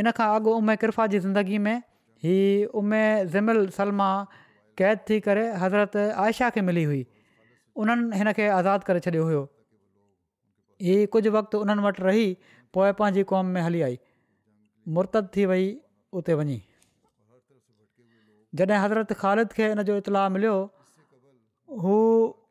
इन 0.00 0.10
खां 0.18 0.28
अॻु 0.36 0.52
उमे 0.60 0.76
किरफ़ा 0.84 1.06
जी 1.14 1.18
ज़िंदगी 1.24 1.58
में 1.66 1.76
हीअ 2.24 2.72
उमे 2.82 3.02
ज़िमिल 3.34 3.58
सलमा 3.78 4.08
क़ैद 4.78 4.98
थी 5.10 5.18
करे 5.26 5.44
हज़रत 5.64 5.96
आयशा 6.24 6.48
खे 6.56 6.60
मिली 6.68 6.84
हुई 6.92 7.02
उन्हनि 7.84 8.16
हिन 8.20 8.32
खे 8.38 8.46
आज़ादु 8.60 8.88
करे 8.90 9.00
छॾियो 9.08 9.24
हुयो 9.30 9.42
हीअ 10.88 11.06
कुझु 11.16 11.30
वक़्तु 11.38 11.60
उन्हनि 11.66 11.82
वटि 11.88 12.00
रही 12.08 12.26
पोइ 12.78 12.92
पंहिंजी 13.02 13.22
क़ौम 13.32 13.52
में 13.58 13.60
हली 13.68 13.82
आई 13.90 13.98
मुर्तद 14.96 15.28
थी 15.36 15.46
वई 15.52 15.66
उते 16.20 16.40
वञी 16.40 16.58
जॾहिं 18.58 18.80
हज़रत 18.84 19.12
ख़ालिद 19.24 19.52
खे 19.60 19.68
हिन 19.74 19.82
जो 19.90 19.96
इतलाउ 20.04 20.28
मिलियो 20.38 20.56
हू 21.82 21.94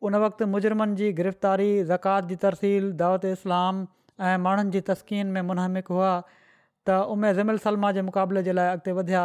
उन 0.08 0.14
वक़्तु 0.22 0.46
मुजरमनि 0.50 0.94
जी 0.98 1.06
गिरफ़्तारी 1.20 1.68
ज़कात 1.86 2.24
जी 2.32 2.36
तरसील 2.42 2.84
दावत 2.98 3.24
इस्लाम 3.30 3.80
ऐं 4.28 4.36
माण्हुनि 4.42 4.70
जी 4.74 4.80
तस्कीन 4.90 5.26
में 5.36 5.40
मुनहमिक 5.48 5.88
हुआ 5.94 6.10
त 6.88 6.98
उमे 7.14 7.32
ज़मिल 7.38 7.58
सलमा 7.64 7.90
जे 7.96 8.02
मुक़ाबले 8.10 8.42
जे 8.48 8.52
लाइ 8.58 8.68
अॻिते 8.74 8.92
वधिया 8.98 9.22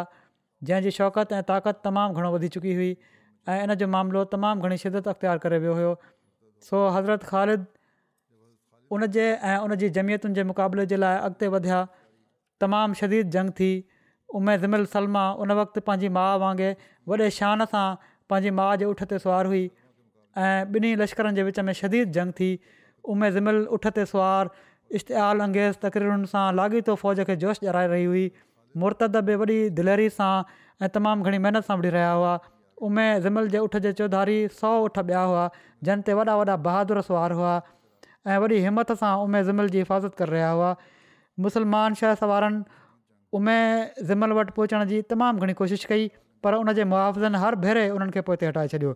जंहिंजी 0.70 0.92
शौक़त 0.96 1.34
ऐं 1.40 1.42
ताक़त 1.52 1.82
तमामु 1.90 2.22
घणो 2.22 2.32
वधी 2.36 2.48
चुकी 2.56 2.74
हुई 2.80 2.90
ऐं 3.56 3.58
इन 3.68 3.74
जो 3.84 3.88
मामिलो 3.98 4.24
तमामु 4.34 4.68
घणी 4.70 4.78
शिदत 4.86 5.08
अख़्तियार 5.14 5.42
करे 5.46 5.60
वियो 5.66 5.76
हुयो 5.82 5.92
सो 6.70 6.80
हज़रत 6.98 7.24
ख़ालिद 7.34 7.68
उन 8.98 9.06
जे 9.18 9.26
ऐं 9.52 9.58
उन 9.68 9.76
जी 9.84 9.90
जमियतुनि 10.00 10.40
जे 10.40 10.44
मुक़ाबले 10.54 10.86
जे 10.94 11.00
लाइ 11.04 11.20
अॻिते 11.28 11.52
वधिया 11.58 11.78
तमामु 12.66 13.00
शदीद 13.04 13.30
जंग 13.38 13.54
थी 13.62 13.70
उमे 14.42 14.58
ज़मिल 14.66 14.86
सलमा 14.96 15.24
उन 15.46 15.54
वक़्ति 15.62 15.86
पंहिंजी 15.92 16.10
माउ 16.18 16.42
वांगुरु 16.46 17.20
वॾे 17.24 17.30
शान 17.38 17.66
सां 17.76 17.86
पंहिंजी 18.06 18.56
माउ 18.62 18.78
जे 18.84 18.90
उठ 18.96 19.04
ते 19.14 19.22
सुवारु 19.28 19.54
हुई 19.56 19.64
ऐं 20.38 20.66
ॿिन्ही 20.74 20.96
लश्करनि 20.96 21.36
जे 21.36 21.44
विच 21.44 21.60
में 21.68 21.72
शदीद 21.74 22.12
जंग 22.18 22.32
थी 22.40 22.58
उमे 23.14 23.32
जुमिल 23.38 23.56
उठ 23.78 23.88
ते 23.98 24.06
सुवारु 24.12 24.50
इश्तिहाल 25.00 25.40
अंगेज़ 25.48 25.78
तक़रीरुनि 25.86 26.28
सां 26.34 26.46
लाॻीतो 26.60 26.96
फ़ौज 27.02 27.20
खे 27.30 27.36
जोश 27.44 27.60
ॼाराए 27.68 27.88
रही 27.94 28.06
हुई 28.12 28.24
मुर्तद 28.84 29.18
बि 29.30 29.36
वॾी 29.44 29.58
दिलेरी 29.82 30.10
सां 30.20 30.32
ऐं 30.86 30.90
तमामु 30.98 31.30
घणी 31.30 31.38
महिनत 31.46 31.66
सां 31.70 31.78
वठी 31.80 31.90
रहिया 31.98 32.12
हुआ 32.20 32.34
उमे 32.88 33.06
जुमिल 33.28 33.50
जे 33.56 33.64
उठ 33.68 33.78
जे 33.88 33.94
चौधारी 34.02 34.38
सौ 34.62 34.74
उठ 34.88 35.00
ॿिया 35.06 35.24
हुआ 35.34 35.44
जंहिं 35.90 36.06
ते 36.10 36.14
वॾा 36.22 36.36
वॾा 36.44 36.58
बहादुरु 36.70 37.02
सुवार 37.10 37.38
हुआ 37.42 37.54
ऐं 38.32 38.40
वॾी 38.46 38.64
हिमथ 38.70 38.96
सां 39.04 39.12
उमे 39.28 39.44
जुमिल 39.52 39.70
जी 39.76 39.84
हिफ़ाज़त 39.86 40.16
करे 40.24 40.34
रहिया 40.38 40.50
हुआ 40.60 40.72
मुसलमान 41.48 42.02
शह 42.04 42.26
वारनि 42.34 42.64
उमे 43.42 43.60
जिमिल 44.12 44.38
वटि 44.42 44.56
पहुचण 44.60 44.88
जी 44.96 45.02
तमामु 45.14 45.46
घणी 45.48 45.54
कोशिशि 45.62 45.92
कई 45.94 46.10
पर 46.46 46.62
उन 46.64 46.74
जे 46.82 46.88
मुआवज़नि 46.96 47.46
हर 47.48 47.64
भेरे 47.68 47.90
उन्हनि 48.00 48.12
खे 48.20 48.30
पोइ 48.32 48.46
हटाए 48.48 48.68
छॾियो 48.76 48.96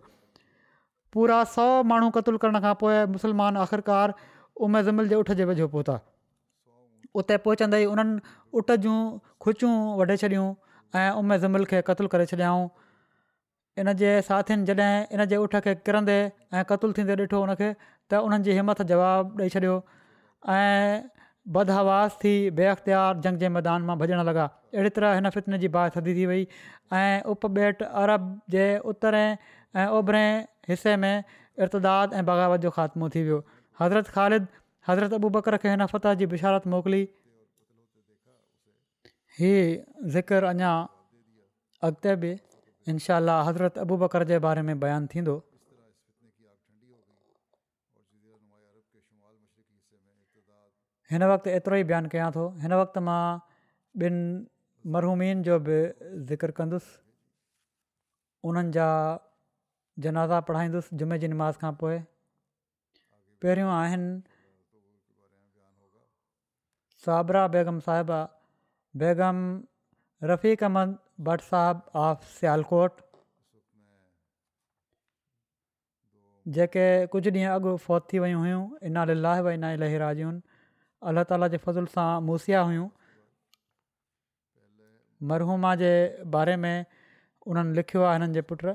पूरा 1.14 1.38
सौ 1.54 1.66
माण्हू 1.92 2.08
क़तलु 2.16 2.38
करण 2.44 2.58
खां 2.66 2.74
पोइ 2.82 2.96
मुस्लमान 3.14 3.60
आख़िरकार 3.64 4.14
उमे 4.66 4.82
ज़मिल 4.90 5.08
जे 5.12 5.20
उठ 5.24 5.30
जे 5.40 5.44
वेझो 5.52 5.68
पहुता 5.74 5.98
उते 7.22 7.36
पहुचंदे 7.46 7.80
ई 7.84 7.88
उन्हनि 7.94 8.34
उठ 8.60 8.72
जूं 8.86 8.96
खुशियूं 9.46 9.74
वढे 10.02 10.16
छॾियूं 10.24 10.46
ऐं 11.02 11.06
उमेद 11.22 11.40
ज़मिल 11.46 11.64
खे 11.72 11.82
क़तलु 11.90 12.10
करे 12.14 12.26
छॾियाऊं 12.32 12.66
इन 13.84 13.92
जे 14.02 14.10
साथियुनि 14.28 14.68
जॾहिं 14.72 15.16
इन 15.18 15.24
जे 15.32 15.40
उठ 15.46 15.56
खे 15.66 15.74
किरंदे 15.88 16.16
ऐं 16.22 16.64
क़तलु 16.72 16.98
थींदे 17.00 17.16
ॾिठो 17.24 17.40
उनखे 17.48 17.68
त 17.82 18.22
उन्हनि 18.28 18.48
जी 18.48 18.56
हिमथ 18.60 18.82
जवाबु 18.92 19.42
ॾेई 19.48 19.54
छॾियो 19.56 19.76
ऐं 20.56 21.02
बदहवास 21.56 22.14
थी 22.24 22.30
बेअख़्तियार 22.60 23.18
जंग 23.26 23.40
जे 23.44 23.48
मैदान 23.56 23.84
मां 23.90 23.96
भॼणु 24.02 24.22
लॻा 24.28 24.44
अहिड़ी 24.46 24.90
तरह 24.98 25.14
हिन 25.18 25.28
फितने 25.36 25.58
जी 25.64 25.68
बाहि 25.76 25.92
थदी 25.96 26.14
थी 26.16 26.24
वई 26.32 26.46
ऐं 27.00 27.22
उपभेट 27.34 27.82
अरब 28.04 28.24
जे 28.54 28.64
उतरें 28.92 29.36
ऐं 29.82 29.86
ओभिरें 29.98 30.55
हिसे 30.68 30.96
में 31.02 31.24
इर्तदाद 31.62 32.12
ऐं 32.14 32.24
बग़ावत 32.26 32.60
जो 32.60 32.70
ख़ात्मो 32.76 33.08
थी 33.14 33.22
वियो 33.26 33.38
हज़रत 33.80 34.06
ख़ालिद 34.14 34.46
हज़रत 34.88 35.12
अबू 35.18 35.28
बकर 35.38 35.56
खे 35.62 35.68
हिन 35.70 35.86
फत 35.92 36.06
जी 36.20 36.26
बिशारत 36.34 36.66
मोकिली 36.72 37.02
हीअ 39.38 39.64
ज़िक्र 40.16 40.42
अञा 40.52 40.72
अॻिते 41.88 42.14
बि 42.22 42.30
इनशा 42.90 43.18
हज़रत 43.48 43.78
अबू 43.84 43.96
बकर 44.02 44.24
जे 44.32 44.38
बारे 44.46 44.62
में 44.68 44.78
बयानु 44.84 45.06
थींदो 45.14 45.34
हिन 51.10 51.22
वक़्तु 51.32 51.50
एतिरो 51.56 51.76
ई 51.82 51.84
बयानु 51.92 52.08
कयां 52.14 52.30
थो 52.38 52.44
हिन 52.62 52.72
वक़्तु 52.82 53.00
मां 53.08 53.22
ॿिनि 54.06 54.22
मरहूमियुनि 54.94 55.42
जो 55.48 55.58
बि 55.66 55.76
ज़िकर 56.30 56.50
कंदुसि 56.58 56.96
उन्हनि 58.48 58.70
जा 58.76 58.88
जनाज़ा 60.04 60.40
पढ़ाईंदुसि 60.48 60.96
जुमे 61.00 61.18
जी 61.24 61.28
निमाज़ 61.32 61.58
खां 61.64 61.72
पोइ 61.82 61.98
पहिरियों 63.44 63.70
आहिनि 63.74 64.12
साबरा 67.04 67.46
बेगम 67.54 67.78
साहिबा 67.86 68.18
बेगम 69.04 69.40
रफ़ीक़हमद 70.32 70.96
भट्ट 71.28 71.46
साहिबु 71.48 71.98
ऑफ 72.02 72.28
सियालकोट 72.34 73.02
जेके 76.58 76.84
कुझु 77.16 77.30
ॾींहं 77.32 77.54
अॻु 77.54 77.76
फौत 77.88 78.08
थी 78.12 78.18
वियूं 78.24 78.40
हुयूं 78.44 78.60
इन 78.90 78.98
लीलाह 79.12 79.48
इना 79.54 79.70
लहराजनि 79.84 80.38
अल्ल्हा 81.12 81.24
ताला 81.32 81.48
जे 81.54 81.60
फज़ुल 81.64 81.90
सां 81.98 82.08
मूसिया 82.28 82.60
हुयूं 82.70 82.86
मरहूमा 85.32 85.74
जे 85.82 85.90
बारे 86.36 86.56
में 86.64 86.74
उन्हनि 87.52 87.76
लिखियो 87.80 88.02
आहे 88.10 88.18
हिननि 88.20 88.34
जे 88.38 88.42
पुटु 88.52 88.74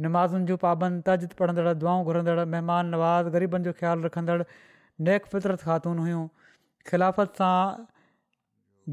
नमाज़ुनि 0.00 0.44
जूं 0.50 0.56
पाबंदु 0.60 1.02
तजिद 1.06 1.32
पढ़ंदड़ 1.40 1.72
दुआऊं 1.82 2.04
घुरंदड़ 2.10 2.44
महिमान 2.52 2.86
नवाज़ 2.94 3.28
ग़रीबनि 3.34 3.64
जो 3.68 3.72
ख़्यालु 3.80 4.06
रखंदड़ 4.06 4.36
नेक 5.08 5.26
फितरत 5.26 5.60
ख़ातून 5.66 5.98
हुयूं 6.04 6.22
ख़िलाफ़त 6.90 7.36
सां 7.40 7.56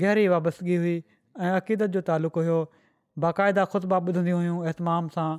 गहरी 0.03 0.27
वाबस्तगी 0.33 0.75
हुई 0.83 0.97
ऐं 0.99 1.51
अक़ीदत 1.59 1.95
जो 1.97 2.01
तालुक़ु 2.09 2.41
हुयो 2.41 2.57
बाक़ाइदा 3.25 3.65
ख़ुतबा 3.75 3.99
ॿुधंदी 4.09 4.33
हुयूं 4.39 4.57
अहतमाम 4.65 5.07
सां 5.15 5.29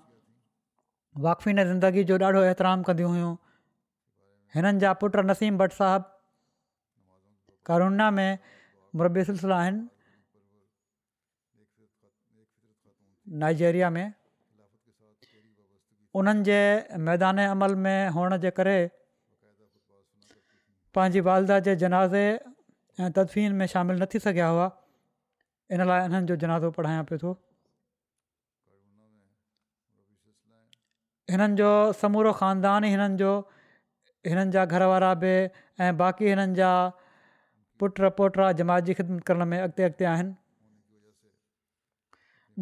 वाक़फ़ीन 1.26 1.64
ज़िंदगी 1.72 2.04
जो 2.12 2.18
ॾाढो 2.24 2.42
एतराम 2.52 2.82
कंदियूं 2.90 3.10
हुयूं 3.16 3.32
हिननि 4.56 4.80
जा 4.86 4.92
पुट 5.02 5.16
नसीम 5.32 5.58
भट्ट 5.62 5.72
साहिब 5.80 6.06
कारोना 7.70 8.10
में 8.20 8.38
मुरबी 9.00 9.24
सिलसिला 9.32 9.58
आहिनि 9.64 9.82
नाइजेरिया 13.44 13.90
में 13.98 14.06
उन्हनि 16.18 16.42
जे 16.46 16.54
मैदान 17.08 17.38
अमल 17.46 17.74
में 17.86 18.08
हुअण 18.16 18.36
जे 18.44 18.50
करे 18.58 18.76
पंहिंजी 20.98 21.20
वालदा 21.26 21.58
जे 21.66 21.74
जनाज़े 21.82 22.22
ऐं 23.00 23.10
तदफ़ीन 23.18 23.52
में 23.60 23.66
शामिलु 23.72 23.98
न 24.02 24.06
थी 24.14 24.18
सघिया 24.26 24.48
हुआ 24.54 24.64
इन 25.76 25.84
लाइ 25.90 26.00
हिननि 26.06 26.26
जो 26.30 26.36
जनाज़ो 26.44 26.70
पढ़ायां 26.78 27.04
पियो 27.10 27.18
थो 27.22 27.34
हिननि 31.34 31.56
जो 31.62 31.70
समूरो 32.02 32.32
खानदान 32.42 32.84
हिननि 32.90 33.16
जो 33.22 33.30
हिननि 34.30 34.50
जा 34.58 34.64
घर 34.66 34.86
वारा 34.94 35.12
बि 35.22 35.32
ऐं 35.86 35.96
बाक़ी 36.04 36.28
हिननि 36.32 36.58
जा 36.62 36.72
पुट 37.80 38.02
पोटा 38.18 38.50
जमाजी 38.64 38.94
ख़िदमत 39.02 39.24
करण 39.30 39.44
में 39.54 39.58
अॻिते 39.60 39.82
अॻिते 39.88 40.04
आहिनि 40.16 40.34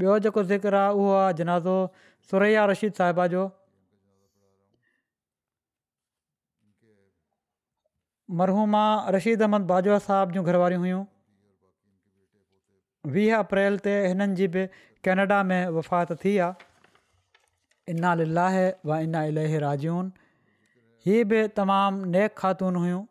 ॿियो 0.01 0.19
जेको 0.25 0.43
ज़िक्र 0.51 0.75
आहे 0.81 0.95
उहो 0.97 1.13
आहे 1.19 1.33
जनाज़ो 1.39 1.77
सुरैया 2.31 2.65
रशीद 2.71 2.93
साहिबा 2.99 3.27
जो 3.33 3.41
मरहूमा 8.41 8.83
रशीद 9.17 9.43
अहमद 9.47 9.67
बाजवा 9.73 9.99
साहिब 10.07 10.37
जूं 10.37 10.45
घर 10.53 10.57
वारियूं 10.63 10.83
हुयूं 10.85 11.01
वीह 13.17 13.37
अप्रैल 13.39 13.79
ते 13.89 13.97
हिननि 14.07 14.39
जी 14.43 14.49
बि 14.59 14.67
कैनेडा 15.09 15.43
में 15.51 15.61
वफ़ात 15.81 16.13
थी 16.25 16.37
आहे 16.47 17.93
इना 17.97 18.15
व 18.23 19.03
इना 19.09 19.25
इलहे 19.33 19.59
राजून 19.67 20.13
हीअ 21.07 21.25
बि 21.33 21.43
तमामु 21.61 22.11
नेक 22.17 22.35
ख़ातून 22.43 22.81
हुयूं 22.85 23.05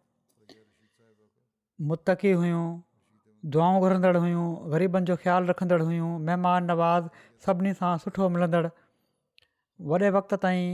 मुतक़ी 1.92 2.32
हुयूं 2.44 2.64
दुआऊं 3.54 3.80
घुरंदड़ 3.80 4.16
हुयूं 4.18 4.46
ग़रीबनि 4.72 5.06
जो 5.08 5.16
ख़्यालु 5.24 5.50
रखंदड़ 5.50 5.82
हुयूं 5.82 6.08
महिमान 6.30 6.66
नवाज़ 6.70 7.06
सभिनी 7.46 7.72
सां 7.82 7.92
सुठो 8.06 8.28
मिलंदड़ 8.38 8.62
वॾे 9.92 10.10
वक़्त 10.16 10.34
ताईं 10.46 10.66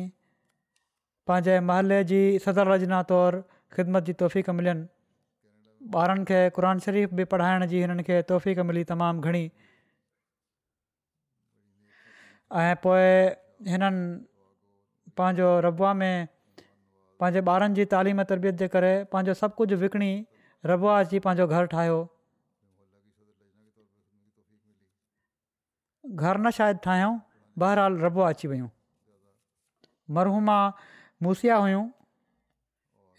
पंहिंजे 1.31 1.57
महले 1.71 1.99
जी 2.11 2.21
सदर 2.45 2.71
रचना 2.73 3.01
तौरु 3.11 3.41
ख़िदमत 3.77 4.07
जी 4.07 4.13
तौफ़ीक़ 4.21 4.49
मिलनि 4.61 5.93
ॿारनि 6.03 6.25
खे 6.31 6.39
क़ुर 6.57 6.67
शरीफ़ 6.87 7.13
बि 7.19 7.25
पढ़ाइण 7.35 7.65
जी 7.73 7.81
हिननि 7.83 8.03
खे 8.09 8.21
तौफ़ीक़ 8.31 8.63
मिली 8.71 8.83
तमामु 8.93 9.25
घणी 9.29 9.43
ऐं 12.63 12.73
पोइ 12.87 13.05
हिननि 13.75 13.99
पंहिंजो 15.21 15.51
रबा 15.67 15.93
में 16.01 16.15
पंहिंजे 16.63 17.45
ॿारनि 17.57 17.79
जी 17.81 17.85
तालिम 17.95 18.23
तरबियत 18.33 18.61
जे 18.65 18.71
करे 18.77 18.91
पंहिंजो 19.13 19.37
सभु 19.45 19.55
कुझु 19.61 19.81
विकिणी 19.85 20.11
रबु 20.73 20.93
अची 20.95 21.23
पंहिंजो 21.29 21.47
घरु 21.57 21.71
ठाहियो 21.75 21.99
घर 26.11 26.37
न 26.37 26.49
शायदि 26.51 26.79
ठाहियूं 26.83 27.11
बहरहालु 27.59 27.99
रबो 28.05 28.21
अची 28.21 28.47
वियूं 28.47 28.67
मरहूमा 30.15 30.57
मूसिया 31.23 31.55
हुयूं 31.63 31.83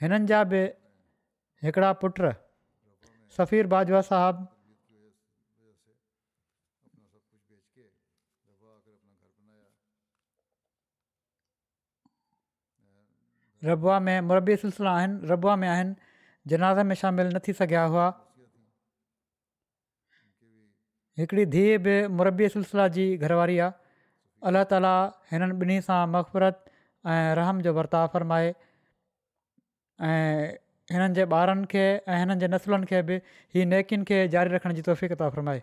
हिननि 0.01 0.27
जा 0.29 0.43
बि 0.53 0.61
हिकिड़ा 1.65 1.93
पुट 2.05 2.19
सफ़ीर 3.37 3.67
बाजवा 3.73 4.01
साहिब 4.09 4.47
रबा 13.65 13.99
में 14.07 14.21
मरबी 14.21 14.57
सिलसिला 14.63 14.91
आहिनि 14.97 15.27
रबा 15.29 15.57
में 15.57 15.69
आहिनि 15.69 15.95
जनाज़ 16.53 16.81
में 16.89 16.95
शामिलु 17.03 17.31
न 17.37 17.39
थी 17.49 17.53
सघिया 17.53 17.83
हुआ 17.85 18.09
हिकिड़ी 21.19 21.45
धीअ 21.51 21.79
बि 21.83 21.93
मुरबी 22.19 22.49
सिलसिला 22.49 22.87
जी 22.97 23.05
घरवारी 23.29 23.59
आहे 23.59 23.73
अलाह 24.51 24.65
ताली 24.73 24.95
हिननि 25.35 25.55
ॿिन्ही 25.65 25.77
सां 25.89 25.99
मफ़रतु 26.15 26.71
ऐं 27.13 27.21
रहम 27.41 27.61
जो 27.67 27.75
वर्ताव 27.77 28.07
फ़रमाए 28.17 28.49
ऐं 30.09 30.49
हिननि 30.95 31.15
जे 31.21 31.27
ॿारनि 31.41 31.67
खे 31.75 31.85
ऐं 31.95 32.19
हिननि 32.25 32.39
जे 32.45 32.49
नसलनि 32.57 32.87
खे 32.93 33.03
बि 33.11 33.21
हीअ 33.55 33.67
नेकियुनि 33.75 34.05
खे 34.13 34.19
जारी 34.37 34.55
रखण 34.59 34.75
जी 34.81 34.83
तौफ़ता 34.91 35.31
फ़रमाए 35.37 35.63